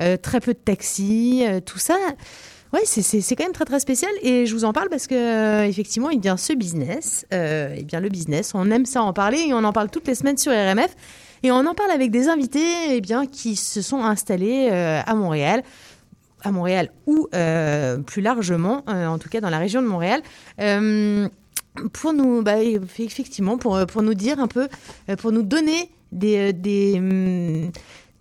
euh, 0.00 0.16
très 0.16 0.40
peu 0.40 0.52
de 0.52 0.58
taxis, 0.58 1.44
euh, 1.46 1.60
tout 1.60 1.78
ça. 1.78 1.96
Ouais, 2.72 2.80
c'est- 2.84 3.34
quand 3.36 3.44
même 3.44 3.52
très 3.52 3.64
très 3.64 3.80
spécial 3.80 4.10
et 4.22 4.44
je 4.44 4.52
vous 4.52 4.64
en 4.64 4.72
parle 4.72 4.88
parce 4.88 5.06
que 5.06 5.14
euh, 5.14 5.66
effectivement, 5.66 6.10
eh 6.10 6.18
bien 6.18 6.36
ce 6.36 6.52
business, 6.52 7.24
euh, 7.32 7.74
eh 7.78 7.84
bien 7.84 8.00
le 8.00 8.08
business, 8.08 8.52
on 8.54 8.70
aime 8.70 8.86
ça 8.86 9.02
en 9.02 9.12
parler 9.12 9.38
et 9.48 9.54
on 9.54 9.62
en 9.64 9.72
parle 9.72 9.88
toutes 9.88 10.06
les 10.08 10.14
semaines 10.16 10.36
sur 10.36 10.52
RMF 10.52 10.94
et 11.44 11.52
on 11.52 11.64
en 11.64 11.74
parle 11.74 11.92
avec 11.92 12.10
des 12.10 12.28
invités, 12.28 12.66
eh 12.90 13.00
bien 13.00 13.24
qui 13.26 13.54
se 13.56 13.80
sont 13.82 14.02
installés 14.04 14.68
euh, 14.72 15.00
à 15.06 15.14
Montréal 15.14 15.62
à 16.42 16.52
Montréal 16.52 16.90
ou 17.06 17.28
euh, 17.34 17.98
plus 17.98 18.22
largement, 18.22 18.84
euh, 18.88 19.06
en 19.06 19.18
tout 19.18 19.28
cas 19.28 19.40
dans 19.40 19.50
la 19.50 19.58
région 19.58 19.82
de 19.82 19.86
Montréal, 19.86 20.22
euh, 20.60 21.28
pour 21.92 22.12
nous, 22.12 22.42
bah, 22.42 22.62
effectivement, 22.62 23.58
pour, 23.58 23.84
pour 23.86 24.02
nous 24.02 24.14
dire 24.14 24.40
un 24.40 24.46
peu, 24.46 24.68
pour 25.18 25.32
nous 25.32 25.42
donner 25.42 25.90
des, 26.10 26.52
euh, 26.98 27.68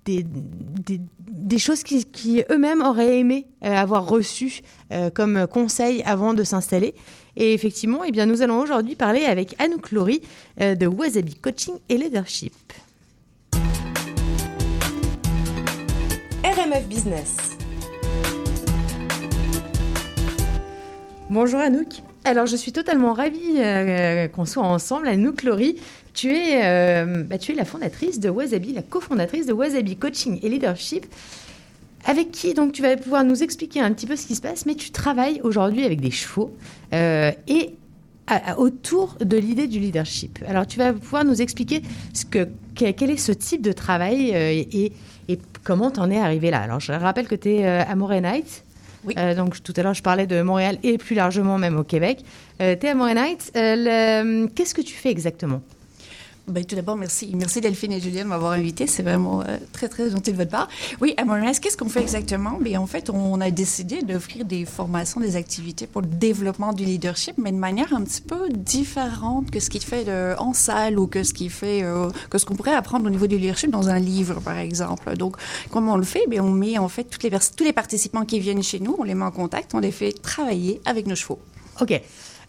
des, 0.05 0.25
des, 0.25 1.01
des, 1.19 1.57
choses 1.57 1.83
qui, 1.83 2.43
eux-mêmes 2.51 2.81
auraient 2.81 3.19
aimé 3.19 3.47
avoir 3.61 4.07
reçues 4.07 4.61
comme 5.13 5.47
conseil 5.47 6.03
avant 6.03 6.33
de 6.33 6.43
s'installer. 6.43 6.95
Et 7.37 7.53
effectivement, 7.53 8.03
eh 8.03 8.11
bien, 8.11 8.25
nous 8.25 8.41
allons 8.41 8.59
aujourd'hui 8.59 8.95
parler 8.95 9.23
avec 9.23 9.55
Anouk 9.59 9.91
Laurie 9.91 10.21
de 10.59 10.85
Wasabi 10.85 11.35
Coaching 11.35 11.75
et 11.89 11.97
Leadership. 11.97 12.53
RMF 16.43 16.87
Business. 16.87 17.55
Bonjour 21.29 21.59
Anouk. 21.59 21.87
Alors 22.23 22.45
je 22.45 22.55
suis 22.55 22.71
totalement 22.71 23.13
ravie 23.13 23.39
euh, 23.57 24.27
qu'on 24.27 24.45
soit 24.45 24.63
ensemble. 24.63 25.07
Anouk 25.07 25.43
Laurie, 25.43 25.75
tu 26.13 26.31
es, 26.31 26.63
euh, 26.63 27.23
bah, 27.23 27.37
tu 27.37 27.51
es 27.51 27.55
la 27.55 27.65
fondatrice 27.65 28.19
de 28.19 28.29
Wasabi, 28.29 28.73
la 28.73 28.81
cofondatrice 28.81 29.45
de 29.45 29.53
Wasabi 29.53 29.97
Coaching 29.97 30.39
et 30.43 30.49
Leadership, 30.49 31.05
avec 32.05 32.31
qui 32.31 32.53
donc 32.53 32.73
tu 32.73 32.81
vas 32.81 32.95
pouvoir 32.97 33.23
nous 33.23 33.41
expliquer 33.43 33.79
un 33.81 33.91
petit 33.91 34.05
peu 34.05 34.15
ce 34.15 34.27
qui 34.27 34.35
se 34.35 34.41
passe, 34.41 34.65
mais 34.65 34.75
tu 34.75 34.91
travailles 34.91 35.41
aujourd'hui 35.43 35.83
avec 35.85 35.99
des 36.01 36.11
chevaux 36.11 36.55
euh, 36.93 37.31
et 37.47 37.71
autour 38.57 39.17
de 39.19 39.37
l'idée 39.37 39.67
du 39.67 39.79
leadership. 39.79 40.39
Alors 40.47 40.65
tu 40.65 40.79
vas 40.79 40.93
pouvoir 40.93 41.23
nous 41.25 41.41
expliquer 41.43 41.83
ce 42.13 42.25
que, 42.25 42.47
que- 42.75 42.89
quel 42.91 43.11
est 43.11 43.17
ce 43.17 43.31
type 43.31 43.61
de 43.61 43.71
travail 43.71 44.29
et, 44.31 44.93
et 45.29 45.39
comment 45.63 45.91
tu 45.91 45.99
en 45.99 46.09
es 46.09 46.17
arrivé 46.19 46.49
là. 46.49 46.59
Alors 46.61 46.79
je 46.79 46.91
rappelle 46.91 47.27
que 47.27 47.35
tu 47.35 47.49
es 47.49 47.65
à 47.67 47.95
Montréal 47.95 48.41
euh, 49.17 49.35
donc 49.35 49.61
tout 49.61 49.73
à 49.75 49.83
l'heure, 49.83 49.93
je 49.93 50.03
parlais 50.03 50.27
de 50.27 50.41
Montréal 50.41 50.77
et 50.83 50.97
plus 50.97 51.15
largement 51.15 51.57
même 51.57 51.77
au 51.77 51.83
Québec. 51.83 52.23
Euh, 52.61 52.75
tu 52.79 52.87
Montréal. 52.87 53.51
Qu'est-ce 53.53 54.73
que 54.73 54.81
tu 54.81 54.93
fais 54.93 55.09
exactement? 55.09 55.61
Ben, 56.47 56.63
tout 56.63 56.75
d'abord, 56.75 56.95
merci. 56.95 57.31
Merci 57.35 57.59
Delphine 57.59 57.91
et 57.91 57.99
Julien 57.99 58.23
de 58.23 58.29
m'avoir 58.29 58.51
invité. 58.51 58.85
C'est 58.85 59.01
vraiment 59.01 59.41
euh, 59.41 59.57
très, 59.73 59.89
très 59.89 60.11
gentil 60.11 60.31
de 60.31 60.37
votre 60.37 60.51
part. 60.51 60.67
Oui, 61.01 61.15
à 61.17 61.23
qu'est-ce 61.59 61.75
qu'on 61.75 61.89
fait 61.89 62.01
exactement? 62.01 62.59
Bien, 62.61 62.79
en 62.79 62.85
fait, 62.85 63.09
on 63.09 63.41
a 63.41 63.49
décidé 63.49 64.03
d'offrir 64.03 64.45
des 64.45 64.63
formations, 64.65 65.19
des 65.19 65.37
activités 65.37 65.87
pour 65.87 66.01
le 66.01 66.07
développement 66.07 66.71
du 66.73 66.85
leadership, 66.85 67.35
mais 67.39 67.51
de 67.51 67.57
manière 67.57 67.93
un 67.93 68.03
petit 68.03 68.21
peu 68.21 68.47
différente 68.49 69.49
que 69.49 69.59
ce 69.59 69.71
qui 69.71 69.79
fait 69.79 70.03
de- 70.03 70.35
en 70.37 70.53
salle 70.53 70.99
ou 70.99 71.07
que 71.07 71.23
ce 71.23 71.33
qui 71.33 71.49
fait, 71.49 71.81
euh, 71.81 72.11
que 72.29 72.37
ce 72.37 72.45
qu'on 72.45 72.55
pourrait 72.55 72.75
apprendre 72.75 73.07
au 73.07 73.09
niveau 73.09 73.25
du 73.25 73.37
leadership 73.39 73.71
dans 73.71 73.89
un 73.89 73.97
livre, 73.99 74.39
par 74.39 74.57
exemple. 74.59 75.17
Donc, 75.17 75.37
comment 75.71 75.93
on 75.93 75.97
le 75.97 76.03
fait? 76.03 76.27
Bien, 76.29 76.43
on 76.43 76.51
met, 76.51 76.77
en 76.77 76.89
fait, 76.89 77.05
toutes 77.05 77.23
les 77.23 77.31
tous 77.31 77.63
les 77.63 77.73
participants 77.73 78.23
qui 78.23 78.39
viennent 78.39 78.61
chez 78.63 78.79
nous, 78.79 78.95
on 78.99 79.03
les 79.03 79.15
met 79.15 79.25
en 79.25 79.31
contact, 79.31 79.73
on 79.73 79.79
les 79.79 79.91
fait 79.91 80.11
travailler 80.11 80.79
avec 80.85 81.07
nos 81.07 81.15
chevaux. 81.15 81.39
Ok. 81.81 81.99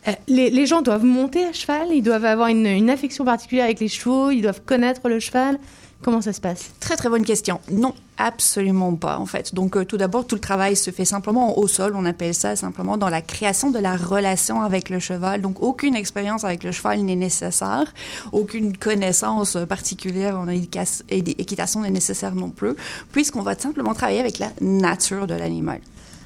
Euh, 0.08 0.12
les, 0.28 0.66
gens 0.66 0.82
doivent 0.82 1.04
monter 1.04 1.44
à 1.44 1.52
cheval, 1.52 1.88
ils 1.92 2.02
doivent 2.02 2.24
avoir 2.24 2.48
une, 2.48 2.90
affection 2.90 3.24
particulière 3.24 3.64
avec 3.64 3.80
les 3.80 3.88
chevaux, 3.88 4.30
ils 4.30 4.42
doivent 4.42 4.62
connaître 4.64 5.08
le 5.08 5.20
cheval. 5.20 5.58
Comment 6.02 6.20
ça 6.20 6.34
se 6.34 6.42
passe? 6.42 6.70
Très 6.78 6.94
très 6.94 7.08
bonne 7.08 7.24
question. 7.24 7.58
Non, 7.70 7.94
absolument 8.18 8.94
pas 8.94 9.18
en 9.18 9.24
fait. 9.24 9.54
Donc 9.54 9.76
euh, 9.76 9.84
tout 9.84 9.96
d'abord, 9.96 10.26
tout 10.26 10.34
le 10.34 10.40
travail 10.40 10.76
se 10.76 10.90
fait 10.90 11.06
simplement 11.06 11.58
au 11.58 11.66
sol. 11.66 11.94
On 11.96 12.04
appelle 12.04 12.34
ça 12.34 12.54
simplement 12.54 12.98
dans 12.98 13.08
la 13.08 13.22
création 13.22 13.70
de 13.70 13.78
la 13.78 13.96
relation 13.96 14.60
avec 14.60 14.90
le 14.90 14.98
cheval. 14.98 15.40
Donc 15.40 15.62
aucune 15.62 15.96
expérience 15.96 16.44
avec 16.44 16.64
le 16.64 16.70
cheval 16.70 17.00
n'est 17.00 17.16
nécessaire, 17.16 17.92
aucune 18.32 18.76
connaissance 18.76 19.56
particulière 19.68 20.38
en 20.38 20.48
équitation 20.48 21.80
n'est 21.80 21.90
nécessaire 21.90 22.34
non 22.34 22.50
plus, 22.50 22.74
puisqu'on 23.10 23.42
va 23.42 23.58
simplement 23.58 23.94
travailler 23.94 24.20
avec 24.20 24.38
la 24.38 24.50
nature 24.60 25.26
de 25.26 25.34
l'animal. 25.34 25.80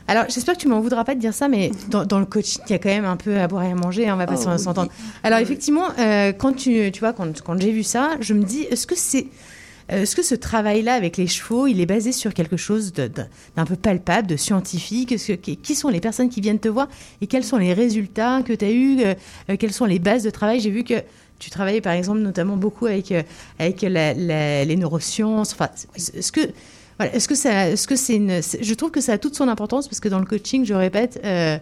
Alors, 0.09 0.25
j'espère 0.29 0.57
que 0.57 0.61
tu 0.61 0.69
m'en 0.69 0.81
voudras 0.81 1.05
pas 1.05 1.15
de 1.15 1.21
dire 1.21 1.35
ça, 1.35 1.49
mais 1.49 1.71
dans, 1.89 2.05
dans 2.05 2.19
le 2.19 2.27
coaching, 2.27 2.61
il 2.69 2.73
y 2.73 2.75
a 2.75 2.79
quand 2.79 2.89
même 2.89 3.05
un 3.05 3.17
peu 3.17 3.39
à 3.39 3.47
boire 3.47 3.63
et 3.65 3.71
à 3.71 3.75
manger, 3.75 4.09
hein, 4.09 4.15
on 4.15 4.17
va 4.19 4.27
pas 4.27 4.35
Oh, 4.37 4.49
oui. 4.51 4.59
s'entendre. 4.59 4.91
Alors, 5.23 5.39
effectivement, 5.39 5.85
euh, 5.99 6.33
quand 6.33 6.53
tu, 6.53 6.91
tu 6.91 7.01
vois, 7.01 7.13
quand, 7.13 7.41
quand 7.43 7.61
j'ai 7.61 7.71
vu 7.71 7.83
ça, 7.85 8.17
je 8.21 8.35
me 8.35 8.43
dis, 8.43 8.63
est-ce 8.63 8.87
que 8.89 8.97
c'est, 8.97 9.29
euh, 9.93 10.03
est-ce 10.03 10.17
que 10.17 10.23
ce 10.23 10.35
travail-là 10.35 10.95
avec 10.95 11.17
les 11.17 11.29
chevaux, 11.29 11.69
il 11.69 11.81
est 11.81 11.87
basé 11.87 12.11
sur 12.11 12.35
quelque 12.35 12.57
chose 12.57 12.93
d'un 12.93 13.65
peu 13.65 13.77
palpable, 13.77 14.27
de 14.27 14.37
scientifique? 14.37 15.11
Que- 15.17 15.55
qui, 15.55 15.75
sont 15.77 15.89
les 15.89 16.01
personnes 16.01 16.29
qui 16.29 16.41
viennent 16.41 16.59
te 16.59 16.69
voir 16.69 16.89
et 17.21 17.29
quels 17.29 17.45
sont 17.45 17.57
les 17.59 17.73
résultats 17.73 18.43
que 18.43 18.53
tu 18.53 18.65
as 18.65 18.71
eus 18.73 18.99
euh, 19.05 19.57
Quelles 19.59 19.73
sont 19.73 19.85
les 19.87 19.99
bases 20.01 20.25
de 20.25 20.31
travail? 20.31 20.59
J'ai 20.61 20.71
vu 20.71 20.83
que 20.83 20.95
tu 21.39 21.51
travaillais, 21.51 21.81
par 21.81 21.93
exemple, 21.93 22.19
notamment 22.19 22.57
beaucoup 22.57 22.87
avec, 22.87 23.13
euh, 23.13 23.23
avec 23.61 23.83
la- 23.83 24.13
la- 24.15 24.65
les 24.65 24.77
neurosciences. 24.77 25.53
Enfin, 25.53 25.69
est-ce 25.97 26.33
que 26.33 26.41
est-ce 27.07 27.29
que 27.29 27.35
ça, 27.35 27.71
est-ce 27.71 27.87
que 27.87 27.97
c'est 27.97 28.17
une, 28.17 28.41
je 28.43 28.75
trouve 28.75 28.91
que 28.91 29.01
ça 29.01 29.13
a 29.13 29.19
toute 29.19 29.35
son 29.35 29.49
importance 29.49 29.89
parce 29.89 30.01
que 30.01 30.09
dans 30.09 30.19
le 30.19 30.27
coaching, 30.27 30.65
je 30.65 30.75
répète, 30.75 31.21
euh, 31.25 31.59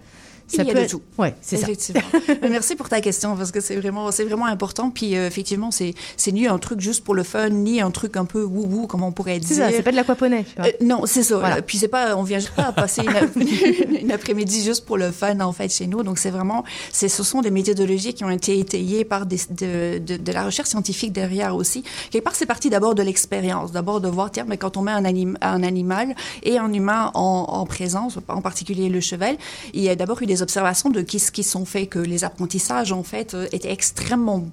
ça 0.49 0.63
Il 0.63 0.67
y 0.67 0.71
a 0.71 0.73
peut 0.75 0.79
de 0.81 0.85
être- 0.85 0.91
tout. 0.91 1.03
Ouais, 1.19 1.35
c'est 1.41 1.57
ça. 1.57 1.63
Effectivement. 1.63 2.03
Mais 2.43 2.49
Merci 2.49 2.75
pour 2.75 2.89
ta 2.89 3.01
question 3.01 3.37
parce 3.37 3.53
que 3.53 3.61
c'est 3.61 3.77
vraiment, 3.77 4.11
c'est 4.11 4.25
vraiment 4.25 4.47
important. 4.47 4.91
Puis 4.91 5.17
euh, 5.17 5.27
effectivement, 5.27 5.71
c'est, 5.71 5.95
c'est 6.17 6.33
ni 6.33 6.47
un 6.47 6.59
truc 6.59 6.81
juste 6.81 7.05
pour 7.05 7.15
le 7.15 7.23
fun, 7.23 7.49
ni 7.51 7.81
un 7.81 7.91
truc 7.91 8.17
un 8.17 8.25
peu 8.25 8.43
wou-wou, 8.43 8.87
comme 8.87 9.03
on 9.03 9.13
pourrait 9.13 9.39
dire. 9.39 9.49
C'est 9.49 9.55
ça, 9.55 9.71
c'est 9.71 9.83
pas 9.83 9.91
de 9.93 9.97
vois. 9.97 10.67
Euh, 10.67 10.71
non, 10.81 11.03
c'est 11.07 11.23
ça. 11.23 11.39
Voilà. 11.39 11.63
Puis 11.63 11.79
c'est 11.79 11.89
pas, 11.89 12.17
on 12.17 12.23
vient 12.23 12.39
juste 12.39 12.55
pas 12.55 12.65
à 12.67 12.73
passer 12.73 13.03
une, 13.03 13.09
ap- 13.17 13.37
une 14.03 14.11
après-midi 14.13 14.63
juste 14.65 14.85
pour 14.85 14.97
le 14.97 15.11
fun 15.13 15.39
en 15.41 15.53
fait 15.53 15.69
chez 15.73 15.87
nous. 15.87 16.03
Donc 16.03 16.19
c'est 16.19 16.31
vraiment, 16.31 16.65
c'est, 16.93 17.09
ce 17.09 17.23
sont 17.23 17.41
des 17.43 17.51
méthodologies 17.51 18.15
qui 18.15 18.25
ont 18.25 18.31
été 18.31 18.59
étayées 18.59 19.05
par 19.05 19.27
des, 19.27 19.39
de, 19.51 19.99
de, 19.99 20.17
de 20.17 20.33
la 20.33 20.45
recherche 20.45 20.69
scientifique 20.71 21.13
derrière 21.13 21.55
aussi. 21.55 21.83
Quelque 22.11 22.25
part, 22.25 22.35
c'est 22.35 22.47
parti 22.47 22.71
d'abord 22.71 22.95
de 22.95 23.03
l'expérience, 23.03 23.73
d'abord 23.73 24.01
de 24.01 24.09
voir 24.09 24.31
tiens, 24.31 24.45
mais 24.49 24.57
quand 24.57 24.77
on 24.77 24.83
met 24.83 24.93
un, 24.93 25.05
anim- 25.05 25.37
un 25.41 25.63
animal 25.63 26.15
et 26.43 26.59
un 26.59 26.73
humain 26.73 27.11
en, 27.15 27.47
en 27.49 27.67
présence, 27.67 28.19
en 28.29 28.41
particulier 28.41 28.89
le 28.89 29.01
cheval, 29.01 29.37
il 29.75 29.83
y 29.83 29.89
a 29.89 29.95
d'abord 29.97 30.23
eu 30.23 30.27
des 30.27 30.38
observations 30.43 30.91
de 30.91 31.01
qui, 31.03 31.19
qui 31.19 31.43
sont 31.43 31.65
faits 31.65 31.89
que 31.89 31.99
les 31.99 32.25
apprentissages 32.25 32.93
en 32.93 33.03
fait 33.03 33.35
euh, 33.35 33.47
étaient 33.53 33.73
extrêmement 33.73 34.49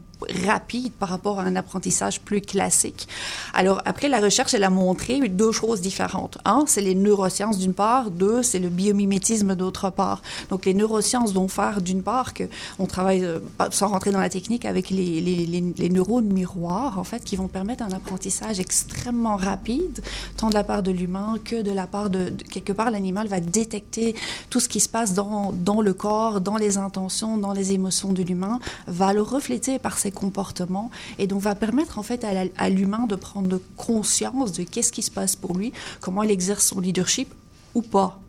rapide 0.46 0.94
par 0.94 1.10
rapport 1.10 1.40
à 1.40 1.44
un 1.44 1.56
apprentissage 1.56 2.22
plus 2.22 2.42
classique. 2.42 3.08
Alors 3.54 3.82
après, 3.86 4.10
la 4.10 4.20
recherche, 4.20 4.54
elle 4.54 4.64
a 4.64 4.70
montré 4.70 5.28
deux 5.30 5.52
choses 5.52 5.82
différentes. 5.82 6.38
Un, 6.46 6.64
c'est 6.68 6.82
les 6.82 6.96
neurosciences 6.96 7.58
d'une 7.58 7.74
part. 7.74 8.12
Deux, 8.12 8.44
c'est 8.44 8.60
le 8.60 8.70
biomimétisme 8.70 9.56
d'autre 9.56 9.90
part. 9.90 10.22
Donc 10.50 10.66
les 10.66 10.74
neurosciences 10.74 11.34
vont 11.34 11.48
faire 11.48 11.82
d'une 11.82 12.04
part 12.04 12.34
que 12.34 12.44
on 12.80 12.86
travaille, 12.86 13.24
euh, 13.24 13.40
sans 13.72 13.88
rentrer 13.88 14.12
dans 14.12 14.20
la 14.20 14.30
technique, 14.30 14.66
avec 14.66 14.90
les, 14.90 15.22
les, 15.22 15.46
les, 15.46 15.64
les 15.78 15.90
neurones 15.90 16.32
miroirs, 16.32 17.00
en 17.00 17.04
fait, 17.04 17.24
qui 17.24 17.36
vont 17.36 17.48
permettre 17.48 17.84
un 17.84 17.92
apprentissage 17.92 18.60
extrêmement 18.60 19.36
rapide, 19.36 20.02
tant 20.38 20.50
de 20.50 20.54
la 20.54 20.64
part 20.64 20.84
de 20.84 20.92
l'humain 20.92 21.36
que 21.44 21.62
de 21.62 21.72
la 21.72 21.88
part 21.88 22.10
de, 22.10 22.30
de- 22.30 22.44
quelque 22.44 22.74
part, 22.74 22.92
l'animal 22.92 23.28
va 23.28 23.40
détecter 23.40 24.16
tout 24.50 24.60
ce 24.60 24.70
qui 24.70 24.80
se 24.80 24.90
passe 24.90 25.14
dans, 25.14 25.52
dans 25.54 25.82
le 25.82 25.94
corps, 25.94 26.42
dans 26.42 26.58
les 26.58 26.78
intentions, 26.78 27.38
dans 27.38 27.54
les 27.54 27.74
émotions 27.74 28.14
de 28.14 28.24
l'humain, 28.24 28.60
va 28.88 29.14
le 29.14 29.22
refléter 29.22 29.80
par 29.80 29.98
ses 29.98 30.12
comportements 30.16 30.90
et 31.20 31.28
donc 31.28 31.42
va 31.42 31.54
permettre 31.54 32.00
en 32.00 32.04
fait 32.04 32.24
à, 32.24 32.70
l'humain 32.70 33.06
de 33.08 33.16
prendre 33.16 33.60
conscience 33.78 34.52
de 34.52 34.64
qu'est-ce 34.64 34.92
qui 34.92 35.04
se 35.04 35.12
passe 35.12 35.36
pour 35.36 35.56
lui, 35.56 35.72
comment 36.02 36.24
il 36.24 36.32
exerce 36.32 36.66
son 36.66 36.80
leadership 36.80 37.32
ou 37.76 37.84
pas. 37.84 38.20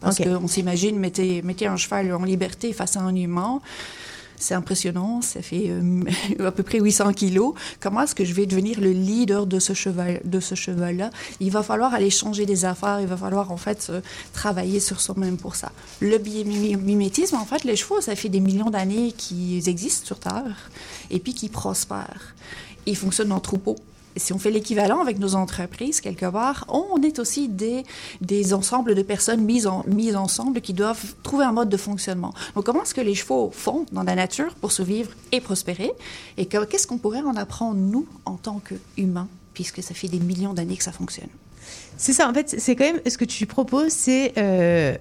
Parce 0.00 0.18
qu'on 0.18 0.46
s'imagine, 0.46 0.98
mettez, 0.98 1.40
mettez 1.42 1.66
un 1.66 1.76
cheval 1.76 2.12
en 2.12 2.24
liberté 2.24 2.74
face 2.74 2.96
à 2.96 3.00
un 3.00 3.14
humain, 3.14 3.60
c'est 4.38 4.54
impressionnant, 4.54 5.22
ça 5.22 5.42
fait 5.42 5.66
euh, 5.68 6.02
à 6.46 6.52
peu 6.52 6.62
près 6.62 6.78
800 6.78 7.12
kilos. 7.12 7.54
Comment 7.80 8.02
est-ce 8.02 8.14
que 8.14 8.24
je 8.24 8.32
vais 8.32 8.46
devenir 8.46 8.80
le 8.80 8.90
leader 8.90 9.46
de 9.46 9.58
ce 9.58 9.72
cheval, 9.72 10.20
de 10.24 10.40
ce 10.40 10.54
cheval-là? 10.54 11.10
Il 11.40 11.50
va 11.50 11.62
falloir 11.62 11.94
aller 11.94 12.10
changer 12.10 12.46
des 12.46 12.64
affaires, 12.64 13.00
il 13.00 13.06
va 13.06 13.16
falloir 13.16 13.50
en 13.50 13.56
fait 13.56 13.88
euh, 13.90 14.00
travailler 14.32 14.80
sur 14.80 15.00
soi-même 15.00 15.36
pour 15.36 15.56
ça. 15.56 15.72
Le 16.00 16.18
biomimétisme, 16.18 17.36
en 17.36 17.44
fait, 17.44 17.64
les 17.64 17.76
chevaux, 17.76 18.00
ça 18.00 18.14
fait 18.16 18.28
des 18.28 18.40
millions 18.40 18.70
d'années 18.70 19.12
qu'ils 19.12 19.68
existent 19.68 20.06
sur 20.06 20.18
Terre 20.18 20.70
et 21.10 21.18
puis 21.18 21.34
qu'ils 21.34 21.50
prospèrent. 21.50 22.34
Ils 22.86 22.96
fonctionnent 22.96 23.32
en 23.32 23.40
troupeau. 23.40 23.76
Si 24.16 24.32
on 24.32 24.38
fait 24.38 24.50
l'équivalent 24.50 25.00
avec 25.00 25.18
nos 25.18 25.34
entreprises, 25.34 26.00
quelque 26.00 26.26
part, 26.26 26.64
on 26.68 27.00
est 27.02 27.18
aussi 27.18 27.48
des, 27.48 27.84
des 28.20 28.54
ensembles 28.54 28.94
de 28.94 29.02
personnes 29.02 29.42
mises, 29.42 29.68
mises 29.86 30.16
ensemble 30.16 30.60
qui 30.60 30.72
doivent 30.72 31.14
trouver 31.22 31.44
un 31.44 31.52
mode 31.52 31.68
de 31.68 31.76
fonctionnement. 31.76 32.32
Donc, 32.54 32.64
comment 32.64 32.82
est-ce 32.82 32.94
que 32.94 33.00
les 33.00 33.14
chevaux 33.14 33.50
font 33.54 33.86
dans 33.92 34.02
la 34.02 34.14
nature 34.14 34.54
pour 34.54 34.72
survivre 34.72 35.10
et 35.32 35.40
prospérer? 35.40 35.92
Et 36.36 36.46
que- 36.46 36.64
qu'est-ce 36.64 36.86
qu'on 36.86 36.98
pourrait 36.98 37.20
en 37.20 37.36
apprendre, 37.36 37.76
nous, 37.78 38.06
en 38.24 38.36
tant 38.36 38.60
qu'humains, 38.60 39.28
puisque 39.54 39.82
ça 39.82 39.94
fait 39.94 40.08
des 40.08 40.20
millions 40.20 40.54
d'années 40.54 40.76
que 40.76 40.84
ça 40.84 40.92
fonctionne? 40.92 41.28
C'est 41.96 42.12
ça, 42.12 42.28
en 42.28 42.34
fait, 42.34 42.54
c'est 42.58 42.76
quand 42.76 42.84
même 42.84 43.00
ce 43.06 43.18
que 43.18 43.24
tu 43.24 43.46
proposes, 43.46 43.92
c'est 43.92 44.32
euh, 44.38 44.96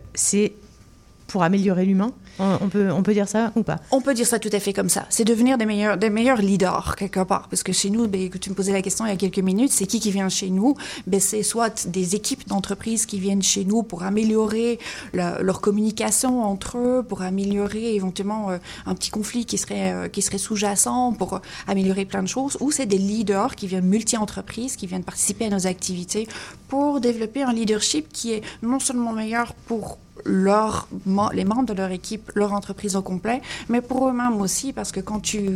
pour 1.28 1.44
améliorer 1.44 1.86
l'humain. 1.86 2.12
On 2.40 2.68
peut, 2.70 2.92
on 2.92 3.04
peut 3.04 3.14
dire 3.14 3.28
ça 3.28 3.52
ou 3.56 3.64
pas? 3.64 3.78
On 3.92 4.02
peut 4.02 4.14
dire 4.14 4.28
ça 4.28 4.40
tout 4.40 4.50
à 4.52 4.60
fait 4.60 4.74
comme 4.74 4.90
ça. 4.90 5.06
C'est 5.10 5.24
devenir 5.24 5.58
des 5.58 5.66
meilleurs, 5.66 5.98
des 5.98 6.10
meilleurs 6.10 6.38
leaders, 6.38 6.96
quelque 6.98 7.24
part. 7.24 7.48
Parce 7.50 7.64
que 7.64 7.72
chez 7.72 7.90
nous, 7.90 8.08
ben, 8.08 8.30
tu 8.30 8.50
me 8.50 8.56
posais 8.56 8.74
la 8.74 8.82
question 8.82 9.06
il 9.06 9.10
y 9.10 9.14
a 9.14 9.18
quelques 9.18 9.40
minutes, 9.40 9.72
c'est 9.72 9.86
qui 9.86 10.00
qui 10.00 10.12
vient 10.12 10.30
chez 10.30 10.50
nous? 10.50 10.76
Ben, 11.08 11.20
C'est 11.20 11.44
soit 11.44 11.88
des 11.88 12.16
équipes 12.16 12.48
d'entreprises 12.48 13.06
qui 13.06 13.20
viennent 13.20 13.44
chez 13.44 13.66
nous 13.66 13.84
pour 13.84 14.04
améliorer 14.04 14.80
leur 15.14 15.62
communication 15.62 16.44
entre 16.44 16.78
eux, 16.78 17.04
pour 17.08 17.22
améliorer 17.22 17.96
éventuellement 17.96 18.52
euh, 18.52 18.58
un 18.86 18.96
petit 18.96 19.10
conflit 19.10 19.46
qui 19.46 19.58
serait, 19.58 19.94
euh, 19.94 20.08
qui 20.08 20.22
serait 20.22 20.38
sous-jacent, 20.38 21.14
pour 21.14 21.42
améliorer 21.68 22.06
plein 22.06 22.24
de 22.24 22.28
choses. 22.28 22.58
Ou 22.60 22.72
c'est 22.72 22.86
des 22.86 22.98
leaders 22.98 23.56
qui 23.56 23.68
viennent 23.68 23.86
multi-entreprises, 23.86 24.76
qui 24.76 24.88
viennent 24.88 25.04
participer 25.04 25.46
à 25.46 25.50
nos 25.50 25.68
activités 25.68 26.28
pour 26.68 27.00
développer 27.00 27.44
un 27.44 27.54
leadership 27.54 28.12
qui 28.12 28.34
est 28.34 28.42
non 28.62 28.80
seulement 28.80 29.14
meilleur 29.14 29.54
pour 29.54 29.98
leurs 30.24 30.88
mem- 31.08 31.34
les 31.34 31.46
membres 31.46 31.66
de 31.66 31.74
leur 31.74 31.92
équipe, 31.92 32.32
leur 32.36 32.54
entreprise 32.54 32.96
au 32.96 33.02
complet, 33.02 33.42
mais 33.70 33.82
pour 33.82 34.08
eux-mêmes 34.08 34.40
aussi, 34.40 34.72
parce 34.74 34.92
que 34.92 35.00
quand 35.00 35.20
tu 35.20 35.50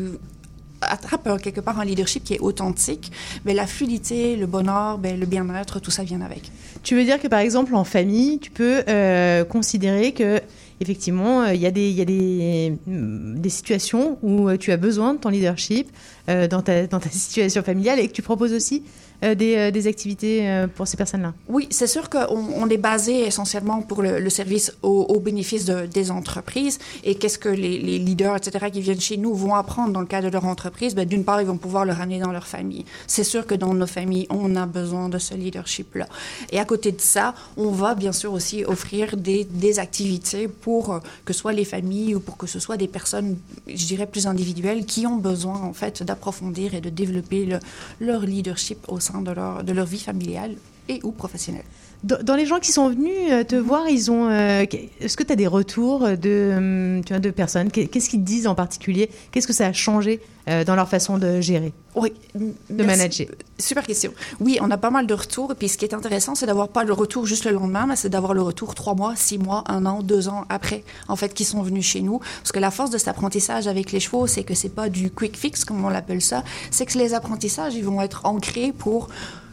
attrapes 0.82 1.28
euh, 1.28 1.38
quelque 1.38 1.60
part 1.62 1.80
un 1.80 1.86
leadership 1.86 2.24
qui 2.24 2.34
est 2.36 2.40
authentique, 2.40 3.12
ben, 3.46 3.56
la 3.56 3.68
fluidité, 3.68 4.36
le 4.36 4.46
bonheur, 4.48 4.98
ben, 4.98 5.20
le 5.20 5.26
bien-être, 5.26 5.80
tout 5.80 5.92
ça 5.92 6.04
vient 6.04 6.22
avec. 6.22 6.52
Tu 6.84 6.96
veux 6.96 7.04
dire 7.04 7.20
que 7.22 7.28
par 7.28 7.40
exemple 7.40 7.76
en 7.76 7.84
famille, 7.84 8.40
tu 8.40 8.52
peux 8.52 8.84
euh, 8.88 9.44
considérer 9.44 10.14
que 10.14 10.40
effectivement 10.80 11.42
euh, 11.42 11.54
il 11.54 11.60
y 11.60 11.66
a 11.66 11.72
des 11.72 11.90
y 11.92 12.02
a 12.02 12.06
des, 12.06 12.78
mm, 12.88 13.40
des 13.40 13.50
situations 13.50 14.18
où 14.22 14.50
tu 14.56 14.72
as 14.72 14.78
besoin 14.78 15.14
de 15.16 15.20
ton 15.20 15.30
leadership 15.30 15.90
dans 16.28 16.62
ta 16.62 16.88
dans 16.88 17.00
ta 17.00 17.10
situation 17.10 17.64
familiale 17.64 18.00
et 18.00 18.08
que 18.08 18.14
tu 18.14 18.22
proposes 18.22 18.54
aussi 18.54 18.84
euh, 19.24 19.36
des, 19.36 19.56
euh, 19.58 19.72
des 19.72 19.88
activités 19.88 20.48
euh, 20.48 20.68
pour 20.68 20.88
ces 20.88 20.96
personnes-là. 20.98 21.34
Oui, 21.48 21.68
c'est 21.72 21.88
sûr 21.88 22.10
qu'on 22.10 22.28
on 22.56 22.70
est 22.70 22.78
basé 22.78 23.26
essentiellement 23.28 23.82
pour 23.82 24.02
le, 24.02 24.30
service 24.30 24.72
au, 24.82 25.20
bénéfice 25.20 25.66
de- 25.66 25.86
des 25.86 26.10
entreprises. 26.12 26.80
Et 27.04 27.16
qu'est-ce 27.16 27.38
que 27.38 27.50
les, 27.50 27.80
leaders, 28.00 28.38
etc., 28.38 28.68
qui 28.72 28.82
viennent 28.82 29.02
chez 29.02 29.18
nous 29.18 29.34
vont 29.36 29.56
apprendre 29.56 29.92
dans 29.92 30.00
le 30.00 30.06
cadre 30.06 30.28
de 30.28 30.34
leur 30.34 30.46
entreprise? 30.46 30.96
Ben, 30.96 31.08
D'une 31.08 31.24
part, 31.24 31.42
ils 31.42 31.48
vont 31.48 31.58
pouvoir 31.58 31.86
le 31.86 31.92
ramener 31.92 32.20
dans 32.20 32.32
leur 32.32 32.48
famille. 32.48 32.86
C'est 33.08 33.24
sûr 33.24 33.46
que 33.46 33.56
dans 33.56 33.74
nos 33.74 33.88
familles, 33.88 34.28
on 34.30 34.56
a 34.56 34.66
besoin 34.66 35.10
de 35.10 35.18
ce 35.18 35.34
leadership-là. 35.34 36.08
Et 36.52 36.60
à 36.60 36.66
côté 36.66 36.92
de 36.92 37.02
ça, 37.02 37.34
on 37.58 37.72
va 37.72 37.96
bien 37.96 38.12
sûr 38.14 38.32
aussi 38.34 38.64
offrir 38.66 39.18
des, 39.18 39.48
activités 39.80 40.48
pour 40.48 41.00
que 41.26 41.34
ce 41.34 41.40
soit 41.40 41.54
les 41.54 41.66
familles 41.66 42.16
ou 42.16 42.20
pour 42.20 42.38
que 42.38 42.48
ce 42.48 42.60
soit 42.60 42.78
des 42.78 42.88
personnes, 42.88 43.38
je 43.68 43.86
dirais, 43.86 44.08
plus 44.08 44.28
individuelles 44.28 44.86
qui 44.86 45.06
ont 45.06 45.18
besoin, 45.18 45.62
en 45.62 45.74
fait, 45.74 46.04
d'approfondir 46.04 46.74
et 46.74 46.82
de 46.82 46.90
développer 46.90 47.46
le- 47.46 47.60
leur 48.00 48.22
leadership 48.22 48.80
au 48.88 49.00
sein 49.00 49.09
de 49.18 49.32
leur, 49.74 49.86
vie 49.86 50.00
familiale 50.00 50.56
et 50.88 51.00
ou 51.04 51.12
professionnelle. 51.12 51.66
Dans, 52.02 52.36
les 52.36 52.46
gens 52.46 52.60
qui 52.60 52.72
sont 52.72 52.88
venus 52.88 53.12
euh, 53.30 53.44
te 53.44 53.58
voir, 53.58 53.90
ils 53.90 54.10
ont. 54.10 54.30
euh, 54.30 54.66
Est-ce 55.02 55.18
que 55.18 55.24
tu 55.24 55.34
as 55.34 55.36
des 55.36 55.48
retours 55.48 56.08
de, 56.18 56.54
hum, 56.56 57.02
tu 57.06 57.12
vois, 57.12 57.20
de 57.20 57.30
personnes? 57.30 57.70
Qu'est- 57.72 57.88
Qu'est-ce 57.88 58.10
qu'ils 58.10 58.24
disent 58.24 58.48
en 58.48 58.56
particulier? 58.56 59.10
Qu'est-ce 59.32 59.48
que 59.48 59.52
ça 59.54 59.66
a 59.68 59.74
changé 59.74 60.22
euh, 60.48 60.64
dans 60.64 60.76
leur 60.76 60.88
façon 60.88 61.18
de 61.18 61.42
gérer? 61.42 61.74
Oui, 61.96 62.14
De 62.70 62.86
manager. 62.86 63.28
Super 63.58 63.86
question. 63.86 64.14
Oui, 64.40 64.60
on 64.62 64.72
a 64.72 64.78
pas 64.78 64.92
mal 64.92 65.08
de 65.08 65.14
retours. 65.14 65.52
Et 65.52 65.56
puis, 65.56 65.68
ce 65.68 65.78
qui 65.78 65.84
est 65.84 65.94
intéressant, 65.94 66.36
c'est 66.36 66.46
d'avoir 66.46 66.70
pas 66.70 66.86
le 66.86 66.94
retour 66.94 67.26
juste 67.26 67.44
le 67.44 67.52
lendemain, 67.52 67.86
mais 67.86 67.98
c'est 67.98 68.08
d'avoir 68.10 68.34
le 68.34 68.44
retour 68.44 68.76
trois 68.76 68.96
mois, 68.96 69.18
six 69.18 69.38
mois, 69.38 69.66
un 69.68 69.86
an, 69.86 70.02
deux 70.02 70.30
ans 70.30 70.46
après, 70.48 70.86
en 71.10 71.18
fait, 71.18 71.34
qui 71.34 71.44
sont 71.44 71.62
venus 71.64 71.86
chez 71.86 72.00
nous. 72.00 72.20
Parce 72.42 72.54
que 72.54 72.60
la 72.60 72.72
force 72.72 72.92
de 72.92 72.98
cet 72.98 73.10
apprentissage 73.10 73.68
avec 73.68 73.92
les 73.92 74.00
chevaux, 74.00 74.26
c'est 74.26 74.44
que 74.46 74.54
c'est 74.54 74.70
pas 74.74 74.88
du 74.88 75.12
quick 75.12 75.36
fix, 75.36 75.66
comme 75.66 75.84
on 75.84 75.90
l'appelle 75.90 76.22
ça. 76.22 76.46
C'est 76.72 76.86
que 76.86 76.98
les 76.98 77.14
apprentissages, 77.14 77.76
ils 77.76 77.84
vont 77.84 78.02
être 78.02 78.22
ancrés 78.24 78.72
pour 78.72 79.10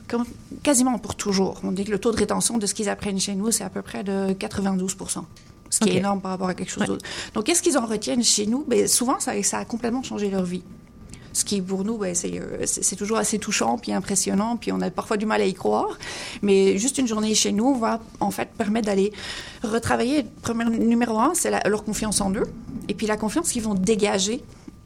comme- 0.09 0.25
quasiment 0.63 0.99
pour 0.99 1.15
toujours. 1.15 1.61
On 1.65 1.73
dit 1.73 1.85
que 1.85 1.91
le 1.91 1.99
taux 1.99 2.13
de 2.13 2.17
rétention 2.17 2.59
de 2.59 2.67
ce 2.67 2.75
qu'ils 2.75 2.89
apprennent 2.89 3.21
chez 3.21 3.35
nous, 3.35 3.51
c'est 3.51 3.65
à 3.65 3.71
peu 3.71 3.83
près 3.83 4.05
de 4.05 4.33
92% 4.33 5.25
ce 5.69 5.81
qui 5.81 5.91
est 5.91 5.97
énorme 5.97 6.21
par 6.21 6.31
rapport 6.31 6.49
à 6.49 6.55
quelque 6.55 6.71
chose 6.71 6.85
d'autre. 6.87 7.05
Donc, 7.35 7.45
qu'est-ce 7.45 7.61
qu'ils 7.61 7.77
en 7.77 7.87
retiennent 7.87 8.23
chez 8.23 8.47
nous? 8.47 8.65
Ben, 8.67 8.87
souvent, 8.87 9.19
ça, 9.21 9.41
ça 9.43 9.59
a 9.59 9.65
complètement 9.65 10.03
changé 10.03 10.31
leur 10.31 10.45
vie. 10.45 10.63
Ce 11.33 11.45
qui, 11.45 11.61
pour 11.61 11.85
nous, 11.85 11.99
ben, 11.99 12.15
c'est 12.15 12.41
euh, 12.41 12.65
c'est 12.65 12.97
toujours 12.97 13.19
assez 13.19 13.39
touchant 13.39 13.77
puis 13.77 13.93
impressionnant, 13.93 14.57
puis 14.57 14.73
on 14.73 14.81
a 14.81 14.91
parfois 14.91 15.19
du 15.19 15.27
mal 15.27 15.43
à 15.43 15.45
y 15.45 15.53
croire. 15.53 15.99
Mais 16.41 16.79
juste 16.79 16.97
une 16.97 17.07
journée 17.07 17.35
chez 17.35 17.53
nous 17.53 17.75
va, 17.75 18.01
en 18.21 18.31
fait, 18.31 18.49
permettre 18.57 18.87
d'aller 18.87 19.13
retravailler. 19.63 20.25
Premier, 20.41 20.65
numéro 20.65 21.19
un, 21.19 21.33
c'est 21.35 21.51
leur 21.69 21.85
confiance 21.85 22.23
en 22.23 22.33
eux, 22.33 22.47
et 22.89 22.95
puis 22.95 23.07
la 23.07 23.19
confiance 23.19 23.51
qu'ils 23.53 23.63
vont 23.63 23.75
dégager 23.75 24.43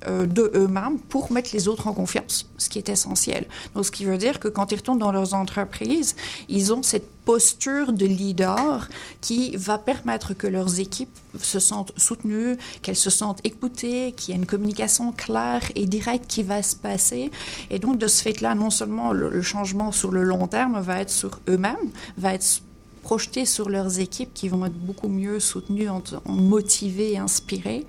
de 0.06 0.50
eux-mêmes 0.54 0.98
pour 0.98 1.30
mettre 1.32 1.50
les 1.52 1.68
autres 1.68 1.86
en 1.86 1.92
confiance, 1.92 2.48
ce 2.58 2.68
qui 2.68 2.78
est 2.78 2.88
essentiel. 2.88 3.46
Donc, 3.74 3.84
ce 3.84 3.90
qui 3.90 4.04
veut 4.04 4.18
dire 4.18 4.40
que 4.40 4.48
quand 4.48 4.72
ils 4.72 4.76
retournent 4.76 4.98
dans 4.98 5.12
leurs 5.12 5.34
entreprises, 5.34 6.16
ils 6.48 6.72
ont 6.72 6.82
cette 6.82 7.08
posture 7.24 7.92
de 7.92 8.06
leader 8.06 8.88
qui 9.20 9.56
va 9.56 9.78
permettre 9.78 10.34
que 10.34 10.46
leurs 10.46 10.80
équipes 10.80 11.16
se 11.40 11.60
sentent 11.60 11.92
soutenues, 11.96 12.56
qu'elles 12.82 12.96
se 12.96 13.10
sentent 13.10 13.40
écoutées, 13.44 14.12
qu'il 14.16 14.34
y 14.34 14.36
a 14.36 14.40
une 14.40 14.46
communication 14.46 15.12
claire 15.12 15.62
et 15.74 15.86
directe 15.86 16.26
qui 16.26 16.42
va 16.42 16.62
se 16.62 16.74
passer. 16.76 17.30
Et 17.70 17.78
donc, 17.78 17.98
de 17.98 18.06
ce 18.06 18.22
fait-là, 18.22 18.54
non 18.54 18.70
seulement 18.70 19.12
le, 19.12 19.28
le 19.28 19.42
changement 19.42 19.92
sur 19.92 20.10
le 20.10 20.22
long 20.22 20.46
terme 20.46 20.80
va 20.80 21.00
être 21.00 21.10
sur 21.10 21.40
eux-mêmes, 21.48 21.90
va 22.16 22.34
être 22.34 22.62
projetés 23.10 23.44
sur 23.44 23.68
leurs 23.68 23.98
équipes 23.98 24.32
qui 24.32 24.48
vont 24.48 24.64
être 24.66 24.78
beaucoup 24.78 25.08
mieux 25.08 25.40
soutenues, 25.40 25.88
en- 25.88 26.00
en 26.26 26.32
motivées 26.32 27.14
et 27.14 27.18
inspirées. 27.18 27.84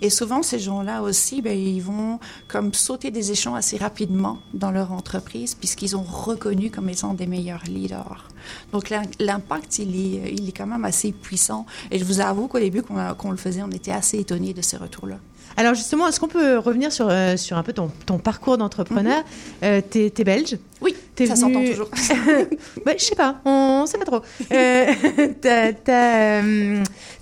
Et 0.00 0.10
souvent, 0.10 0.44
ces 0.44 0.60
gens-là 0.60 1.02
aussi, 1.02 1.42
ben, 1.42 1.58
ils 1.58 1.82
vont 1.82 2.20
comme 2.46 2.72
sauter 2.72 3.10
des 3.10 3.32
échelons 3.32 3.56
assez 3.56 3.76
rapidement 3.78 4.38
dans 4.54 4.70
leur 4.70 4.92
entreprise 4.92 5.56
puisqu'ils 5.56 5.96
ont 5.96 6.04
reconnu 6.04 6.70
comme 6.70 6.88
étant 6.88 7.14
des 7.14 7.26
meilleurs 7.26 7.64
leaders. 7.64 8.28
Donc, 8.70 8.90
l'im- 8.90 9.10
l'impact, 9.18 9.80
il 9.80 9.90
est, 9.96 10.34
il 10.38 10.48
est 10.48 10.52
quand 10.56 10.68
même 10.68 10.84
assez 10.84 11.10
puissant. 11.10 11.66
Et 11.90 11.98
je 11.98 12.04
vous 12.04 12.20
avoue 12.20 12.46
qu'au 12.46 12.60
début, 12.60 12.82
qu'on 12.82 13.00
qu'on 13.18 13.32
le 13.32 13.36
faisait, 13.36 13.64
on 13.64 13.70
était 13.72 13.90
assez 13.90 14.18
étonnés 14.20 14.54
de 14.54 14.62
ces 14.62 14.76
retours-là. 14.76 15.18
Alors 15.56 15.74
justement, 15.74 16.08
est-ce 16.08 16.20
qu'on 16.20 16.28
peut 16.28 16.58
revenir 16.58 16.92
sur, 16.92 17.08
euh, 17.10 17.36
sur 17.36 17.56
un 17.58 17.62
peu 17.62 17.72
ton, 17.72 17.90
ton 18.06 18.18
parcours 18.18 18.56
d'entrepreneur? 18.56 19.22
Euh, 19.62 19.80
T'es 19.88 20.12
es 20.16 20.24
belge? 20.24 20.56
Oui, 20.80 20.94
T'es 21.14 21.26
ça 21.26 21.36
s'entend 21.36 21.62
toujours. 21.64 21.88
Je 21.94 23.04
sais 23.04 23.14
pas, 23.14 23.40
on 23.44 23.84
sait 23.86 23.98
pas 23.98 24.04
trop. 24.04 24.20
Euh, 24.52 24.86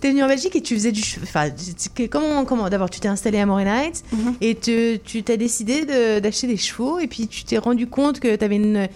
T'es 0.00 0.10
venu 0.10 0.22
en 0.22 0.28
Belgique 0.28 0.54
et 0.56 0.62
tu 0.62 0.74
faisais 0.74 0.92
du... 0.92 1.02
Enfin, 1.22 1.48
comment, 2.10 2.44
comment 2.44 2.68
D'abord, 2.68 2.90
tu 2.90 3.00
t'es 3.00 3.08
installé 3.08 3.38
à 3.38 3.46
Morin 3.46 3.66
Heights 3.66 4.04
Mhm. 4.12 4.34
et 4.40 4.54
te- 4.54 4.96
tu 4.96 5.22
t'as 5.22 5.36
décidé 5.36 5.84
de- 5.84 6.20
d'acheter 6.20 6.46
des 6.46 6.56
chevaux 6.56 6.98
et 6.98 7.06
puis 7.08 7.26
tu 7.28 7.44
t'es 7.44 7.58
rendu 7.58 7.86
compte 7.88 8.20
que 8.20 8.34
tu 8.36 8.44
avais 8.44 8.56
une, 8.56 8.88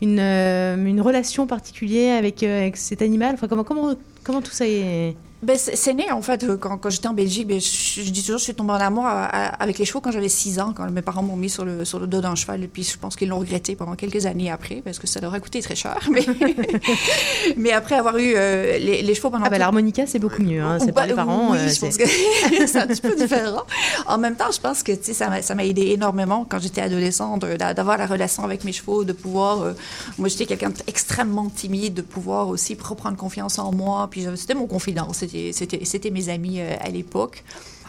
une, 0.00 0.18
une 0.20 1.00
relation 1.00 1.46
particulière 1.46 2.18
avec, 2.18 2.42
avec 2.42 2.76
cet 2.76 3.02
animal? 3.02 3.34
Enfin, 3.34 3.46
comment, 3.48 3.64
comment, 3.64 3.94
comment 4.24 4.42
tout 4.42 4.50
ça 4.52 4.66
est... 4.66 5.14
Ben, 5.40 5.56
c'est 5.56 5.94
né, 5.94 6.10
en 6.10 6.20
fait, 6.20 6.42
euh, 6.42 6.56
quand, 6.56 6.78
quand 6.78 6.90
j'étais 6.90 7.06
en 7.06 7.12
Belgique. 7.14 7.46
Ben, 7.46 7.60
je, 7.60 8.02
je 8.02 8.10
dis 8.10 8.22
toujours, 8.22 8.38
je 8.38 8.44
suis 8.44 8.54
tombée 8.54 8.72
en 8.72 8.76
amour 8.80 9.06
à- 9.06 9.24
à- 9.26 9.46
avec 9.62 9.78
les 9.78 9.84
chevaux 9.84 10.00
quand 10.00 10.10
j'avais 10.10 10.28
6 10.28 10.58
ans, 10.58 10.72
quand 10.76 10.90
mes 10.90 11.00
parents 11.02 11.22
m'ont 11.22 11.36
mis 11.36 11.48
sur 11.48 11.64
le, 11.64 11.84
sur 11.84 12.00
le 12.00 12.06
dos 12.08 12.20
d'un 12.20 12.34
cheval. 12.34 12.64
Et 12.64 12.66
puis, 12.66 12.82
je 12.82 12.98
pense 12.98 13.14
qu'ils 13.14 13.28
l'ont 13.28 13.38
regretté 13.38 13.76
pendant 13.76 13.94
quelques 13.94 14.26
années 14.26 14.50
après, 14.50 14.82
parce 14.84 14.98
que 14.98 15.06
ça 15.06 15.20
leur 15.20 15.32
a 15.34 15.38
coûté 15.40 15.62
très 15.62 15.76
cher. 15.76 15.96
Mais, 16.10 16.26
mais 17.56 17.72
après 17.72 17.94
avoir 17.96 18.16
eu 18.18 18.32
euh, 18.36 18.78
les, 18.78 19.02
les 19.02 19.14
chevaux 19.14 19.30
pendant... 19.30 19.44
Ah 19.46 19.50
tout- 19.50 19.58
l'harmonica, 19.58 20.06
c'est 20.06 20.18
beaucoup 20.18 20.42
mieux. 20.42 20.60
Hein, 20.62 20.78
c'est 20.80 20.92
pas- 20.92 21.06
les 21.06 21.14
parents. 21.14 21.52
Oui, 21.52 21.58
euh, 21.58 21.68
je 21.68 21.80
pense 21.80 21.94
c'est- 21.94 22.02
que 22.04 22.66
c'est 22.66 22.78
un 22.78 22.86
petit 22.86 23.00
peu 23.00 23.14
différent. 23.14 23.62
En 24.06 24.18
même 24.18 24.36
temps, 24.36 24.50
je 24.52 24.60
pense 24.60 24.82
que 24.82 24.92
tu 24.92 24.98
sais, 25.04 25.12
ça 25.14 25.28
m'a 25.28 25.42
ça 25.42 25.54
m'a 25.54 25.64
aidé 25.64 25.82
énormément 25.88 26.44
quand 26.48 26.58
j'étais 26.58 26.80
adolescente 26.80 27.44
d'avoir 27.44 27.96
la 27.98 28.06
relation 28.06 28.44
avec 28.44 28.64
mes 28.64 28.72
chevaux, 28.72 29.04
de 29.04 29.12
pouvoir. 29.12 29.62
euh, 29.62 29.72
moi, 30.18 30.28
j'étais 30.28 30.46
quelqu'un 30.46 30.70
d'extrêmement 30.70 31.48
timide, 31.48 31.94
de 31.94 32.02
pouvoir 32.02 32.48
aussi 32.48 32.76
reprendre 32.80 33.16
confiance 33.16 33.58
en 33.58 33.72
moi. 33.72 34.08
Puis 34.10 34.26
c'était 34.36 34.54
mon 34.54 34.66
confident, 34.66 35.12
c'était 35.52 36.10
mes 36.10 36.28
amis 36.28 36.60
euh, 36.60 36.76
à 36.80 36.88
l'époque. 36.90 37.44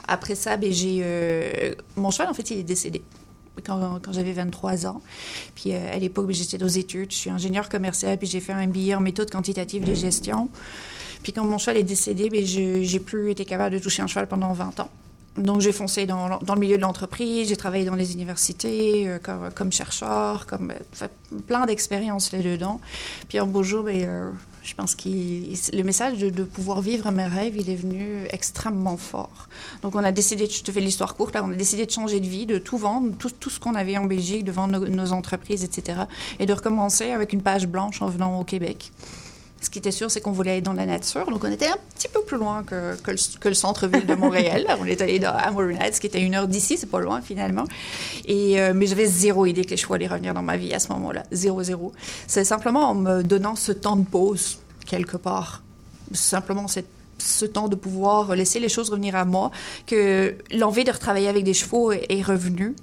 Après 0.08 0.36
ça, 0.36 0.58
ben, 0.58 0.72
j'ai 0.72 1.02
euh, 1.04 1.74
mon 1.96 2.12
cheval 2.12 2.30
en 2.30 2.34
fait, 2.34 2.50
il 2.52 2.60
est 2.60 2.64
décédé. 2.64 3.02
Quand, 3.66 4.00
quand 4.02 4.14
j'avais 4.14 4.32
23 4.32 4.88
ans. 4.88 5.02
Puis 5.54 5.74
euh, 5.74 5.94
à 5.94 5.98
l'époque, 5.98 6.28
ben, 6.28 6.34
j'étais 6.34 6.64
aux 6.64 6.68
études. 6.68 7.12
Je 7.12 7.18
suis 7.18 7.30
ingénieur 7.30 7.68
commercial, 7.68 8.18
puis 8.18 8.26
j'ai 8.28 8.40
fait 8.40 8.54
un 8.54 8.66
MBA 8.66 8.98
en 8.98 9.02
méthode 9.02 9.30
quantitative 9.30 9.84
de 9.84 9.94
gestion. 9.94 10.50
Puis 11.24 11.34
quand 11.34 11.44
mon 11.44 11.58
cheval 11.58 11.76
est 11.76 11.84
décédé, 11.84 12.30
ben, 12.30 12.46
j'ai 12.46 13.00
plus 13.00 13.32
été 13.32 13.44
capable 13.44 13.76
de 13.76 13.80
toucher 13.80 14.02
un 14.02 14.08
cheval 14.08 14.28
pendant 14.28 14.54
20 14.54 14.80
ans. 14.80 14.90
Donc 15.38 15.60
j'ai 15.60 15.74
foncé 15.74 16.06
dans, 16.06 16.40
dans 16.40 16.54
le 16.54 16.60
milieu 16.60 16.78
de 16.78 16.82
l'entreprise, 16.82 17.50
j'ai 17.50 17.56
travaillé 17.56 17.86
dans 17.86 17.96
les 17.96 18.14
universités 18.14 19.18
comme, 19.56 19.72
chercheur, 19.72 20.46
comme 20.48 20.74
plein 21.46 21.66
d'expériences 21.66 22.32
là-dedans. 22.32 22.80
Puis 23.28 23.38
un 23.38 23.46
beau 23.46 23.62
jour, 23.62 23.84
ben, 23.84 24.34
je 24.70 24.76
pense 24.76 24.94
que 24.94 25.10
le 25.10 25.84
message 25.84 26.20
de, 26.20 26.44
pouvoir 26.44 26.82
vivre 26.82 27.10
mes 27.12 27.26
rêves, 27.26 27.58
il 27.58 27.70
est 27.72 27.76
venu 27.76 28.26
extrêmement 28.30 28.98
fort. 28.98 29.48
Donc, 29.82 29.96
on 29.96 30.04
a 30.04 30.12
décidé, 30.12 30.48
je 30.48 30.62
te 30.62 30.72
fais 30.72 30.80
l'histoire 30.80 31.16
courte, 31.16 31.34
là, 31.34 31.44
on 31.44 31.52
a 31.52 31.56
décidé 31.56 31.88
de 31.88 31.92
changer 31.92 32.20
de 32.20 32.28
vie, 32.28 32.46
de 32.46 32.60
tout 32.60 32.78
vendre, 32.78 33.16
tout, 33.18 33.50
ce 33.50 33.60
qu'on 33.60 33.74
avait 33.74 33.98
en 33.98 34.06
Belgique, 34.06 34.44
de 34.44 34.52
vendre 34.52 34.88
nos 34.88 35.12
entreprises, 35.12 35.64
etc. 35.64 36.02
Et 36.38 36.46
de 36.46 36.54
recommencer 36.54 37.10
avec 37.10 37.34
une 37.34 37.42
page 37.42 37.68
blanche 37.68 38.02
en 38.04 38.08
venant 38.08 38.40
au 38.40 38.44
Québec. 38.44 38.92
Ce 39.62 39.70
qui 39.70 39.80
était 39.80 39.92
sûr, 39.92 40.10
c'est 40.10 40.22
qu'on 40.22 40.32
voulait 40.32 40.52
aller 40.52 40.62
dans 40.62 40.74
la 40.74 40.86
nature. 40.86 41.30
Donc, 41.30 41.44
on 41.44 41.52
était 41.52 41.68
un 41.68 41.78
petit 41.96 42.08
peu 42.08 42.22
plus 42.22 42.38
loin 42.38 42.64
que, 42.64 42.96
que 43.02 43.48
le, 43.50 43.54
centre-ville 43.54 44.06
de 44.06 44.16
Montréal. 44.16 44.66
on 44.80 44.86
est 44.86 45.02
allé 45.02 45.20
dans 45.20 45.34
Hammerhead, 45.34 45.94
ce 45.94 46.00
qui 46.00 46.08
était 46.08 46.22
une 46.22 46.36
heure 46.36 46.48
d'ici. 46.48 46.78
C'est 46.78 46.90
pas 46.90 47.00
loin, 47.00 47.22
finalement. 47.22 47.66
Et, 48.26 48.62
euh, 48.62 48.74
mais 48.74 48.88
j'avais 48.88 49.06
zéro 49.06 49.46
idée 49.46 49.66
que 49.66 49.72
les 49.72 49.78
chevaux 49.78 49.96
allaient 49.96 50.08
revenir 50.08 50.34
dans 50.34 50.42
ma 50.42 50.56
vie 50.56 50.74
à 50.74 50.80
ce 50.80 50.88
moment-là. 50.94 51.24
Zéro, 51.32 51.62
zéro. 51.62 51.92
C'est 52.28 52.46
simplement 52.46 52.90
en 52.90 52.96
me 52.96 53.22
donnant 53.22 53.56
ce 53.56 53.72
temps 53.74 53.98
de 53.98 54.06
pause, 54.06 54.60
quelque 54.86 55.18
part. 55.18 55.62
Simplement 56.14 56.68
cette 56.68 56.88
ce 57.22 57.46
temps 57.46 57.68
de 57.68 57.76
pouvoir 57.76 58.36
laisser 58.36 58.60
les 58.60 58.70
choses 58.70 58.90
revenir 58.90 59.16
à 59.16 59.26
moi, 59.26 59.52
que 59.86 60.36
l'envie 60.52 60.84
de 60.84 60.92
retravailler 60.92 61.28
avec 61.28 61.44
des 61.44 61.54
chevaux 61.54 61.92
est, 61.92 62.22
revenue. 62.22 62.76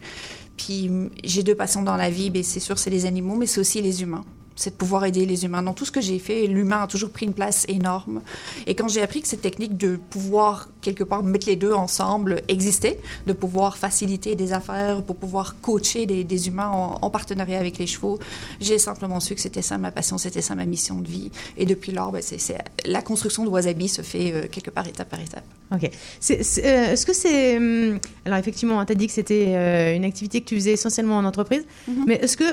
Puis 0.57 0.91
j'ai 1.25 1.43
deux 1.43 1.55
passions 1.55 1.83
dans 1.83 1.97
la 1.97 2.11
vie, 2.11 2.31
c'est 2.43 2.61
sûr, 2.61 2.79
c'est 2.79 2.91
les 2.91 3.07
animaux, 3.07 3.35
mais 3.35 3.47
c'est 3.47 3.61
aussi 3.61 3.83
les 3.83 4.03
humains. 4.03 4.25
C'est 4.59 4.71
de 4.71 4.75
pouvoir 4.77 5.05
aider 5.05 5.27
les 5.27 5.45
humains. 5.45 5.63
Dans 5.63 5.75
tout 5.75 5.85
ce 5.85 5.93
que 5.93 6.01
j'ai 6.01 6.19
fait, 6.19 6.47
l'humain 6.47 6.83
a 6.83 6.87
toujours 6.87 7.11
pris 7.11 7.27
une 7.27 7.35
place 7.35 7.67
énorme. 7.69 8.23
Et 8.67 8.75
quand 8.75 8.89
j'ai 8.89 9.03
appris 9.03 9.21
que 9.21 9.29
cette 9.29 9.43
technique 9.43 9.77
de 9.77 9.97
pouvoir, 10.11 10.71
quelque 10.81 11.05
part, 11.05 11.23
mettre 11.23 11.47
les 11.47 11.57
deux 11.57 11.73
ensemble 11.75 12.41
existait, 12.49 12.99
de 13.27 13.35
pouvoir 13.35 13.77
faciliter 13.77 14.35
des 14.35 14.55
affaires, 14.55 15.03
pour 15.03 15.17
pouvoir 15.17 15.57
coacher 15.61 16.07
des, 16.07 16.25
des 16.25 16.49
humains 16.49 16.69
en, 16.71 16.99
en 17.03 17.11
partenariat 17.11 17.59
avec 17.59 17.77
les 17.79 17.87
chevaux, 17.87 18.19
j'ai 18.61 18.79
simplement 18.79 19.21
su 19.21 19.35
que 19.35 19.43
c'était 19.43 19.61
ça 19.63 19.77
ma 19.77 19.91
passion, 19.91 20.17
c'était 20.17 20.41
ça 20.43 20.55
ma 20.55 20.65
mission 20.65 21.01
de 21.03 21.07
vie. 21.09 21.31
Et 21.59 21.67
depuis 21.67 21.93
lors, 21.93 22.11
ben, 22.11 22.23
c'est, 22.23 22.39
c'est- 22.39 22.57
la 22.87 23.03
construction 23.03 23.45
de 23.45 23.51
Wasabi 23.51 23.89
se 23.89 24.01
fait 24.03 24.33
euh, 24.33 24.47
quelque 24.51 24.71
part 24.71 24.89
étape 24.89 25.11
par 25.11 25.21
étape. 25.21 25.45
Ok. 25.75 25.91
C'est- 26.19 26.41
euh, 26.65 26.93
Est-ce 26.93 27.05
que 27.05 27.13
c'est. 27.13 27.59
hum, 27.59 27.99
Alors, 28.25 28.39
effectivement, 28.39 28.83
tu 28.87 28.93
as 28.93 28.95
dit 28.97 29.07
que 29.07 29.13
c'était 29.13 29.49
euh, 29.49 29.95
une 29.95 30.05
activité 30.05 30.41
que 30.41 30.47
tu 30.49 30.55
faisais 30.55 30.73
essentiellement 30.73 31.19
en 31.19 31.25
entreprise, 31.27 31.65
mais 32.07 32.15
est-ce 32.15 32.39
que. 32.39 32.45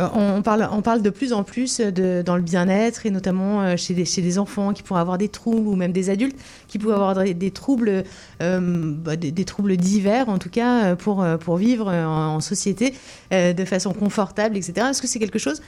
Euh, 0.00 0.08
On 0.14 0.42
parle, 0.42 0.68
on 0.72 0.82
parle 0.82 1.02
de 1.02 1.10
plus 1.10 1.32
en 1.32 1.44
plus 1.44 1.80
dans 1.80 2.36
le 2.36 2.42
bien-être 2.42 3.06
et 3.06 3.10
notamment 3.10 3.62
euh, 3.62 3.76
chez 3.76 3.94
des, 3.94 4.38
enfants 4.38 4.72
qui 4.72 4.82
pourraient 4.82 5.00
avoir 5.00 5.18
des 5.18 5.28
troubles 5.28 5.68
ou 5.68 5.76
même 5.76 5.92
des 5.92 6.10
adultes 6.10 6.36
qui 6.66 6.78
pourraient 6.78 6.94
avoir 6.94 7.14
des, 7.14 7.50
troubles, 7.52 8.02
euh, 8.42 8.92
bah, 8.96 9.16
des, 9.16 9.44
troubles 9.44 9.76
divers 9.76 10.28
en 10.28 10.38
tout 10.38 10.50
cas 10.50 10.96
pour, 10.96 11.24
pour 11.40 11.56
vivre 11.56 11.88
en, 11.92 12.40
société 12.40 12.94
de 13.30 13.64
façon 13.64 13.92
confortable, 13.92 14.56
etc. 14.56 14.88
Est-ce 14.90 15.00
que 15.00 15.08
c'est 15.08 15.20
quelque 15.20 15.38
chose 15.38 15.62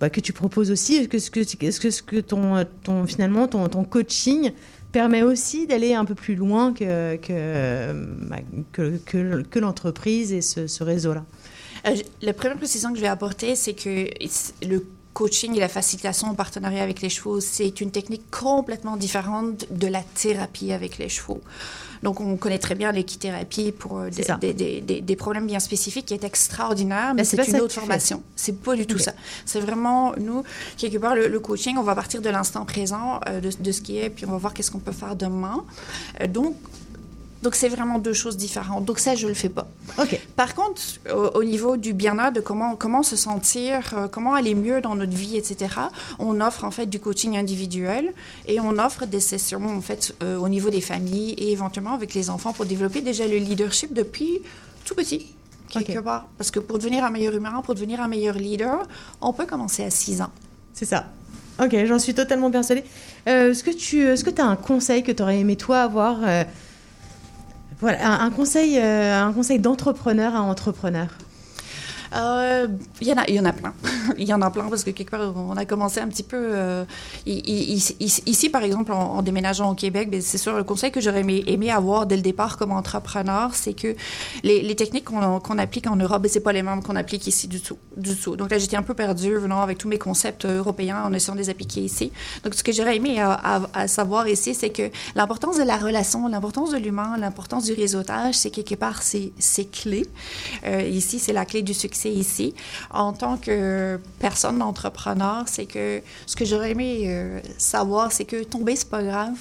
bah, 0.00 0.10
que 0.10 0.20
tu 0.20 0.32
proposes 0.32 0.70
aussi? 0.72 0.96
Est-ce 0.96 1.30
que, 1.30 2.02
que, 2.04 2.20
ton, 2.20 2.66
ton, 2.82 3.06
finalement 3.06 3.46
ton, 3.46 3.84
coaching 3.84 4.50
permet 4.90 5.22
aussi 5.22 5.66
d'aller 5.66 5.94
un 5.94 6.04
peu 6.04 6.16
plus 6.16 6.34
loin 6.34 6.72
que, 6.72 7.16
que, 7.16 7.92
bah, 8.26 8.38
que, 8.72 9.58
l'entreprise 9.60 10.32
et 10.32 10.40
ce 10.40 10.82
réseau-là? 10.82 11.24
Euh, 11.86 11.96
la 12.22 12.32
première 12.32 12.56
précision 12.56 12.90
que 12.90 12.96
je 12.96 13.02
vais 13.02 13.08
apporter, 13.08 13.56
c'est 13.56 13.74
que 13.74 14.06
le 14.66 14.86
coaching 15.12 15.54
et 15.56 15.60
la 15.60 15.68
facilitation 15.68 16.28
en 16.28 16.34
partenariat 16.34 16.82
avec 16.82 17.00
les 17.00 17.08
chevaux, 17.08 17.40
c'est 17.40 17.80
une 17.80 17.90
technique 17.92 18.28
complètement 18.32 18.96
différente 18.96 19.64
de 19.70 19.86
la 19.86 20.02
thérapie 20.02 20.72
avec 20.72 20.98
les 20.98 21.08
chevaux. 21.08 21.40
Donc, 22.02 22.20
on 22.20 22.36
connaît 22.36 22.58
très 22.58 22.74
bien 22.74 22.90
l'équithérapie 22.90 23.70
pour 23.72 23.98
euh, 23.98 24.10
des, 24.10 24.24
ça. 24.24 24.36
des- 24.36 24.52
des- 24.52 24.80
des- 24.80 25.00
des 25.00 25.16
problèmes 25.16 25.46
bien 25.46 25.60
spécifiques 25.60 26.06
qui 26.06 26.14
est 26.14 26.24
extraordinaire, 26.24 27.14
mais 27.14 27.22
Mais 27.22 27.24
c'est 27.24 27.36
une 27.48 27.60
autre 27.60 27.74
formation. 27.74 28.22
C'est 28.36 28.60
pas 28.60 28.74
du 28.74 28.86
tout 28.86 28.98
ça. 28.98 29.12
C'est 29.46 29.60
vraiment, 29.60 30.12
nous, 30.18 30.42
quelque 30.76 30.98
part, 30.98 31.14
le, 31.14 31.28
le 31.28 31.40
coaching, 31.40 31.76
on 31.78 31.82
va 31.82 31.94
partir 31.94 32.20
de 32.20 32.28
l'instant 32.28 32.64
présent, 32.66 33.20
euh, 33.28 33.40
de, 33.40 33.50
de 33.58 33.72
ce 33.72 33.80
qui 33.80 33.98
est, 33.98 34.10
puis 34.10 34.26
on 34.26 34.32
va 34.32 34.38
voir 34.38 34.52
qu'est-ce 34.52 34.70
qu'on 34.70 34.80
peut 34.80 34.92
faire 34.92 35.16
demain. 35.16 35.64
Euh, 36.20 36.26
donc, 36.26 36.56
donc 37.44 37.54
c'est 37.56 37.68
vraiment 37.68 37.98
deux 37.98 38.14
choses 38.14 38.38
différentes. 38.38 38.86
Donc 38.86 38.98
ça, 38.98 39.14
je 39.14 39.28
le 39.28 39.34
fais 39.34 39.50
pas. 39.50 39.68
Ok. 39.98 40.18
Par 40.34 40.54
contre, 40.54 40.80
au, 41.14 41.38
au 41.38 41.44
niveau 41.44 41.76
du 41.76 41.92
bien-être, 41.92 42.32
de 42.32 42.40
comment, 42.40 42.74
comment 42.74 43.02
se 43.02 43.16
sentir, 43.16 43.92
euh, 43.92 44.08
comment 44.08 44.32
aller 44.32 44.54
mieux 44.54 44.80
dans 44.80 44.94
notre 44.96 45.12
vie, 45.12 45.36
etc., 45.36 45.74
on 46.18 46.40
offre 46.40 46.64
en 46.64 46.70
fait 46.70 46.86
du 46.86 46.98
coaching 46.98 47.36
individuel 47.36 48.14
et 48.48 48.60
on 48.60 48.78
offre 48.78 49.04
des 49.04 49.20
sessions 49.20 49.64
en 49.66 49.82
fait 49.82 50.14
euh, 50.22 50.38
au 50.38 50.48
niveau 50.48 50.70
des 50.70 50.80
familles 50.80 51.32
et 51.32 51.52
éventuellement 51.52 51.92
avec 51.92 52.14
les 52.14 52.30
enfants 52.30 52.54
pour 52.54 52.64
développer 52.64 53.02
déjà 53.02 53.26
le 53.26 53.36
leadership 53.36 53.92
depuis 53.92 54.40
tout 54.86 54.94
petit. 54.94 55.26
Quelque 55.68 55.98
part. 55.98 56.26
Parce 56.38 56.50
que 56.50 56.60
pour 56.60 56.78
devenir 56.78 57.04
un 57.04 57.10
meilleur 57.10 57.34
humain, 57.34 57.60
pour 57.62 57.74
devenir 57.74 58.00
un 58.00 58.08
meilleur 58.08 58.36
leader, 58.36 58.86
on 59.20 59.34
peut 59.34 59.46
commencer 59.46 59.84
à 59.84 59.90
6 59.90 60.22
ans. 60.22 60.30
C'est 60.72 60.86
ça. 60.86 61.06
Ok, 61.62 61.76
j'en 61.84 61.98
suis 61.98 62.14
totalement 62.14 62.50
persuadée. 62.50 62.84
Euh, 63.28 63.50
est-ce 63.50 63.62
que 63.62 63.70
tu 63.70 64.00
est-ce 64.08 64.24
que 64.24 64.40
as 64.40 64.44
un 64.44 64.56
conseil 64.56 65.02
que 65.02 65.12
tu 65.12 65.22
aurais 65.22 65.38
aimé 65.38 65.56
toi 65.56 65.82
avoir 65.82 66.18
euh, 66.22 66.44
voilà, 67.84 68.22
un, 68.22 68.30
conseil, 68.30 68.78
euh, 68.78 69.22
un 69.22 69.32
conseil 69.34 69.58
d'entrepreneur 69.58 70.34
à 70.34 70.40
entrepreneur 70.40 71.08
Euh, 72.14 72.68
Il 73.00 73.08
y, 73.08 73.12
en 73.12 73.16
a- 73.16 73.30
y 73.30 73.40
en 73.40 73.44
a 73.44 73.52
plein. 73.52 73.74
Il 74.18 74.24
y 74.28 74.34
en 74.34 74.40
a 74.42 74.50
plein 74.50 74.68
parce 74.68 74.84
que 74.84 74.90
quelque 74.90 75.10
part, 75.10 75.32
on 75.36 75.56
a 75.56 75.64
commencé 75.64 76.00
un 76.00 76.08
petit 76.08 76.22
peu. 76.22 76.36
euh, 76.36 76.84
ici, 77.26 78.48
par 78.48 78.62
exemple, 78.62 78.92
en, 78.92 79.22
déménageant 79.22 79.70
au 79.70 79.74
Québec, 79.74 80.10
ben, 80.10 80.20
c'est 80.20 80.38
sûr, 80.38 80.56
le 80.56 80.64
conseil 80.64 80.90
que 80.90 81.00
j'aurais 81.00 81.20
aimé, 81.20 81.70
avoir 81.70 82.06
dès 82.06 82.16
le 82.16 82.22
départ 82.22 82.56
comme 82.56 82.72
entrepreneur, 82.72 83.54
c'est 83.54 83.74
que 83.74 83.94
les, 84.42 84.74
techniques 84.74 85.04
qu'on 85.04 85.58
applique 85.58 85.86
en 85.86 85.96
Europe, 85.96 86.22
ben, 86.22 86.28
c'est 86.28 86.40
pas 86.40 86.52
les 86.52 86.62
mêmes 86.62 86.82
qu'on 86.82 86.96
applique 86.96 87.26
ici 87.26 87.48
du 87.48 87.60
tout. 87.60 87.78
Donc 88.36 88.50
là, 88.50 88.58
j'étais 88.58 88.76
un 88.76 88.82
peu 88.82 88.94
perdue 88.94 89.34
venant 89.36 89.62
avec 89.62 89.78
tous 89.78 89.88
mes 89.88 89.98
concepts 89.98 90.44
euh, 90.44 90.58
européens 90.58 91.02
en 91.04 91.12
essayant 91.12 91.34
de 91.34 91.40
les 91.40 91.50
appliquer 91.50 91.80
ici. 91.80 92.12
Donc, 92.44 92.54
ce 92.54 92.62
que 92.62 92.72
j'aurais 92.72 92.96
aimé 92.96 93.20
à, 93.20 93.88
savoir 93.88 94.28
ici, 94.28 94.54
c'est 94.54 94.70
que 94.70 94.90
l'importance 95.14 95.58
de 95.58 95.62
la 95.62 95.76
relation, 95.76 96.28
l'importance 96.28 96.70
de 96.70 96.78
l'humain, 96.78 97.16
l'importance 97.18 97.64
du 97.64 97.72
réseautage, 97.72 98.34
c'est 98.34 98.50
quelque 98.50 98.74
part, 98.74 99.02
c'est 99.02 99.70
clé. 99.70 100.06
Euh, 100.64 100.82
ici, 100.82 101.18
c'est 101.18 101.32
la 101.32 101.44
clé 101.44 101.62
du 101.62 101.74
succès 101.74 102.03
ici. 102.10 102.54
En 102.90 103.12
tant 103.12 103.36
que 103.36 104.00
personne 104.18 104.58
d'entrepreneur, 104.58 105.44
c'est 105.46 105.66
que 105.66 106.02
ce 106.26 106.36
que 106.36 106.44
j'aurais 106.44 106.72
aimé 106.72 107.04
euh, 107.06 107.40
savoir, 107.58 108.12
c'est 108.12 108.24
que 108.24 108.42
tomber, 108.42 108.76
c'est 108.76 108.90
pas 108.90 109.02
grave. 109.02 109.36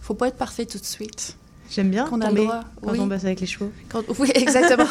faut 0.00 0.14
pas 0.14 0.28
être 0.28 0.36
parfait 0.36 0.66
tout 0.66 0.78
de 0.78 0.84
suite. 0.84 1.36
J'aime 1.70 1.90
bien 1.90 2.04
Qu'on 2.06 2.20
a 2.20 2.26
le 2.30 2.36
tomber 2.36 2.42
droit, 2.44 2.60
quand 2.82 2.92
oui. 2.92 3.00
on 3.00 3.06
bosse 3.06 3.24
avec 3.24 3.40
les 3.40 3.46
chevaux. 3.46 3.72
Quand- 3.88 4.02
oui, 4.18 4.30
exactement. 4.34 4.84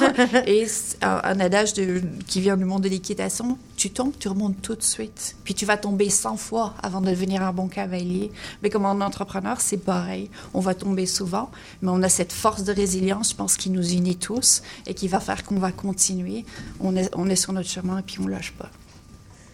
Et 0.47 0.65
un, 1.01 1.21
un 1.23 1.39
adage 1.39 1.73
de- 1.73 2.01
qui 2.27 2.41
vient 2.41 2.57
du 2.57 2.65
monde 2.65 2.81
de 2.83 2.89
l'équitation, 2.89 3.57
tu 3.77 3.89
tombes, 3.91 4.11
tu 4.19 4.27
remontes 4.27 4.61
tout 4.61 4.75
de 4.75 4.81
suite. 4.83 5.35
Puis 5.43 5.53
tu 5.53 5.65
vas 5.65 5.77
tomber 5.77 6.09
100 6.09 6.35
fois 6.37 6.73
avant 6.83 6.99
de 6.99 7.09
devenir 7.09 7.41
un 7.43 7.53
bon 7.53 7.67
cavalier. 7.67 8.31
Mais 8.63 8.69
comme 8.69 8.85
en 8.85 8.99
entrepreneur, 9.01 9.61
c'est 9.61 9.77
pareil. 9.77 10.29
On 10.53 10.59
va 10.59 10.73
tomber 10.73 11.05
souvent, 11.05 11.51
mais 11.81 11.89
on 11.91 12.01
a 12.03 12.09
cette 12.09 12.33
force 12.33 12.63
de 12.63 12.73
résilience, 12.73 13.29
je 13.31 13.35
pense, 13.35 13.55
qui 13.55 13.69
nous 13.69 13.91
unit 13.93 14.17
tous 14.17 14.61
et 14.87 14.93
qui 14.93 15.07
va 15.07 15.19
faire 15.19 15.43
qu'on 15.45 15.59
va 15.59 15.71
continuer. 15.71 16.43
On 16.81 16.95
est, 16.95 17.09
on 17.15 17.29
est 17.29 17.35
sur 17.35 17.53
notre 17.53 17.69
chemin 17.69 17.99
et 17.99 18.01
puis 18.01 18.17
on 18.19 18.27
lâche 18.27 18.51
pas. 18.53 18.69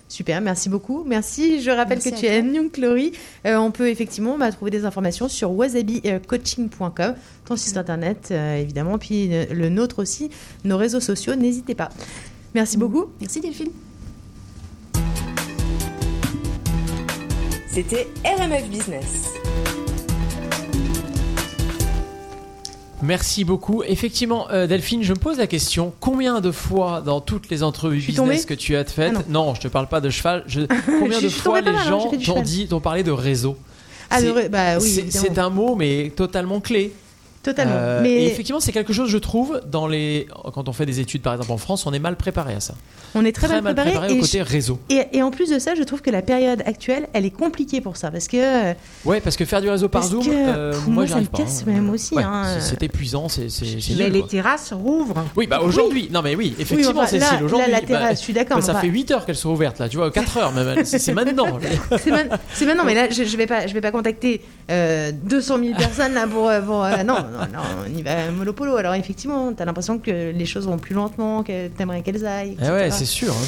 Super, 0.10 0.42
merci 0.42 0.70
beaucoup. 0.70 1.04
Merci. 1.06 1.62
Je 1.62 1.70
rappelle 1.70 2.00
Merci 2.04 2.12
que 2.12 2.18
tu 2.18 2.26
es 2.26 2.42
Nyung 2.42 2.72
Chloé. 2.72 3.14
Euh, 3.46 3.58
on 3.58 3.70
peut 3.70 3.90
effectivement 3.90 4.40
bah, 4.40 4.52
trouver 4.52 4.72
des 4.72 4.84
informations 4.84 5.30
sur 5.30 5.52
wasabicoaching.com, 5.52 7.14
ton 7.46 7.56
site 7.56 7.78
internet 7.78 8.30
euh, 8.32 8.58
évidemment, 8.58 8.98
puis 8.98 9.30
euh, 9.32 9.46
le 9.54 9.70
nôtre 9.70 10.00
aussi, 10.02 10.32
nos 10.66 10.78
réseaux 10.78 11.00
sociaux. 11.00 11.36
N'hésitez 11.36 11.76
pas. 11.76 11.90
Merci 12.56 12.78
beaucoup. 12.78 13.06
Merci 13.22 13.40
Delphine. 13.40 13.70
C'était 17.72 18.08
RMF 18.26 18.68
Business. 18.68 19.30
Merci 23.02 23.46
beaucoup. 23.46 23.82
Effectivement, 23.84 24.48
euh, 24.52 24.68
Delphine, 24.68 25.04
je 25.04 25.14
me 25.14 25.18
pose 25.20 25.38
la 25.38 25.48
question 25.48 25.94
combien 26.00 26.42
de 26.42 26.52
fois 26.52 27.02
dans 27.06 27.22
toutes 27.22 27.50
les 27.50 27.64
entrevues 27.64 28.00
business 28.06 28.46
que 28.46 28.54
tu 28.54 28.76
as 28.76 28.84
faites, 28.84 29.14
Ah 29.18 29.24
non. 29.30 29.56
je 29.56 29.62
te 29.62 29.68
parle 29.70 29.88
pas 29.88 30.02
de 30.02 30.10
cheval, 30.10 30.44
je- 30.48 30.62
combien 31.00 31.20
Je 31.20 31.26
de 31.26 31.30
fois 31.30 31.62
les 31.62 31.72
mal, 31.72 31.82
hein, 31.82 31.90
gens 31.90 32.10
t'ont 32.10 32.20
cheval. 32.20 32.44
dit, 32.44 32.68
t'ont 32.68 32.82
parlé 32.82 33.04
de 33.04 33.12
réseau 33.12 33.56
Ah, 34.10 34.20
C'est- 34.20 34.50
bah 34.50 34.78
oui, 34.82 35.10
un 35.38 35.50
mot, 35.50 35.76
mais 35.76 36.12
totalement 36.16 36.60
clé. 36.60 36.94
Totalement. 37.42 37.74
Euh, 37.76 38.02
Mais- 38.04 38.12
Et 38.12 38.28
effectivement, 38.28 38.60
c'est 38.60 38.72
quelque 38.74 38.92
chose, 38.94 39.10
je 39.10 39.18
trouve, 39.18 39.62
dans 39.66 39.88
les 39.88 40.28
quand 40.54 40.68
on 40.68 40.74
fait 40.74 40.86
des 40.86 41.00
études, 41.00 41.22
par 41.22 41.34
exemple 41.34 41.52
en 41.54 41.58
France, 41.58 41.86
on 41.88 41.94
est 41.94 42.00
mal 42.00 42.16
préparé 42.18 42.54
à 42.54 42.60
ça. 42.60 42.74
On 43.16 43.24
est 43.26 43.32
très, 43.32 43.48
Très 43.48 43.62
mal 43.62 43.74
préparé 43.74 44.12
au 44.14 44.20
côté 44.20 44.38
je- 44.40 44.44
réseau. 44.44 44.80
Et, 44.90 45.02
et 45.14 45.24
en 45.24 45.32
plus 45.32 45.50
de 45.50 45.58
ça, 45.58 45.74
je 45.74 45.82
trouve 45.84 46.02
que 46.02 46.12
la 46.12 46.22
période 46.22 46.62
actuelle, 46.66 47.08
elle 47.14 47.26
est 47.26 47.32
compliquée 47.32 47.82
pour 47.82 47.98
ça. 47.98 48.12
Parce 48.12 48.28
que. 48.28 48.38
euh, 48.38 48.74
Ouais, 49.06 49.20
parce 49.22 49.36
que 49.38 49.46
faire 49.46 49.62
du 49.62 49.70
réseau 49.70 49.88
par 49.90 50.02
Parce 50.02 50.12
Zoom, 50.12 50.26
que, 50.26 50.30
euh, 50.32 50.72
pff, 50.74 50.86
moi, 50.88 50.94
moi, 51.06 51.08
ça 51.08 51.20
me 51.22 51.26
casse 51.26 51.62
hein. 51.66 51.72
même 51.72 51.90
aussi, 51.90 52.14
Ouais, 52.14 52.24
hein. 52.24 52.58
c'est- 52.60 52.84
épuisant, 52.84 53.30
c'est 53.30 53.48
Mais 53.98 54.10
les 54.10 54.20
quoi. 54.20 54.30
terrasses 54.30 54.74
rouvrent. 54.74 55.24
Oui, 55.36 55.48
bah 55.48 55.60
aujourd'hui, 55.62 56.10
non 56.12 56.22
mais 56.22 56.36
oui, 56.36 56.56
effectivement, 56.60 57.06
c'est 57.08 57.20
Cécile, 57.20 57.44
aujourd'hui. 57.44 57.72
la 57.72 57.80
bah, 57.82 57.88
terrasse, 57.88 58.20
je 58.20 58.24
suis 58.24 58.34
d'accord, 58.34 58.58
bah, 58.58 58.64
ça 58.64 58.74
va- 58.74 58.80
fait 58.82 58.88
8 58.88 59.12
heures 59.12 59.26
qu'elles 59.26 59.36
sont 59.36 59.50
ouvertes, 59.50 59.80
là, 59.80 59.90
tu 59.90 59.98
vois, 59.98 60.12
4 60.12 60.38
heures 60.38 60.52
même. 60.54 60.84
C'est 60.86 61.14
maintenant. 61.14 61.58
C'est 62.54 62.66
maintenant, 62.66 62.84
mais 62.86 62.94
là, 62.96 63.10
je, 63.10 63.24
je 63.24 63.38
vais 63.38 63.48
pas, 63.82 63.92
contacter 63.92 64.42
euh, 64.72 65.12
200 65.24 65.58
000 65.60 65.76
personnes 65.78 66.14
là 66.14 66.28
pour, 66.28 66.46
non, 67.06 67.16
non, 67.32 67.40
non, 67.54 67.60
on 67.86 67.98
y 67.98 68.02
va 68.02 68.30
mollo 68.32 68.54
polo. 68.54 68.76
Alors 68.78 68.94
effectivement, 68.96 69.54
t'as 69.54 69.66
l'impression 69.66 70.00
que 70.00 70.32
les 70.32 70.46
choses 70.46 70.66
vont 70.68 70.78
plus 70.78 70.96
lentement, 70.96 71.44
que 71.44 71.68
t'aimerais 71.70 72.02
qu'elles 72.02 72.26
aillent. 72.26 72.58
Eh 72.62 72.70
ouais, 72.70 72.88
etc. 72.88 72.96
c'est 73.00 73.06
sûr. 73.06 73.34
hein. 73.34 73.46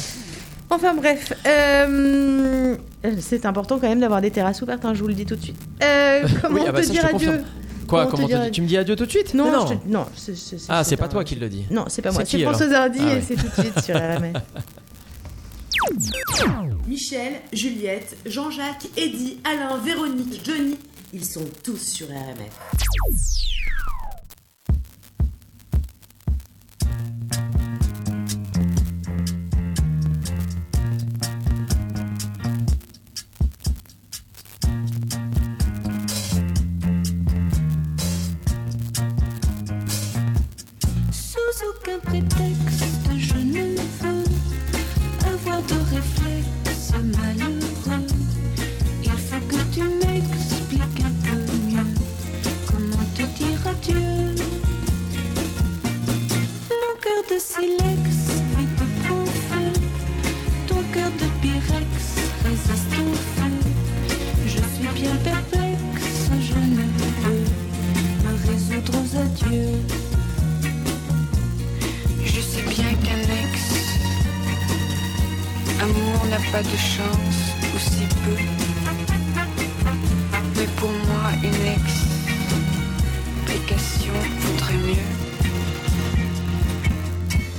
Enfin 0.70 0.94
bref, 0.94 1.34
euh, 1.46 2.76
C'est 3.20 3.44
important 3.44 3.78
quand 3.78 3.88
même 3.88 4.00
d'avoir 4.00 4.22
des 4.22 4.30
terrasses 4.30 4.62
ouvertes, 4.62 4.84
hein, 4.86 4.94
je 4.94 5.02
vous 5.02 5.08
le 5.08 5.14
dis 5.14 5.26
tout 5.26 5.36
de 5.36 5.42
suite. 5.42 5.58
Euh, 5.82 6.26
comment 6.42 6.54
Oui, 6.54 6.62
ah 6.66 6.72
bah 6.72 6.80
te 6.80 6.86
ça, 6.86 6.92
dire 6.92 7.04
adieu 7.04 7.12
confirme. 7.18 7.44
Quoi 7.88 8.06
Comment 8.06 8.22
te 8.22 8.28
dire 8.28 8.50
Tu 8.50 8.62
me 8.62 8.66
dis 8.66 8.78
adieu 8.78 8.96
tout 8.96 9.04
de 9.04 9.10
suite 9.10 9.34
Non, 9.34 9.66
te- 9.66 9.74
non, 9.86 10.06
c'est- 10.16 10.32
Ah, 10.70 10.82
c'est 10.82 10.96
pas 10.96 11.04
un- 11.04 11.08
toi 11.08 11.24
qui 11.24 11.34
le 11.34 11.50
dis. 11.50 11.66
Non, 11.70 11.84
c'est 11.88 12.00
pas 12.00 12.10
moi. 12.12 12.22
C'est 12.24 12.40
François 12.42 12.72
Hardy 12.74 13.00
Ah 13.02 13.12
et 13.12 13.14
ouais. 13.16 13.22
c'est 13.26 13.34
tout 13.34 13.48
de 13.48 13.52
suite 13.68 13.80
sur 13.84 13.96
RMF. 13.96 14.36
Michel, 16.86 17.34
Juliette, 17.52 18.16
Jean-Jacques, 18.24 18.86
Eddy, 18.96 19.38
Alain, 19.44 19.76
Véronique, 19.78 20.40
Johnny, 20.44 20.76
ils 21.12 21.24
sont 21.24 21.44
tous 21.62 21.76
sur 21.76 22.06
RMF. 22.06 22.60
Prétexte, 42.00 43.10
je 43.18 43.34
ne 43.34 43.76
veux 44.00 44.24
avoir 45.26 45.62
de 45.62 45.74
réflexe 45.94 46.92
malheureux. 47.16 48.06
Il 49.02 49.10
faut 49.10 49.40
que 49.48 49.62
tu 49.72 49.82
m'expliques 49.82 51.00
un 51.04 51.14
peu 51.24 51.38
mieux 51.68 51.94
comment 52.66 53.06
te 53.14 53.22
dire 53.22 53.66
adieu? 53.66 54.34
Mon 56.70 56.94
cœur 57.00 57.22
de 57.30 57.38
silex 57.38 58.08
vit 58.56 58.72
de 58.78 58.86
bon 59.08 59.24
feu, 59.26 59.72
ton 60.66 60.82
cœur 60.92 61.10
de 61.10 61.26
pyrex 61.40 61.90
résiste 62.44 62.94
au 62.98 63.14
feu. 63.14 63.54
Je 64.46 64.50
suis 64.50 64.92
bien 64.94 65.16
perplexe, 65.24 66.30
je 66.40 66.58
ne 66.58 66.84
peux 67.22 67.44
me 68.24 68.32
résoudre 68.50 68.92
aux 68.98 69.10
adieux. 69.16 70.01
Amour 75.82 76.26
n'a 76.30 76.38
pas 76.52 76.62
de 76.62 76.76
chance, 76.76 77.40
ou 77.74 77.78
si 77.78 78.06
peu. 78.22 78.38
Mais 80.56 80.68
pour 80.76 80.90
moi, 80.90 81.26
une 81.42 81.64
explication 83.46 84.16
vaudrait 84.40 84.82
mieux. 84.88 85.10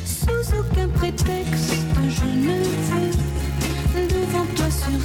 Sous 0.05 0.45
aucun 0.59 0.87
prétexte, 0.89 1.73
je 2.17 2.25
ne 2.47 2.57
veux 3.91 4.07
devant 4.07 4.47
toi 4.55 4.69
surexposer 4.69 5.02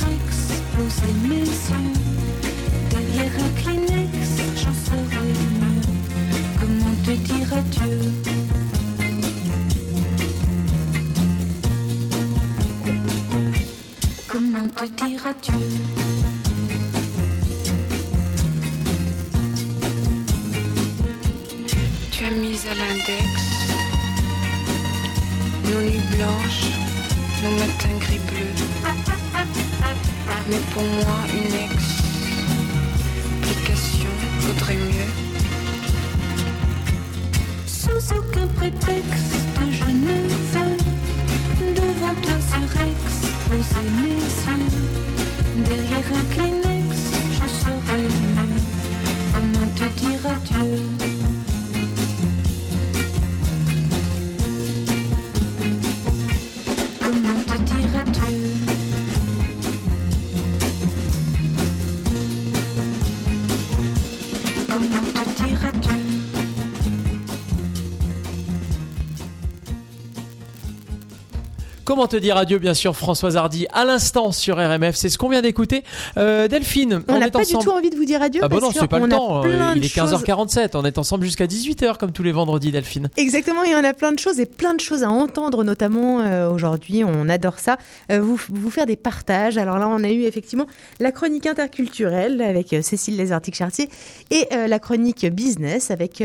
Comment 71.89 72.07
te 72.07 72.17
dire 72.19 72.37
adieu, 72.37 72.59
bien 72.59 72.75
sûr, 72.75 72.95
Françoise 72.95 73.39
Hardy, 73.39 73.67
à 73.73 73.87
l'instant 73.87 74.31
sur 74.31 74.59
RMF. 74.59 74.95
C'est 74.95 75.09
ce 75.09 75.17
qu'on 75.17 75.31
vient 75.31 75.41
d'écouter. 75.41 75.85
Euh, 76.19 76.47
Delphine, 76.47 77.03
On 77.09 77.15
on, 77.15 77.19
n'a 77.19 77.31
pas 77.31 77.39
ensemble. 77.39 77.61
du 77.61 77.65
tout 77.65 77.75
envie 77.75 77.89
de 77.89 77.97
vous 77.97 78.05
dire 78.05 78.21
adieu. 78.21 78.43
Ah 78.45 78.49
bah 78.49 78.59
parce 78.61 78.75
non, 78.75 78.79
c'est 78.83 78.89
pas 78.89 78.99
le 78.99 79.09
temps. 79.09 79.43
Euh, 79.47 79.73
Il 79.75 79.83
est 79.83 79.89
choses- 79.89 80.13
15h47. 80.13 80.73
On 80.75 80.85
est 80.85 80.99
ensemble 80.99 81.25
jusqu'à 81.25 81.47
18h, 81.47 81.97
comme 81.97 82.13
tous 82.13 82.23
les 82.23 82.31
vendredis, 82.31 82.73
Delphine. 82.73 83.09
Exactement, 83.17 83.63
il 83.65 83.73
y 83.73 83.75
en 83.75 83.85
a 83.85 83.95
plein 83.95 84.13
de 84.13 84.19
choses 84.19 84.39
et 84.39 84.45
plein 84.45 84.75
de 84.75 84.81
choses 84.81 85.03
à 85.03 85.09
entendre, 85.09 85.65
notamment 85.65 86.21
euh, 86.21 86.51
aujourd'hui, 86.51 87.05
on 87.05 87.27
adore 87.31 87.59
ça, 87.59 87.79
euh, 88.13 88.21
vous, 88.21 88.39
vous 88.51 88.71
faire 88.71 88.85
des 88.85 88.97
partages. 88.97 89.57
Alors 89.57 89.79
là, 89.79 89.89
on 89.89 90.05
a 90.05 90.11
eu 90.11 90.25
effectivement 90.25 90.67
la 91.01 91.11
chronique 91.11 91.47
interculturelle 91.47 92.43
avec 92.43 92.77
Cécile 92.83 93.17
Lézartic-Chartier 93.17 93.89
et 94.31 94.47
la 94.53 94.79
chronique 94.79 95.25
business 95.25 95.91
avec, 95.91 96.23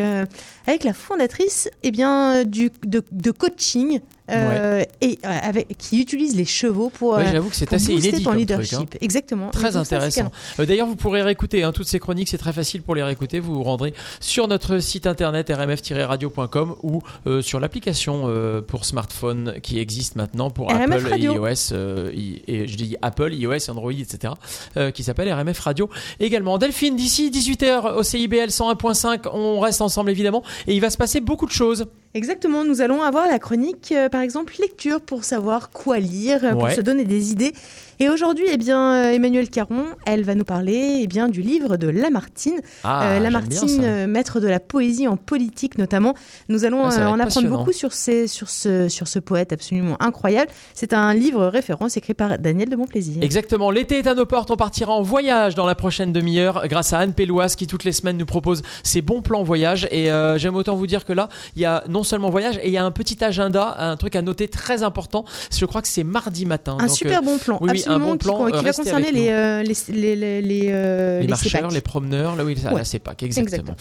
avec 0.68 0.84
la 0.84 0.92
fondatrice 0.92 1.70
eh 1.84 1.92
bien, 1.92 2.44
du, 2.44 2.70
de, 2.86 3.02
de 3.14 3.32
coaching. 3.32 4.02
Euh, 4.32 4.84
et 5.02 5.20
euh, 5.26 5.30
avec, 5.42 5.78
qui 5.78 6.00
utilise 6.02 6.36
les 6.36 6.46
chevaux 6.46 6.90
pour, 6.90 7.14
Ouais, 7.16 7.26
euh, 7.28 7.32
j'avoue 7.32 7.50
que 7.50 7.56
c'est 7.56 7.72
assez 7.74 7.92
inédit 7.94 8.24
ton 8.24 8.30
comme 8.32 8.40
leadership. 8.40 8.74
truc, 8.78 8.96
hein. 8.96 8.98
Exactement. 9.02 9.50
Très 9.50 9.76
intéressant. 9.76 10.32
Euh, 10.60 10.66
D'ailleurs, 10.66 10.88
vous 10.88 10.96
pourrez 10.96 11.22
réécouter 11.22 11.64
hein, 11.64 11.72
toutes 11.74 11.88
ces 11.88 12.00
chroniques, 12.00 12.30
c'est 12.30 12.38
très 12.38 12.54
facile 12.54 12.82
pour 12.84 12.96
les 12.96 13.04
réécouter. 13.04 13.40
Vous 13.40 13.54
vous 13.56 13.64
rendrez 13.64 13.94
sur 14.20 14.48
notre 14.48 14.80
site 14.80 15.08
internet 15.08 15.50
rmf-radio.com 15.50 16.76
ou 16.84 17.02
euh, 17.28 17.42
sur 17.42 17.60
l'application 17.60 18.24
euh, 18.28 18.62
pour 18.62 18.86
smartphone 18.86 19.56
qui 19.62 19.80
existe 19.80 20.16
maintenant 20.16 20.50
pour 20.50 20.70
RMF 20.70 20.82
Apple 20.92 21.08
et 21.08 21.12
Radio. 21.12 21.34
iOS. 21.34 21.74
euh, 21.74 22.12
i- 22.14 22.42
et 22.48 22.68
je 22.68 22.76
dis 22.78 22.96
Apple, 23.02 23.34
iOS, 23.34 23.70
Android, 23.70 23.92
etc. 23.92 24.34
euh, 24.78 24.92
qui 24.92 25.04
s'appelle 25.04 25.32
RMF 25.32 25.60
Radio 25.60 25.90
également. 26.20 26.58
Delphine, 26.58 26.96
d'ici 26.96 27.30
18h 27.30 27.96
au 27.96 28.04
CIBL 28.04 28.50
101.5, 28.50 29.28
on 29.34 29.60
reste 29.60 29.82
ensemble 29.82 30.10
évidemment 30.12 30.44
et 30.68 30.74
il 30.76 30.80
va 30.80 30.90
se 30.90 30.98
passer 30.98 31.20
beaucoup 31.22 31.46
de 31.46 31.52
choses. 31.52 31.86
Exactement, 32.16 32.64
nous 32.64 32.82
allons 32.82 33.02
avoir 33.02 33.28
la 33.28 33.40
chronique, 33.40 33.92
euh, 33.92 34.08
par 34.08 34.22
exemple, 34.22 34.54
lecture 34.60 35.02
pour 35.02 35.24
savoir 35.24 35.72
quoi 35.72 35.98
lire, 35.98 36.46
euh, 36.46 36.52
pour 36.52 36.70
se 36.70 36.82
donner 36.82 37.06
des 37.06 37.32
idées. 37.32 37.54
Et 38.00 38.10
aujourd'hui, 38.10 38.46
eh 38.52 38.58
bien, 38.58 38.94
euh, 38.94 39.12
Emmanuel 39.12 39.50
Caron, 39.50 39.86
elle 40.06 40.24
va 40.24 40.36
nous 40.36 40.44
parler 40.44 41.00
eh 41.02 41.08
bien, 41.08 41.30
du 41.30 41.42
livre 41.42 41.78
de 41.78 41.88
Lamartine. 41.88 42.60
Ah, 42.84 43.04
Euh, 43.04 43.20
Lamartine, 43.20 43.82
euh, 43.84 44.08
maître 44.08 44.40
de 44.40 44.48
la 44.48 44.60
poésie 44.60 45.08
en 45.08 45.18
politique 45.18 45.78
notamment. 45.78 46.14
Nous 46.50 46.66
allons 46.66 46.86
Ah, 46.86 47.10
en 47.10 47.20
apprendre 47.20 47.50
beaucoup 47.50 47.72
sur, 47.72 47.94
ces, 47.94 48.28
sur, 48.28 48.50
ce, 48.50 48.88
sur 48.90 49.08
ce 49.08 49.20
poète 49.20 49.54
absolument 49.54 49.98
incroyable. 50.02 50.50
C'est 50.74 50.94
un 50.94 51.14
livre 51.14 51.46
référence 51.48 51.98
écrit 51.98 52.14
par 52.14 52.40
Daniel 52.40 52.70
de 52.70 52.76
Montplaisir. 52.76 53.22
Exactement, 53.24 53.72
l'été 53.72 54.00
est 54.00 54.08
à 54.08 54.16
nos 54.16 54.26
portes, 54.26 54.52
on 54.52 54.56
partira 54.56 54.94
en 54.94 55.02
voyage 55.02 55.56
dans 55.56 55.66
la 55.66 55.76
prochaine 55.76 56.12
demi-heure 56.14 56.68
grâce 56.68 56.94
à 56.94 57.00
Anne 57.00 57.14
Péloise 57.14 57.56
qui 57.56 57.68
toutes 57.68 57.84
les 57.84 57.92
semaines 57.92 58.18
nous 58.18 58.26
propose 58.26 58.62
ses 58.84 59.02
bons 59.02 59.22
plans 59.22 59.44
voyage 59.44 59.88
et 59.92 60.12
euh, 60.12 60.38
j'aime 60.38 60.56
autant 60.56 60.76
vous 60.76 60.88
dire 60.88 61.06
que 61.06 61.14
là, 61.14 61.30
il 61.56 61.62
y 61.62 61.66
a 61.66 61.84
non 61.90 62.04
seulement 62.04 62.30
voyage 62.30 62.58
et 62.64 62.68
il 62.68 62.74
y 62.74 62.78
a 62.78 62.86
un 62.86 62.92
petit 62.92 63.24
agenda, 63.24 63.76
un 63.80 63.98
truc 63.98 64.16
à 64.16 64.22
noter 64.22 64.48
très 64.48 64.84
important, 64.84 65.26
je 65.56 65.66
crois 65.66 65.82
que 65.82 65.88
c'est 65.88 66.04
mardi 66.04 66.46
matin. 66.46 66.78
Un 66.80 66.88
Donc, 66.88 66.96
super 66.96 67.20
euh, 67.20 67.26
bon 67.26 67.38
plan, 67.38 67.58
oui, 67.62 67.83
un 67.88 68.00
bon 68.00 68.18
plan, 68.18 68.46
qui, 68.48 68.54
euh, 68.58 68.62
va 68.62 68.74
concerner 68.74 69.12
les, 69.12 69.30
euh, 69.30 69.64
les, 69.64 69.74
les, 69.90 70.16
les, 70.16 70.42
les, 70.42 70.68
euh, 70.72 71.22
les 71.22 71.28
marcheurs, 71.28 71.70
les 71.72 71.82
promeneurs, 71.82 72.36
là 72.36 72.44
oui, 72.44 72.56
à 72.66 72.72
Ouais. 72.72 72.80
la 72.80 72.86
CEPAC, 72.86 73.24
exactement. 73.24 73.76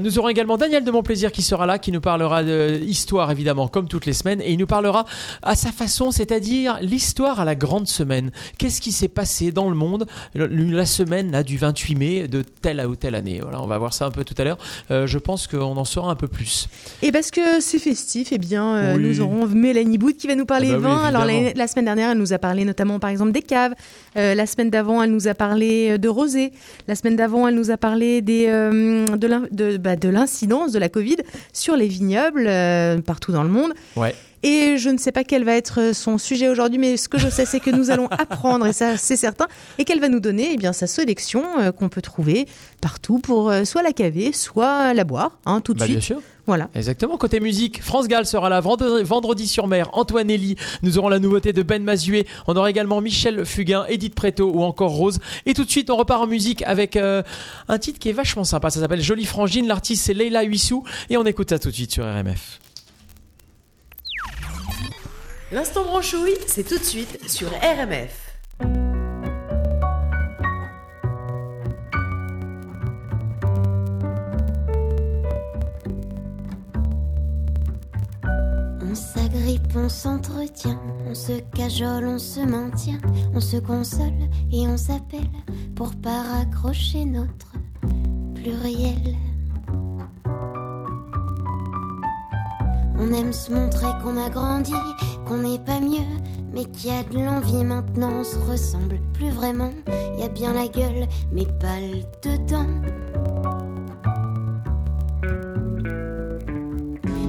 Nous 0.00 0.18
aurons 0.18 0.28
également 0.28 0.56
Daniel 0.56 0.84
de 0.84 0.90
Montplaisir 0.90 1.32
qui 1.32 1.42
sera 1.42 1.66
là, 1.66 1.78
qui 1.78 1.92
nous 1.92 2.00
parlera 2.00 2.42
de 2.42 2.80
histoire 2.86 3.30
évidemment, 3.30 3.68
comme 3.68 3.88
toutes 3.88 4.06
les 4.06 4.12
semaines, 4.12 4.40
et 4.40 4.52
il 4.52 4.58
nous 4.58 4.66
parlera 4.66 5.04
à 5.42 5.54
sa 5.54 5.72
façon, 5.72 6.10
c'est-à-dire 6.10 6.78
l'histoire 6.80 7.40
à 7.40 7.44
la 7.44 7.54
grande 7.54 7.88
semaine. 7.88 8.30
Qu'est-ce 8.58 8.80
qui 8.80 8.92
s'est 8.92 9.08
passé 9.08 9.52
dans 9.52 9.68
le 9.68 9.76
monde 9.76 10.06
la 10.34 10.86
semaine 10.86 11.30
là, 11.32 11.42
du 11.42 11.56
28 11.58 11.94
mai 11.94 12.28
de 12.28 12.42
telle 12.42 12.80
à 12.80 12.88
ou 12.88 12.96
telle 12.96 13.14
année? 13.14 13.40
Voilà, 13.42 13.62
on 13.62 13.66
va 13.66 13.78
voir 13.78 13.92
ça 13.94 14.06
un 14.06 14.10
peu 14.10 14.24
tout 14.24 14.34
à 14.38 14.44
l'heure. 14.44 14.58
Je 14.90 15.18
pense 15.18 15.46
qu'on 15.46 15.76
en 15.76 15.84
saura 15.84 16.10
un 16.10 16.16
peu 16.16 16.28
plus. 16.28 16.68
Et 17.02 17.12
parce 17.12 17.30
que 17.30 17.60
c'est 17.60 17.78
festif, 17.78 18.28
eh 18.32 18.38
bien, 18.38 18.94
Oui. 18.96 19.02
nous 19.02 19.20
aurons 19.20 19.46
Mélanie 19.46 19.98
Bout 19.98 20.16
qui 20.16 20.26
va 20.26 20.34
nous 20.34 20.46
parler 20.46 20.72
oui, 20.74 20.80
vin. 20.80 21.02
Alors, 21.04 21.24
la, 21.24 21.52
la 21.54 21.66
semaine 21.66 21.84
dernière, 21.86 22.10
elle 22.10 22.18
nous 22.18 22.32
a 22.32 22.38
parlé 22.38 22.64
notamment, 22.64 22.98
par 22.98 23.10
exemple, 23.10 23.32
des 23.32 23.42
caves. 23.46 23.74
Euh, 24.16 24.34
la 24.34 24.46
semaine 24.46 24.68
d'avant, 24.70 25.02
elle 25.02 25.10
nous 25.12 25.28
a 25.28 25.34
parlé 25.34 25.92
euh, 25.92 25.98
de 25.98 26.08
rosé. 26.08 26.52
La 26.88 26.94
semaine 26.94 27.16
d'avant, 27.16 27.48
elle 27.48 27.54
nous 27.54 27.70
a 27.70 27.76
parlé 27.76 28.20
des, 28.20 28.46
euh, 28.48 29.04
de 29.06 29.26
l'in- 29.26 29.46
de, 29.50 29.76
bah, 29.78 29.96
de 29.96 30.08
l'incidence 30.08 30.72
de 30.72 30.78
la 30.78 30.88
Covid 30.88 31.16
sur 31.52 31.76
les 31.76 31.86
vignobles 31.88 32.46
euh, 32.46 32.98
partout 33.00 33.32
dans 33.32 33.42
le 33.42 33.48
monde. 33.48 33.72
Ouais. 33.96 34.14
Et 34.42 34.76
je 34.76 34.90
ne 34.90 34.98
sais 34.98 35.10
pas 35.12 35.24
quel 35.24 35.42
va 35.44 35.54
être 35.56 35.92
son 35.92 36.18
sujet 36.18 36.48
aujourd'hui, 36.48 36.78
mais 36.78 36.96
ce 36.96 37.08
que 37.08 37.18
je 37.18 37.28
sais, 37.28 37.46
c'est 37.46 37.58
que 37.58 37.70
nous 37.70 37.90
allons 37.90 38.06
apprendre, 38.10 38.66
et 38.66 38.72
ça, 38.72 38.96
c'est 38.96 39.16
certain, 39.16 39.46
et 39.78 39.84
qu'elle 39.84 39.98
va 39.98 40.08
nous 40.08 40.20
donner 40.20 40.50
eh 40.52 40.56
bien, 40.56 40.72
sa 40.72 40.86
sélection 40.86 41.42
euh, 41.58 41.72
qu'on 41.72 41.88
peut 41.88 42.02
trouver 42.02 42.46
partout 42.80 43.18
pour 43.18 43.50
euh, 43.50 43.64
soit 43.64 43.82
la 43.82 43.92
caver, 43.92 44.32
soit 44.32 44.94
la 44.94 45.02
boire, 45.04 45.38
hein, 45.46 45.60
tout 45.60 45.74
de 45.74 45.78
Bah, 45.80 45.86
suite. 45.86 45.96
bien 45.98 46.04
sûr. 46.06 46.20
Voilà. 46.46 46.70
Exactement. 46.74 47.16
Côté 47.16 47.40
musique, 47.40 47.82
France 47.82 48.06
Gall 48.06 48.24
sera 48.24 48.48
là 48.48 48.60
vendredi, 48.60 49.48
sur 49.48 49.66
mer. 49.66 49.90
Antoine 49.92 50.30
Elie. 50.30 50.56
Nous 50.82 50.98
aurons 50.98 51.08
la 51.08 51.18
nouveauté 51.18 51.52
de 51.52 51.62
Ben 51.62 51.82
Mazué. 51.82 52.26
On 52.46 52.56
aura 52.56 52.70
également 52.70 53.00
Michel 53.00 53.44
Fugain, 53.44 53.84
Edith 53.88 54.14
Preto 54.14 54.50
ou 54.52 54.62
encore 54.62 54.92
Rose. 54.92 55.18
Et 55.44 55.54
tout 55.54 55.64
de 55.64 55.70
suite, 55.70 55.90
on 55.90 55.96
repart 55.96 56.22
en 56.22 56.26
musique 56.26 56.62
avec 56.62 56.96
euh, 56.96 57.22
un 57.68 57.78
titre 57.78 57.98
qui 57.98 58.08
est 58.08 58.12
vachement 58.12 58.44
sympa. 58.44 58.70
Ça 58.70 58.80
s'appelle 58.80 59.02
Jolie 59.02 59.26
Frangine. 59.26 59.66
L'artiste, 59.66 60.04
c'est 60.04 60.14
Leila 60.14 60.44
Huissou. 60.44 60.84
Et 61.10 61.16
on 61.16 61.24
écoute 61.24 61.50
ça 61.50 61.58
tout 61.58 61.70
de 61.70 61.74
suite 61.74 61.92
sur 61.92 62.04
RMF. 62.04 62.60
L'instant 65.52 65.84
branchouille, 65.84 66.36
c'est 66.46 66.66
tout 66.66 66.78
de 66.78 66.84
suite 66.84 67.28
sur 67.28 67.48
RMF. 67.48 68.85
On 79.76 79.88
s'entretient, 79.88 80.80
on 81.08 81.14
se 81.14 81.40
cajole, 81.54 82.06
on 82.06 82.18
se 82.18 82.40
maintient, 82.40 82.98
on 83.34 83.40
se 83.40 83.56
console 83.56 84.28
et 84.52 84.66
on 84.66 84.76
s'appelle 84.76 85.30
pour 85.74 85.94
pas 85.96 86.22
raccrocher 86.22 87.04
notre 87.04 87.52
pluriel. 88.34 89.16
On 92.98 93.12
aime 93.12 93.32
se 93.32 93.52
montrer 93.52 93.86
qu'on 94.02 94.16
a 94.16 94.30
grandi, 94.30 94.72
qu'on 95.26 95.38
n'est 95.38 95.58
pas 95.58 95.80
mieux, 95.80 96.06
mais 96.52 96.64
qu'il 96.64 96.90
y 96.90 96.94
a 96.94 97.04
de 97.04 97.18
l'envie 97.18 97.64
maintenant, 97.64 98.20
on 98.20 98.24
se 98.24 98.38
ressemble 98.50 98.98
plus 99.12 99.30
vraiment. 99.30 99.70
Il 100.14 100.20
y 100.20 100.24
a 100.24 100.28
bien 100.28 100.54
la 100.54 100.66
gueule, 100.66 101.06
mais 101.30 101.46
pas 101.60 101.78
le 101.80 102.02
dedans. 102.22 102.66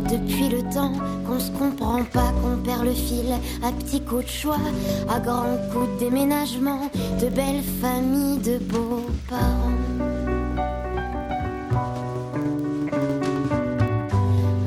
Depuis 0.10 0.48
le 0.48 0.64
temps 0.74 0.94
qu'on 1.26 1.40
se 1.40 1.52
comprend 1.52 2.04
pas, 2.14 2.32
qu'on 2.42 2.58
perd 2.64 2.86
le 2.86 2.94
fil 2.94 3.26
à 3.62 3.72
petits 3.74 4.02
coups 4.02 4.24
de 4.24 4.30
choix, 4.30 4.60
à 5.10 5.20
grands 5.20 5.58
coups 5.72 5.90
de 5.96 6.06
déménagement, 6.06 6.90
de 7.22 7.28
belles 7.28 7.64
familles, 7.82 8.40
de 8.40 8.58
beaux 8.58 9.06
parents. 9.30 9.78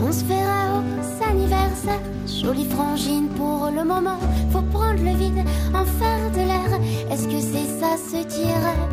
On 0.07 0.13
se 0.13 0.25
fera 0.25 0.79
aux 0.79 1.25
anniversaires, 1.31 2.01
jolie 2.27 2.67
frangine 2.67 3.29
pour 3.29 3.71
le 3.75 3.83
moment. 3.83 4.19
Faut 4.53 4.63
prendre 4.73 5.03
le 5.03 5.17
vide, 5.17 5.43
en 5.75 5.85
faire 5.85 6.31
de 6.33 6.43
l'air. 6.49 6.81
Est-ce 7.11 7.27
que 7.27 7.41
c'est 7.41 7.81
ça 7.81 7.97
se 7.97 8.23
dirait 8.27 8.89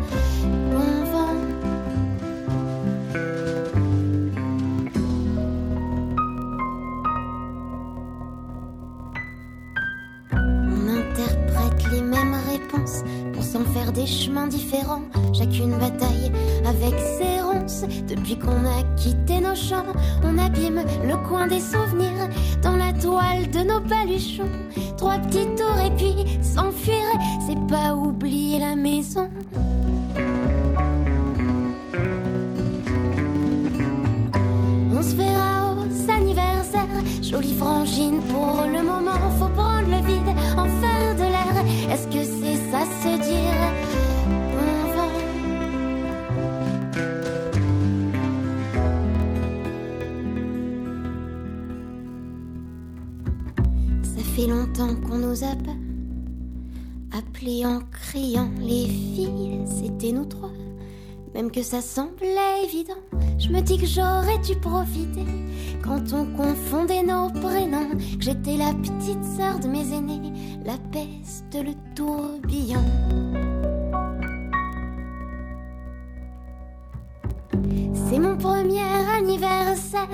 bon 0.72 1.17
pour 13.32 13.42
s'en 13.42 13.64
faire 13.64 13.92
des 13.92 14.06
chemins 14.06 14.46
différents. 14.46 15.02
Chacune 15.32 15.76
bataille 15.78 16.32
avec 16.66 16.94
ses 16.98 17.40
ronces. 17.42 17.84
Depuis 18.08 18.38
qu'on 18.38 18.64
a 18.64 18.82
quitté 18.96 19.40
nos 19.40 19.54
champs, 19.54 19.84
on 20.24 20.38
abîme 20.38 20.82
le 21.04 21.16
coin 21.28 21.46
des 21.46 21.60
souvenirs 21.60 22.28
dans 22.62 22.76
la 22.76 22.92
toile 22.92 23.50
de 23.50 23.60
nos 23.60 23.80
baluchons. 23.80 24.50
Trois 24.96 25.18
petits 25.18 25.46
tours 25.56 25.80
et 25.84 25.90
puis 25.96 26.38
s'enfuir, 26.42 27.04
c'est 27.46 27.66
pas 27.68 27.94
oublier 27.94 28.58
la 28.58 28.74
maison. 28.76 29.28
On 34.92 35.02
se 35.02 35.14
verra 35.14 35.74
aux 35.74 36.10
anniversaires, 36.10 36.86
jolie 37.22 37.54
frangine 37.54 38.20
pour 38.28 38.64
le 38.66 38.82
moment. 38.82 39.12
Faut 39.38 39.48
prendre 39.48 39.88
le 39.88 40.04
vide, 40.06 40.36
en 40.56 40.64
faire 40.64 41.14
de 41.14 41.22
l'air. 41.22 41.48
Se 42.84 43.16
dire 43.28 43.58
Ça 54.02 54.22
fait 54.34 54.46
longtemps 54.46 54.94
qu'on 55.06 55.18
nous 55.18 55.44
a 55.44 55.54
pas 55.56 55.76
appelés 57.16 57.64
en 57.66 57.80
criant 57.90 58.50
les 58.60 58.86
filles, 58.86 59.60
c'était 59.66 60.12
nous 60.12 60.26
trois. 60.26 60.50
Même 61.34 61.50
que 61.50 61.62
ça 61.62 61.80
semblait 61.80 62.64
évident, 62.64 62.94
je 63.38 63.48
me 63.48 63.60
dis 63.60 63.78
que 63.78 63.86
j'aurais 63.86 64.38
dû 64.38 64.56
profiter 64.56 65.24
quand 65.84 66.12
on 66.12 66.26
confondait 66.36 67.02
nos 67.02 67.30
prénoms. 67.30 67.90
J'étais 68.18 68.56
la 68.56 68.72
petite 68.74 69.24
sœur 69.36 69.58
de 69.58 69.68
mes 69.68 69.92
aînés, 69.94 70.32
la 70.68 70.76
peste, 70.92 71.54
le 71.54 71.72
tourbillon. 71.94 72.84
C'est 77.94 78.18
mon 78.18 78.36
premier 78.36 78.82
anniversaire, 79.16 80.10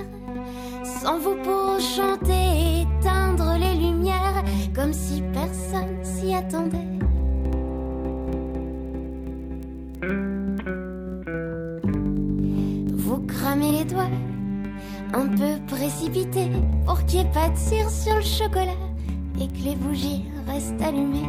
sans 0.85 1.19
vous 1.19 1.35
pour 1.43 1.81
chanter, 1.81 2.83
éteindre 2.83 3.57
les 3.59 3.75
lumières, 3.75 4.45
comme 4.73 4.93
si 4.93 5.25
personne 5.33 5.99
s'y 6.05 6.33
attendait. 6.33 6.79
Vous 12.93 13.19
cramez 13.27 13.73
les 13.73 13.85
doigts, 13.85 14.17
un 15.15 15.27
peu 15.27 15.59
précipité, 15.67 16.49
pour 16.87 17.05
qu'il 17.07 17.23
n'y 17.23 17.27
ait 17.27 17.33
pas 17.33 17.49
de 17.49 17.57
cire 17.57 17.91
sur 17.91 18.15
le 18.15 18.23
chocolat 18.23 18.81
et 19.41 19.49
que 19.49 19.65
les 19.65 19.75
bougies 19.75 20.25
restent 20.47 20.83
allumées. 20.83 21.23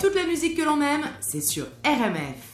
Toute 0.00 0.14
la 0.14 0.26
musique 0.26 0.56
que 0.56 0.62
l'on 0.62 0.80
aime, 0.80 1.04
c'est 1.20 1.40
sur 1.40 1.66
RMF. 1.84 2.53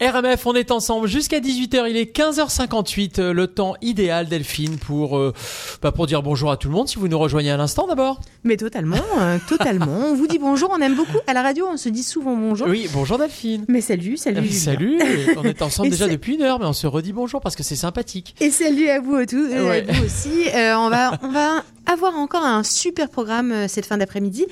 RMF, 0.00 0.46
on 0.46 0.54
est 0.54 0.70
ensemble 0.70 1.06
jusqu'à 1.08 1.40
18h, 1.40 1.86
il 1.90 1.96
est 1.98 2.16
15h58, 2.16 3.20
euh, 3.20 3.32
le 3.34 3.46
temps 3.48 3.74
idéal 3.82 4.28
Delphine 4.28 4.78
pour, 4.78 5.18
euh, 5.18 5.34
bah, 5.82 5.92
pour 5.92 6.06
dire 6.06 6.22
bonjour 6.22 6.50
à 6.50 6.56
tout 6.56 6.68
le 6.68 6.74
monde 6.74 6.88
si 6.88 6.96
vous 6.96 7.06
nous 7.06 7.18
rejoignez 7.18 7.50
à 7.50 7.58
l'instant 7.58 7.86
d'abord. 7.86 8.18
Mais 8.42 8.56
totalement, 8.56 8.96
euh, 9.20 9.36
totalement. 9.48 9.92
On 10.06 10.14
vous 10.14 10.26
dit 10.26 10.38
bonjour, 10.38 10.70
on 10.72 10.80
aime 10.80 10.94
beaucoup. 10.96 11.18
À 11.26 11.34
la 11.34 11.42
radio, 11.42 11.66
on 11.70 11.76
se 11.76 11.90
dit 11.90 12.02
souvent 12.02 12.34
bonjour. 12.34 12.66
Oui, 12.66 12.88
bonjour 12.94 13.18
Delphine. 13.18 13.66
Mais 13.68 13.82
salut, 13.82 14.16
salut. 14.16 14.38
Euh, 14.38 14.42
Julien. 14.42 14.58
Salut, 14.58 14.98
on 15.36 15.44
est 15.44 15.60
ensemble 15.60 15.88
Et 15.88 15.90
déjà 15.90 16.08
depuis 16.08 16.36
une 16.36 16.42
heure 16.42 16.58
mais 16.58 16.66
on 16.66 16.72
se 16.72 16.86
redit 16.86 17.12
bonjour 17.12 17.42
parce 17.42 17.54
que 17.54 17.62
c'est 17.62 17.76
sympathique. 17.76 18.34
Et 18.40 18.50
salut 18.50 18.88
à 18.88 19.00
vous, 19.00 19.26
tous, 19.26 19.36
euh, 19.52 19.68
Ouais. 19.68 19.84
à 19.86 19.92
vous 19.92 20.04
aussi. 20.06 20.48
Euh, 20.54 20.76
on, 20.78 20.88
va, 20.88 21.12
on 21.22 21.28
va 21.30 21.62
avoir 21.84 22.16
encore 22.16 22.44
un 22.44 22.62
super 22.62 23.10
programme 23.10 23.52
euh, 23.52 23.68
cette 23.68 23.84
fin 23.84 23.98
d'après-midi. 23.98 24.46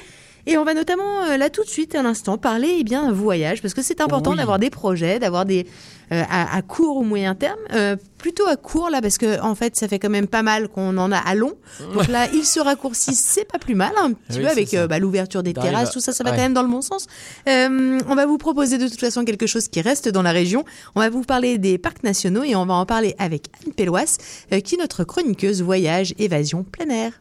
Et 0.51 0.57
on 0.57 0.65
va 0.65 0.73
notamment, 0.73 1.25
euh, 1.25 1.37
là 1.37 1.51
tout 1.51 1.63
de 1.63 1.69
suite, 1.69 1.95
à 1.95 2.03
l'instant, 2.03 2.39
parler 2.39 2.77
eh 2.81 2.83
bien 2.83 3.13
voyage, 3.13 3.61
parce 3.61 3.75
que 3.75 3.83
c'est 3.83 4.01
important 4.01 4.31
Oui. 4.31 4.39
d'avoir 4.39 4.59
des 4.59 4.71
projets, 4.71 5.19
d'avoir 5.19 5.45
des 5.45 5.67
euh, 6.11 6.23
à, 6.31 6.57
à 6.57 6.63
court 6.63 6.97
ou 6.97 7.03
moyen 7.05 7.35
terme, 7.35 7.59
Euh, 7.75 7.97
plutôt 8.17 8.47
à 8.47 8.57
court 8.57 8.89
là, 8.89 9.03
parce 9.03 9.19
que 9.19 9.39
en 9.43 9.55
fait, 9.55 9.77
ça 9.77 9.89
fait 9.89 9.99
quand 9.99 10.09
même 10.09 10.27
pas 10.27 10.43
mal 10.43 10.69
qu'on 10.69 10.97
en 10.97 11.13
a 11.13 11.19
à 11.19 11.35
long. 11.35 11.53
Donc 11.93 12.09
là, 12.09 12.29
il 12.33 12.47
se 12.47 12.61
raccourcit, 12.61 13.15
c'est 13.15 13.45
pas 13.45 13.59
plus 13.59 13.75
mal, 13.75 13.93
un 14.03 14.13
petit 14.15 14.39
Oui, 14.39 14.45
peu 14.45 14.49
avec 14.49 14.73
euh, 14.73 14.87
bah, 14.87 14.99
l'ouverture 14.99 15.43
des 15.43 15.53
terrasses, 15.53 15.91
tout 15.91 16.01
ça, 16.01 16.13
ça 16.13 16.25
va 16.25 16.31
ouais. 16.31 16.37
quand 16.37 16.43
même 16.43 16.55
dans 16.55 16.63
le 16.63 16.71
bon 16.71 16.81
sens. 16.81 17.09
Euh, 17.47 18.01
on 18.09 18.15
va 18.15 18.25
vous 18.25 18.39
proposer 18.39 18.79
de 18.79 18.89
toute 18.89 19.01
façon 19.01 19.27
quelque 19.27 19.47
chose 19.47 19.69
qui 19.69 19.83
reste 19.83 20.09
dans 20.09 20.23
la 20.23 20.33
région. 20.33 20.65
On 20.95 21.01
va 21.01 21.11
vous 21.11 21.25
parler 21.25 21.59
des 21.59 21.77
parcs 21.77 22.03
nationaux 22.05 22.43
et 22.43 22.57
on 22.57 22.65
va 22.65 22.73
en 22.73 22.87
parler 22.87 23.15
avec 23.19 23.49
Anne 23.67 23.75
Pellois, 23.75 24.17
qui 24.65 24.77
est 24.77 24.79
notre 24.79 25.05
chroniqueuse 25.05 25.61
voyage, 25.61 26.15
évasion, 26.19 26.65
plein 26.65 26.89
air. 26.89 27.13